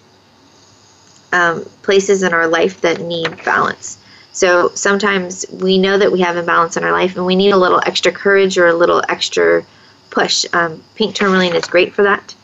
um, 1.32 1.64
places 1.84 2.24
in 2.24 2.34
our 2.34 2.48
life 2.48 2.82
that 2.82 3.00
need 3.00 3.46
balance. 3.46 4.00
So 4.34 4.70
sometimes 4.70 5.46
we 5.52 5.78
know 5.78 6.00
that 6.00 6.12
we 6.12 6.22
have 6.22 6.36
imbalance 6.36 6.78
in 6.78 6.84
our 6.84 6.92
life, 6.92 7.16
and 7.16 7.28
we 7.28 7.36
need 7.36 7.52
a 7.52 7.58
little 7.58 7.82
extra 7.86 8.12
courage 8.12 8.58
or 8.58 8.68
a 8.68 8.74
little 8.74 9.04
extra 9.08 9.64
push. 10.12 10.46
Um, 10.54 10.84
pink 10.94 11.16
tourmaline 11.16 11.56
is 11.56 11.66
great 11.66 11.94
for 11.94 12.04
that. 12.04 12.36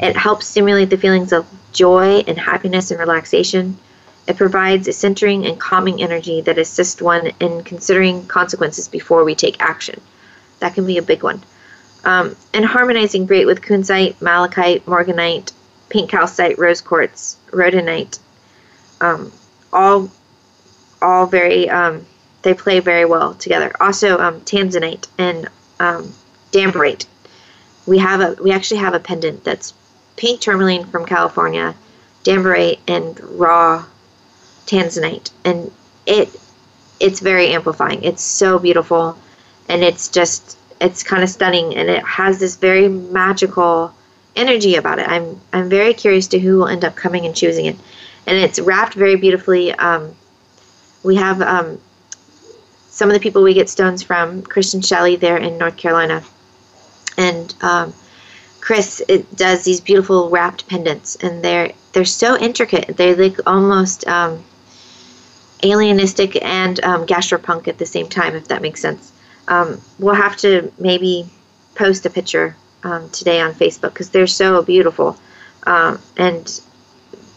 It 0.00 0.16
helps 0.16 0.46
stimulate 0.46 0.90
the 0.90 0.96
feelings 0.96 1.32
of 1.32 1.46
joy 1.72 2.20
and 2.26 2.38
happiness 2.38 2.90
and 2.90 2.98
relaxation. 2.98 3.76
It 4.26 4.36
provides 4.36 4.88
a 4.88 4.92
centering 4.92 5.44
and 5.46 5.60
calming 5.60 6.02
energy 6.02 6.40
that 6.42 6.58
assists 6.58 7.02
one 7.02 7.32
in 7.40 7.64
considering 7.64 8.26
consequences 8.26 8.88
before 8.88 9.24
we 9.24 9.34
take 9.34 9.60
action. 9.60 10.00
That 10.60 10.74
can 10.74 10.86
be 10.86 10.98
a 10.98 11.02
big 11.02 11.22
one. 11.22 11.42
Um, 12.04 12.36
and 12.54 12.64
harmonizing 12.64 13.26
great 13.26 13.46
with 13.46 13.60
kunzite, 13.60 14.20
malachite, 14.22 14.86
morganite, 14.86 15.52
pink 15.88 16.10
calcite, 16.10 16.58
rose 16.58 16.80
quartz, 16.80 17.36
rhodonite. 17.50 18.18
Um, 19.00 19.32
all, 19.72 20.10
all 21.02 21.26
very, 21.26 21.68
um, 21.68 22.06
they 22.42 22.54
play 22.54 22.80
very 22.80 23.04
well 23.04 23.34
together. 23.34 23.72
Also, 23.80 24.18
um, 24.18 24.40
tanzanite 24.42 25.08
and 25.18 25.48
um, 26.54 26.60
Danburite. 26.60 27.06
We 27.86 27.98
have 27.98 28.20
a 28.20 28.42
we 28.42 28.52
actually 28.52 28.80
have 28.80 28.94
a 28.94 29.00
pendant 29.00 29.44
that's 29.44 29.72
pink 30.16 30.40
tourmaline 30.40 30.84
from 30.84 31.06
California, 31.06 31.74
Danburite, 32.24 32.80
and 32.86 33.18
raw 33.20 33.84
tanzanite, 34.66 35.30
and 35.44 35.72
it 36.06 36.28
it's 37.00 37.20
very 37.20 37.48
amplifying. 37.48 38.02
It's 38.02 38.22
so 38.22 38.58
beautiful, 38.58 39.16
and 39.68 39.82
it's 39.82 40.08
just 40.08 40.58
it's 40.80 41.02
kind 41.02 41.22
of 41.22 41.30
stunning, 41.30 41.74
and 41.76 41.88
it 41.88 42.04
has 42.04 42.38
this 42.38 42.56
very 42.56 42.88
magical 42.88 43.94
energy 44.36 44.76
about 44.76 44.98
it. 44.98 45.08
I'm 45.08 45.40
I'm 45.52 45.68
very 45.68 45.94
curious 45.94 46.26
to 46.28 46.38
who 46.38 46.58
will 46.58 46.68
end 46.68 46.84
up 46.84 46.94
coming 46.94 47.24
and 47.24 47.34
choosing 47.34 47.66
it, 47.66 47.76
and 48.26 48.36
it's 48.36 48.58
wrapped 48.58 48.94
very 48.94 49.16
beautifully. 49.16 49.72
Um, 49.72 50.14
we 51.02 51.16
have 51.16 51.40
um, 51.40 51.80
some 52.90 53.08
of 53.08 53.14
the 53.14 53.20
people 53.20 53.42
we 53.42 53.54
get 53.54 53.68
stones 53.68 54.02
from, 54.02 54.42
Christian 54.42 54.82
Shelley 54.82 55.16
there 55.16 55.38
in 55.38 55.56
North 55.56 55.76
Carolina 55.76 56.22
and 57.18 57.54
um, 57.60 57.92
Chris 58.60 59.02
it 59.08 59.36
does 59.36 59.64
these 59.64 59.80
beautiful 59.80 60.30
wrapped 60.30 60.66
pendants, 60.68 61.16
and 61.16 61.44
they're 61.44 61.72
they're 61.92 62.04
so 62.06 62.38
intricate. 62.38 62.96
They're 62.96 63.16
like 63.16 63.38
almost 63.46 64.06
um, 64.06 64.42
alienistic 65.62 66.38
and 66.42 66.82
um, 66.84 67.06
gastropunk 67.06 67.68
at 67.68 67.78
the 67.78 67.86
same 67.86 68.08
time, 68.08 68.34
if 68.34 68.48
that 68.48 68.62
makes 68.62 68.80
sense. 68.80 69.12
Um, 69.48 69.80
we'll 69.98 70.14
have 70.14 70.36
to 70.38 70.72
maybe 70.78 71.28
post 71.74 72.06
a 72.06 72.10
picture 72.10 72.56
um, 72.84 73.10
today 73.10 73.40
on 73.40 73.52
Facebook 73.52 73.92
because 73.92 74.10
they're 74.10 74.26
so 74.26 74.62
beautiful, 74.62 75.18
um, 75.66 76.00
and 76.16 76.60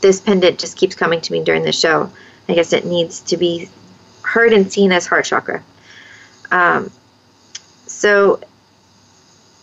this 0.02 0.20
pendant 0.20 0.60
just 0.60 0.78
keeps 0.78 0.96
coming 0.96 1.22
to 1.22 1.32
me 1.32 1.44
during 1.44 1.64
the 1.64 1.72
show. 1.72 2.12
I 2.48 2.54
guess 2.54 2.74
it 2.74 2.86
needs 2.86 3.22
to 3.22 3.38
be 3.38 3.70
heard 4.24 4.54
and 4.54 4.72
seen 4.72 4.92
as 4.92 5.08
heart 5.08 5.26
chakra. 5.26 5.64
Um, 6.52 6.92
so 7.88 8.42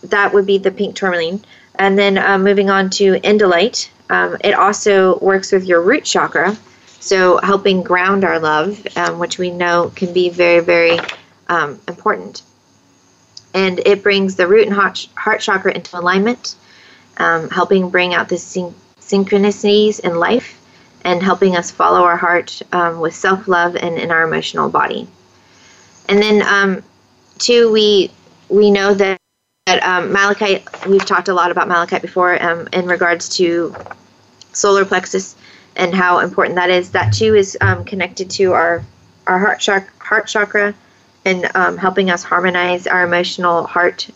that 0.03 0.33
would 0.33 0.45
be 0.45 0.57
the 0.57 0.71
pink 0.71 0.95
tourmaline. 0.95 1.43
And 1.75 1.97
then 1.97 2.17
uh, 2.17 2.37
moving 2.37 2.69
on 2.69 2.89
to 2.91 3.19
indolite, 3.21 3.89
um, 4.09 4.37
it 4.43 4.53
also 4.53 5.17
works 5.19 5.51
with 5.51 5.65
your 5.65 5.81
root 5.81 6.03
chakra, 6.03 6.57
so 6.99 7.39
helping 7.41 7.83
ground 7.83 8.25
our 8.25 8.39
love, 8.39 8.85
um, 8.97 9.19
which 9.19 9.37
we 9.37 9.51
know 9.51 9.91
can 9.95 10.13
be 10.13 10.29
very, 10.29 10.59
very 10.59 10.99
um, 11.47 11.79
important. 11.87 12.43
And 13.53 13.79
it 13.79 14.03
brings 14.03 14.35
the 14.35 14.47
root 14.47 14.67
and 14.67 14.75
heart, 14.75 15.07
chakra 15.39 15.73
into 15.73 15.97
alignment, 15.97 16.55
um, 17.17 17.49
helping 17.49 17.89
bring 17.89 18.13
out 18.13 18.29
the 18.29 18.37
syn- 18.37 18.75
synchronicities 18.99 19.99
in 19.99 20.19
life 20.19 20.55
and 21.03 21.23
helping 21.23 21.55
us 21.55 21.71
follow 21.71 22.03
our 22.03 22.17
heart 22.17 22.61
um, 22.73 22.99
with 22.99 23.15
self 23.15 23.47
love 23.47 23.75
and 23.75 23.97
in 23.97 24.11
our 24.11 24.23
emotional 24.23 24.69
body. 24.69 25.07
And 26.07 26.21
then, 26.21 26.41
um, 26.41 26.83
two, 27.37 27.71
we 27.71 28.11
we 28.49 28.71
know 28.71 28.93
that 28.95 29.18
but 29.69 29.83
um, 29.83 30.11
malachite, 30.11 30.67
we've 30.87 31.05
talked 31.05 31.27
a 31.27 31.33
lot 31.33 31.51
about 31.51 31.67
malachite 31.67 32.01
before 32.01 32.41
um, 32.41 32.67
in 32.73 32.87
regards 32.87 33.37
to 33.37 33.75
solar 34.51 34.83
plexus 34.83 35.35
and 35.75 35.93
how 35.93 36.19
important 36.19 36.55
that 36.55 36.71
is. 36.71 36.89
That 36.91 37.13
too 37.13 37.35
is 37.35 37.55
um, 37.61 37.85
connected 37.85 38.31
to 38.31 38.53
our 38.53 38.83
our 39.27 39.37
heart 39.37 39.59
chakra, 39.59 39.91
heart 39.99 40.25
chakra 40.25 40.73
and 41.23 41.51
um, 41.53 41.77
helping 41.77 42.09
us 42.09 42.23
harmonize 42.23 42.87
our 42.87 43.03
emotional 43.03 43.63
heart 43.63 44.09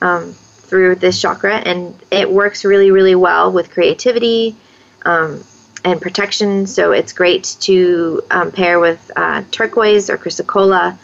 um, 0.00 0.32
through 0.32 0.94
this 0.94 1.20
chakra, 1.20 1.56
and 1.56 1.94
it 2.10 2.30
works 2.30 2.64
really, 2.64 2.90
really 2.90 3.14
well 3.14 3.52
with 3.52 3.70
creativity 3.70 4.56
um, 5.04 5.44
and 5.84 6.00
protection. 6.00 6.66
So 6.66 6.92
it's 6.92 7.12
great 7.12 7.56
to 7.60 8.22
pair 8.54 8.80
with 8.80 9.10
uh, 9.14 9.42
turquoise 9.50 10.08
or 10.08 10.16
chrysocolla, 10.16 10.96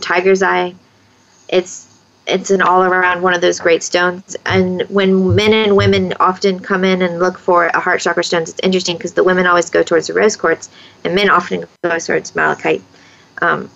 tiger's 0.00 0.42
eye. 0.42 0.74
It's 1.50 1.89
it's 2.30 2.50
an 2.50 2.62
all 2.62 2.82
around 2.82 3.22
one 3.22 3.34
of 3.34 3.40
those 3.40 3.58
great 3.58 3.82
stones. 3.82 4.36
And 4.46 4.82
when 4.82 5.34
men 5.34 5.52
and 5.52 5.76
women 5.76 6.14
often 6.20 6.60
come 6.60 6.84
in 6.84 7.02
and 7.02 7.18
look 7.18 7.38
for 7.38 7.66
a 7.66 7.80
heart 7.80 8.00
chakra 8.00 8.24
stones, 8.24 8.50
it's 8.50 8.60
interesting 8.62 8.96
because 8.96 9.14
the 9.14 9.24
women 9.24 9.46
always 9.46 9.68
go 9.70 9.82
towards 9.82 10.06
the 10.06 10.14
rose 10.14 10.36
quartz, 10.36 10.70
and 11.04 11.14
men 11.14 11.28
often 11.28 11.66
go 11.82 11.98
towards 11.98 12.34
malachite. 12.34 12.82
Um, 13.42 13.70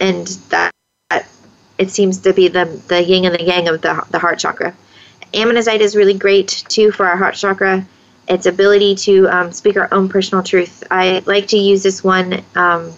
and 0.00 0.26
that, 0.50 0.70
that, 1.10 1.28
it 1.78 1.90
seems 1.90 2.18
to 2.20 2.32
be 2.32 2.48
the 2.48 2.64
the 2.88 3.02
yin 3.02 3.24
and 3.24 3.34
the 3.34 3.44
yang 3.44 3.68
of 3.68 3.82
the 3.82 4.04
the 4.10 4.18
heart 4.18 4.38
chakra. 4.38 4.74
Ammonite 5.34 5.80
is 5.80 5.94
really 5.94 6.14
great 6.14 6.64
too 6.68 6.90
for 6.90 7.06
our 7.06 7.16
heart 7.16 7.34
chakra. 7.34 7.86
Its 8.28 8.46
ability 8.46 8.96
to 8.96 9.28
um, 9.28 9.52
speak 9.52 9.76
our 9.76 9.88
own 9.92 10.08
personal 10.08 10.42
truth. 10.42 10.82
I 10.90 11.22
like 11.26 11.48
to 11.48 11.58
use 11.58 11.82
this 11.82 12.02
one 12.02 12.42
um, 12.56 12.92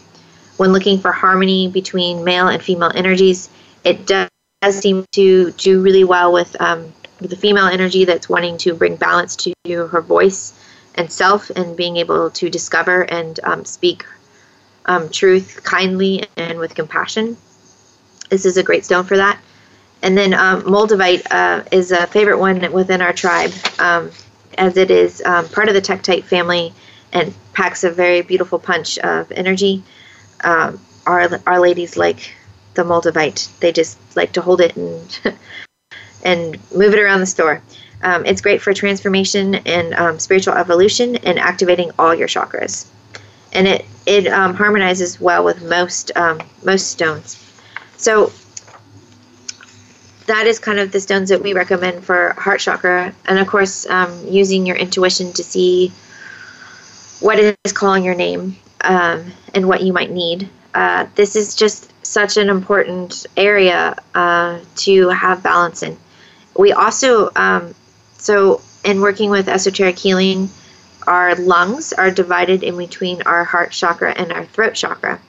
when 0.56 0.72
looking 0.72 1.00
for 1.00 1.12
harmony 1.12 1.68
between 1.68 2.24
male 2.24 2.48
and 2.48 2.62
female 2.62 2.92
energies. 2.94 3.50
It 3.84 4.06
does 4.06 4.28
does 4.61 4.78
seem 4.78 5.04
to 5.12 5.52
do 5.52 5.80
really 5.80 6.04
well 6.04 6.32
with, 6.32 6.61
um, 6.61 6.92
the 7.20 7.36
female 7.36 7.66
energy 7.66 8.04
that's 8.04 8.28
wanting 8.28 8.59
to 8.59 8.74
bring 8.74 8.96
balance 8.96 9.36
to 9.36 9.52
her 9.66 10.00
voice 10.00 10.52
and 10.94 11.11
self 11.11 11.50
and 11.50 11.76
being 11.76 11.96
able 11.96 12.30
to 12.30 12.48
discover 12.48 13.02
and 13.02 13.40
um, 13.42 13.64
speak 13.64 14.04
um, 14.86 15.09
truth 15.11 15.61
kindly 15.64 16.24
and 16.36 16.59
with 16.59 16.74
compassion. 16.74 17.36
This 18.30 18.44
is 18.44 18.56
a 18.56 18.62
great 18.62 18.84
stone 18.84 19.04
for 19.04 19.16
that. 19.16 19.40
And 20.02 20.16
then 20.16 20.32
um, 20.32 20.62
Moldavite 20.62 21.26
uh, 21.30 21.64
is 21.72 21.90
a 21.90 22.06
favorite 22.06 22.38
one 22.38 22.72
within 22.72 23.02
our 23.02 23.12
tribe, 23.12 23.52
um, 23.78 24.11
as 24.56 24.76
it 24.76 24.90
is 24.90 25.20
um, 25.22 25.48
part 25.48 25.68
of 25.68 25.74
the 25.74 25.80
Tektite 25.80 26.24
family 26.24 26.72
and 27.12 27.34
packs 27.52 27.82
a 27.82 27.90
very 27.90 28.22
beautiful 28.22 28.59
punch 28.59 28.98
of 28.98 29.32
energy. 29.32 29.82
Um, 30.44 30.80
our, 31.04 31.28
our 31.46 31.59
ladies 31.59 31.96
like 31.96 32.32
the 32.78 32.84
Moldavite. 32.84 33.48
They 33.58 33.72
just 33.72 33.98
like 34.16 34.32
to 34.32 34.40
hold 34.40 34.60
it 34.60 34.76
and 34.76 35.20
and 36.22 36.58
move 36.72 36.94
it 36.94 37.00
around 37.00 37.20
the 37.20 37.26
store. 37.26 37.60
Um, 38.02 38.24
it's 38.24 38.40
great 38.40 38.62
for 38.62 38.72
transformation 38.72 39.56
and 39.56 39.94
um, 39.94 40.18
spiritual 40.20 40.54
evolution 40.54 41.16
and 41.16 41.38
activating 41.38 41.90
all 41.98 42.14
your 42.14 42.28
chakras. 42.28 42.86
And 43.52 43.66
it 43.66 43.84
it 44.06 44.28
um, 44.28 44.54
harmonizes 44.54 45.20
well 45.20 45.44
with 45.44 45.62
most 45.62 46.16
um, 46.16 46.40
most 46.62 46.86
stones. 46.92 47.44
So 47.96 48.32
that 50.26 50.46
is 50.46 50.60
kind 50.60 50.78
of 50.78 50.92
the 50.92 51.00
stones 51.00 51.30
that 51.30 51.42
we 51.42 51.54
recommend 51.54 52.04
for 52.04 52.34
heart 52.34 52.60
chakra, 52.60 53.12
and 53.26 53.38
of 53.40 53.48
course, 53.48 53.86
um, 53.86 54.12
using 54.28 54.66
your 54.66 54.76
intuition 54.76 55.32
to 55.32 55.42
see 55.42 55.90
what 57.20 57.40
is 57.40 57.72
calling 57.72 58.04
your 58.04 58.14
name 58.14 58.56
um, 58.82 59.32
and 59.54 59.66
what 59.66 59.82
you 59.82 59.92
might 59.92 60.12
need. 60.12 60.48
Uh, 60.74 61.06
this 61.16 61.34
is 61.34 61.56
just 61.56 61.90
such 62.09 62.36
an 62.38 62.48
important 62.48 63.26
area 63.36 63.94
uh, 64.14 64.59
to 64.76 65.09
have 65.11 65.42
balance 65.42 65.82
in. 65.82 65.96
We 66.56 66.72
also, 66.72 67.30
um, 67.36 67.74
so 68.16 68.62
in 68.84 69.00
working 69.00 69.30
with 69.30 69.48
esoteric 69.48 69.98
healing, 69.98 70.48
our 71.06 71.34
lungs 71.36 71.92
are 71.92 72.11
divided 72.11 72.62
in 72.62 72.76
between 72.76 73.22
our 73.22 73.44
heart 73.44 73.72
chakra 73.72 74.12
and 74.12 74.32
our 74.32 74.44
throat 74.46 74.74
chakra. 74.74 75.20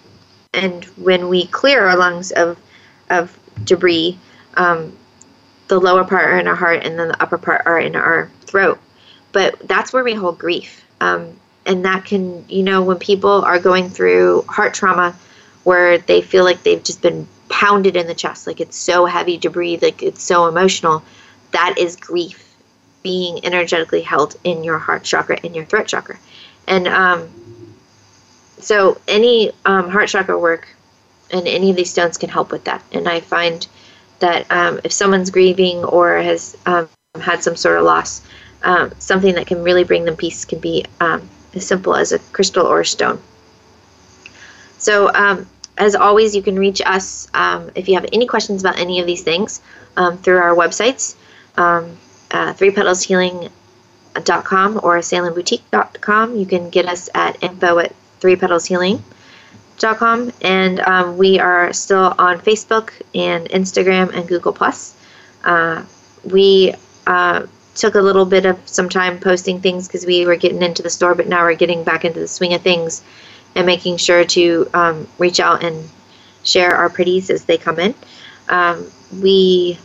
And 0.53 0.83
when 0.95 1.27
we 1.27 1.45
clear 1.47 1.85
our 1.87 1.97
lungs 1.97 2.31
of, 2.31 2.57
of 3.09 3.37
debris, 3.63 4.17
um, 4.55 4.97
the 5.67 5.79
lower 5.79 6.03
part 6.03 6.25
are 6.25 6.39
in 6.39 6.47
our 6.47 6.55
heart 6.55 6.83
and 6.83 6.97
then 6.97 7.09
the 7.09 7.21
upper 7.21 7.37
part 7.37 7.63
are 7.65 7.79
in 7.79 7.95
our 7.95 8.31
throat. 8.41 8.79
But 9.31 9.67
that's 9.67 9.93
where 9.93 10.03
we 10.03 10.13
hold 10.13 10.39
grief. 10.39 10.83
Um, 11.01 11.39
and 11.65 11.85
that 11.85 12.05
can, 12.05 12.45
you 12.49 12.63
know, 12.63 12.81
when 12.83 12.97
people 12.97 13.43
are 13.43 13.59
going 13.59 13.89
through 13.89 14.43
heart 14.47 14.73
trauma, 14.73 15.15
where 15.69 15.99
they 15.99 16.19
feel 16.19 16.43
like 16.43 16.63
they've 16.63 16.83
just 16.83 16.99
been 16.99 17.27
pounded 17.47 17.95
in 17.95 18.07
the 18.07 18.15
chest, 18.15 18.47
like 18.47 18.59
it's 18.59 18.75
so 18.75 19.05
heavy 19.05 19.37
to 19.37 19.51
breathe, 19.51 19.83
like 19.83 20.01
it's 20.01 20.23
so 20.23 20.47
emotional. 20.47 21.03
That 21.51 21.75
is 21.77 21.95
grief 21.95 22.55
being 23.03 23.45
energetically 23.45 24.01
held 24.01 24.35
in 24.43 24.63
your 24.63 24.79
heart 24.79 25.03
chakra, 25.03 25.39
in 25.43 25.53
your 25.53 25.65
throat 25.65 25.85
chakra. 25.85 26.17
And 26.67 26.87
um, 26.87 27.29
so 28.57 28.99
any 29.07 29.51
um, 29.63 29.89
heart 29.91 30.09
chakra 30.09 30.39
work 30.39 30.67
and 31.29 31.47
any 31.47 31.69
of 31.69 31.75
these 31.75 31.91
stones 31.91 32.17
can 32.17 32.29
help 32.29 32.51
with 32.51 32.63
that. 32.63 32.83
And 32.91 33.07
I 33.07 33.19
find 33.19 33.67
that 34.17 34.51
um, 34.51 34.79
if 34.83 34.91
someone's 34.91 35.29
grieving 35.29 35.83
or 35.83 36.17
has 36.17 36.57
um, 36.65 36.89
had 37.21 37.43
some 37.43 37.55
sort 37.55 37.77
of 37.77 37.83
loss, 37.83 38.23
um, 38.63 38.91
something 38.97 39.35
that 39.35 39.45
can 39.45 39.61
really 39.61 39.83
bring 39.83 40.05
them 40.05 40.15
peace 40.15 40.45
can 40.45 40.57
be 40.57 40.85
um, 40.99 41.29
as 41.53 41.63
simple 41.63 41.93
as 41.95 42.11
a 42.11 42.17
crystal 42.17 42.65
or 42.65 42.79
a 42.79 42.85
stone. 42.87 43.21
So, 44.79 45.13
as 45.79 45.95
always, 45.95 46.35
you 46.35 46.43
can 46.43 46.59
reach 46.59 46.81
us 46.85 47.27
um, 47.33 47.71
if 47.73 47.87
you 47.87 47.95
have 47.95 48.05
any 48.11 48.27
questions 48.27 48.61
about 48.61 48.77
any 48.77 48.99
of 48.99 49.07
these 49.07 49.23
things 49.23 49.61
um, 49.95 50.17
through 50.17 50.35
our 50.37 50.53
websites, 50.53 51.15
um, 51.57 51.97
uh, 52.31 52.53
threepetalshealing.com 52.53 54.79
or 54.83 54.97
salemBoutique.com. 54.97 56.35
You 56.35 56.45
can 56.45 56.69
get 56.69 56.85
us 56.85 57.07
at 57.15 57.41
info 57.41 57.79
at 57.79 57.95
threepetalshealing.com. 58.19 60.33
And 60.41 60.81
um, 60.81 61.17
we 61.17 61.39
are 61.39 61.71
still 61.71 62.13
on 62.17 62.39
Facebook 62.39 62.91
and 63.15 63.47
Instagram 63.47 64.13
and 64.13 64.27
Google+. 64.27 64.57
Uh, 65.45 65.85
we 66.25 66.75
uh, 67.07 67.47
took 67.75 67.95
a 67.95 68.01
little 68.01 68.25
bit 68.25 68.45
of 68.45 68.59
some 68.67 68.89
time 68.89 69.17
posting 69.19 69.61
things 69.61 69.87
because 69.87 70.05
we 70.05 70.25
were 70.25 70.35
getting 70.35 70.61
into 70.61 70.83
the 70.83 70.89
store, 70.89 71.15
but 71.15 71.27
now 71.27 71.43
we're 71.43 71.55
getting 71.55 71.85
back 71.85 72.03
into 72.03 72.19
the 72.19 72.27
swing 72.27 72.53
of 72.53 72.61
things 72.61 73.01
and 73.55 73.65
making 73.65 73.97
sure 73.97 74.23
to 74.23 74.69
um, 74.73 75.07
reach 75.17 75.39
out 75.39 75.63
and 75.63 75.89
share 76.43 76.75
our 76.75 76.89
pretties 76.89 77.29
as 77.29 77.45
they 77.45 77.57
come 77.57 77.79
in. 77.79 77.93
Um, 78.47 78.85
we 79.21 79.77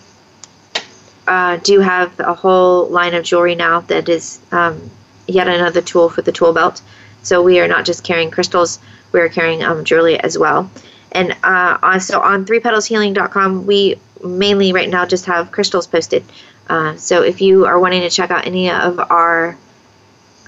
uh, 1.26 1.56
do 1.58 1.80
have 1.80 2.18
a 2.20 2.34
whole 2.34 2.88
line 2.88 3.14
of 3.14 3.24
jewelry 3.24 3.54
now 3.54 3.80
that 3.80 4.08
is 4.08 4.40
um, 4.52 4.90
yet 5.26 5.48
another 5.48 5.80
tool 5.80 6.08
for 6.08 6.22
the 6.22 6.32
tool 6.32 6.52
belt. 6.52 6.82
So 7.22 7.42
we 7.42 7.58
are 7.60 7.68
not 7.68 7.84
just 7.84 8.04
carrying 8.04 8.30
crystals, 8.30 8.78
we 9.12 9.20
are 9.20 9.28
carrying 9.28 9.62
um, 9.62 9.84
jewelry 9.84 10.20
as 10.20 10.36
well. 10.36 10.70
And 11.12 11.34
uh, 11.42 11.78
also 11.82 12.20
on 12.20 12.44
threepetalshealing.com, 12.44 13.66
we 13.66 13.96
mainly 14.24 14.72
right 14.72 14.88
now 14.88 15.06
just 15.06 15.26
have 15.26 15.52
crystals 15.52 15.86
posted. 15.86 16.24
Uh, 16.68 16.96
so 16.96 17.22
if 17.22 17.40
you 17.40 17.66
are 17.66 17.78
wanting 17.78 18.02
to 18.02 18.10
check 18.10 18.30
out 18.30 18.46
any 18.46 18.70
of 18.70 18.98
our 18.98 19.56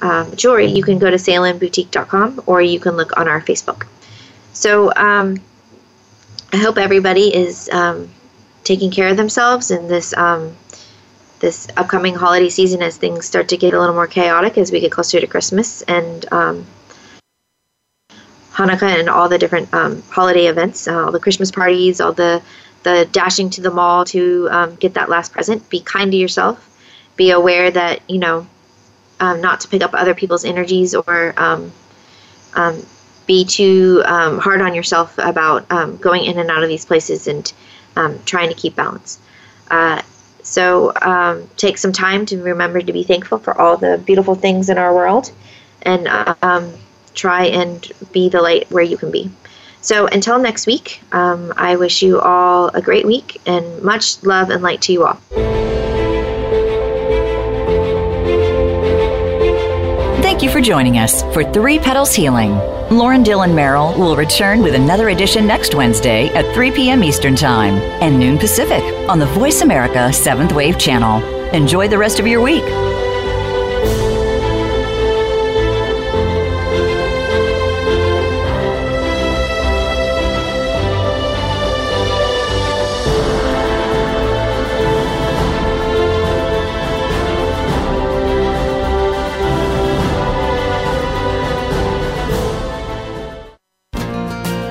um, 0.02 0.34
jewelry, 0.36 0.66
you 0.66 0.82
can 0.82 0.98
go 0.98 1.10
to 1.10 1.16
salemboutique.com 1.16 2.42
or 2.46 2.60
you 2.60 2.80
can 2.80 2.96
look 2.96 3.16
on 3.16 3.28
our 3.28 3.40
Facebook. 3.40 3.86
So 4.52 4.92
um, 4.94 5.40
I 6.52 6.56
hope 6.56 6.78
everybody 6.78 7.34
is 7.34 7.68
um, 7.70 8.08
taking 8.64 8.90
care 8.90 9.08
of 9.08 9.16
themselves 9.16 9.70
in 9.70 9.88
this 9.88 10.14
um, 10.16 10.56
this 11.38 11.68
upcoming 11.76 12.14
holiday 12.14 12.48
season 12.48 12.82
as 12.82 12.96
things 12.96 13.26
start 13.26 13.48
to 13.48 13.56
get 13.58 13.74
a 13.74 13.78
little 13.78 13.94
more 13.94 14.06
chaotic 14.06 14.56
as 14.56 14.72
we 14.72 14.80
get 14.80 14.90
closer 14.90 15.20
to 15.20 15.26
Christmas 15.26 15.82
and 15.82 16.24
um, 16.32 16.66
Hanukkah 18.52 18.98
and 18.98 19.10
all 19.10 19.28
the 19.28 19.36
different 19.36 19.72
um, 19.74 20.02
holiday 20.08 20.46
events, 20.46 20.88
uh, 20.88 21.04
all 21.04 21.12
the 21.12 21.20
Christmas 21.20 21.50
parties, 21.50 22.00
all 22.00 22.12
the 22.12 22.42
the 22.84 23.06
dashing 23.10 23.50
to 23.50 23.60
the 23.60 23.70
mall 23.70 24.04
to 24.04 24.76
get 24.78 24.94
that 24.94 25.08
last 25.08 25.32
present. 25.32 25.68
Be 25.68 25.80
kind 25.80 26.12
to 26.12 26.16
yourself. 26.16 26.62
Be 27.16 27.30
aware 27.30 27.70
that 27.70 28.00
you 28.08 28.18
know 28.18 28.46
um, 29.20 29.40
not 29.40 29.60
to 29.60 29.68
pick 29.68 29.82
up 29.82 29.94
other 29.94 30.14
people's 30.14 30.44
energies 30.44 30.94
or 30.94 31.34
um, 31.36 31.72
um, 32.54 32.84
be 33.26 33.44
too 33.44 34.02
um, 34.04 34.38
hard 34.38 34.60
on 34.60 34.74
yourself 34.74 35.16
about 35.18 35.70
um, 35.70 35.96
going 35.96 36.24
in 36.24 36.38
and 36.38 36.50
out 36.50 36.62
of 36.62 36.68
these 36.68 36.84
places 36.84 37.26
and 37.26 37.52
um, 37.96 38.18
trying 38.24 38.48
to 38.48 38.54
keep 38.54 38.76
balance. 38.76 39.18
Uh, 39.70 40.02
so 40.42 40.92
take 41.56 41.76
some 41.76 41.92
time 41.92 42.24
to 42.26 42.40
remember 42.40 42.80
to 42.80 42.92
be 42.92 43.02
thankful 43.02 43.38
for 43.38 43.60
all 43.60 43.76
the 43.76 43.98
beautiful 43.98 44.36
things 44.36 44.68
in 44.68 44.78
our 44.78 44.94
world 44.94 45.32
and 45.82 46.08
try 47.14 47.46
and 47.46 47.90
be 48.12 48.28
the 48.28 48.40
light 48.40 48.70
where 48.70 48.84
you 48.84 48.96
can 48.96 49.10
be. 49.10 49.28
So 49.80 50.06
until 50.06 50.38
next 50.38 50.66
week, 50.68 51.02
I 51.10 51.74
wish 51.74 52.00
you 52.00 52.20
all 52.20 52.68
a 52.68 52.80
great 52.80 53.06
week 53.06 53.40
and 53.44 53.82
much 53.82 54.22
love 54.22 54.50
and 54.50 54.62
light 54.62 54.82
to 54.82 54.92
you 54.92 55.04
all. 55.04 55.55
Thank 60.36 60.44
you 60.44 60.52
for 60.52 60.60
joining 60.60 60.98
us 60.98 61.22
for 61.32 61.50
Three 61.50 61.78
Petals 61.78 62.12
Healing. 62.12 62.50
Lauren 62.90 63.22
Dillon 63.22 63.54
Merrill 63.54 63.98
will 63.98 64.16
return 64.16 64.62
with 64.62 64.74
another 64.74 65.08
edition 65.08 65.46
next 65.46 65.74
Wednesday 65.74 66.28
at 66.34 66.54
3 66.54 66.72
p.m. 66.72 67.02
Eastern 67.02 67.34
Time 67.34 67.76
and 68.02 68.18
noon 68.18 68.36
Pacific 68.36 68.82
on 69.08 69.18
the 69.18 69.24
Voice 69.24 69.62
America 69.62 70.10
7th 70.10 70.52
Wave 70.52 70.78
channel. 70.78 71.24
Enjoy 71.54 71.88
the 71.88 71.96
rest 71.96 72.20
of 72.20 72.26
your 72.26 72.42
week. 72.42 72.64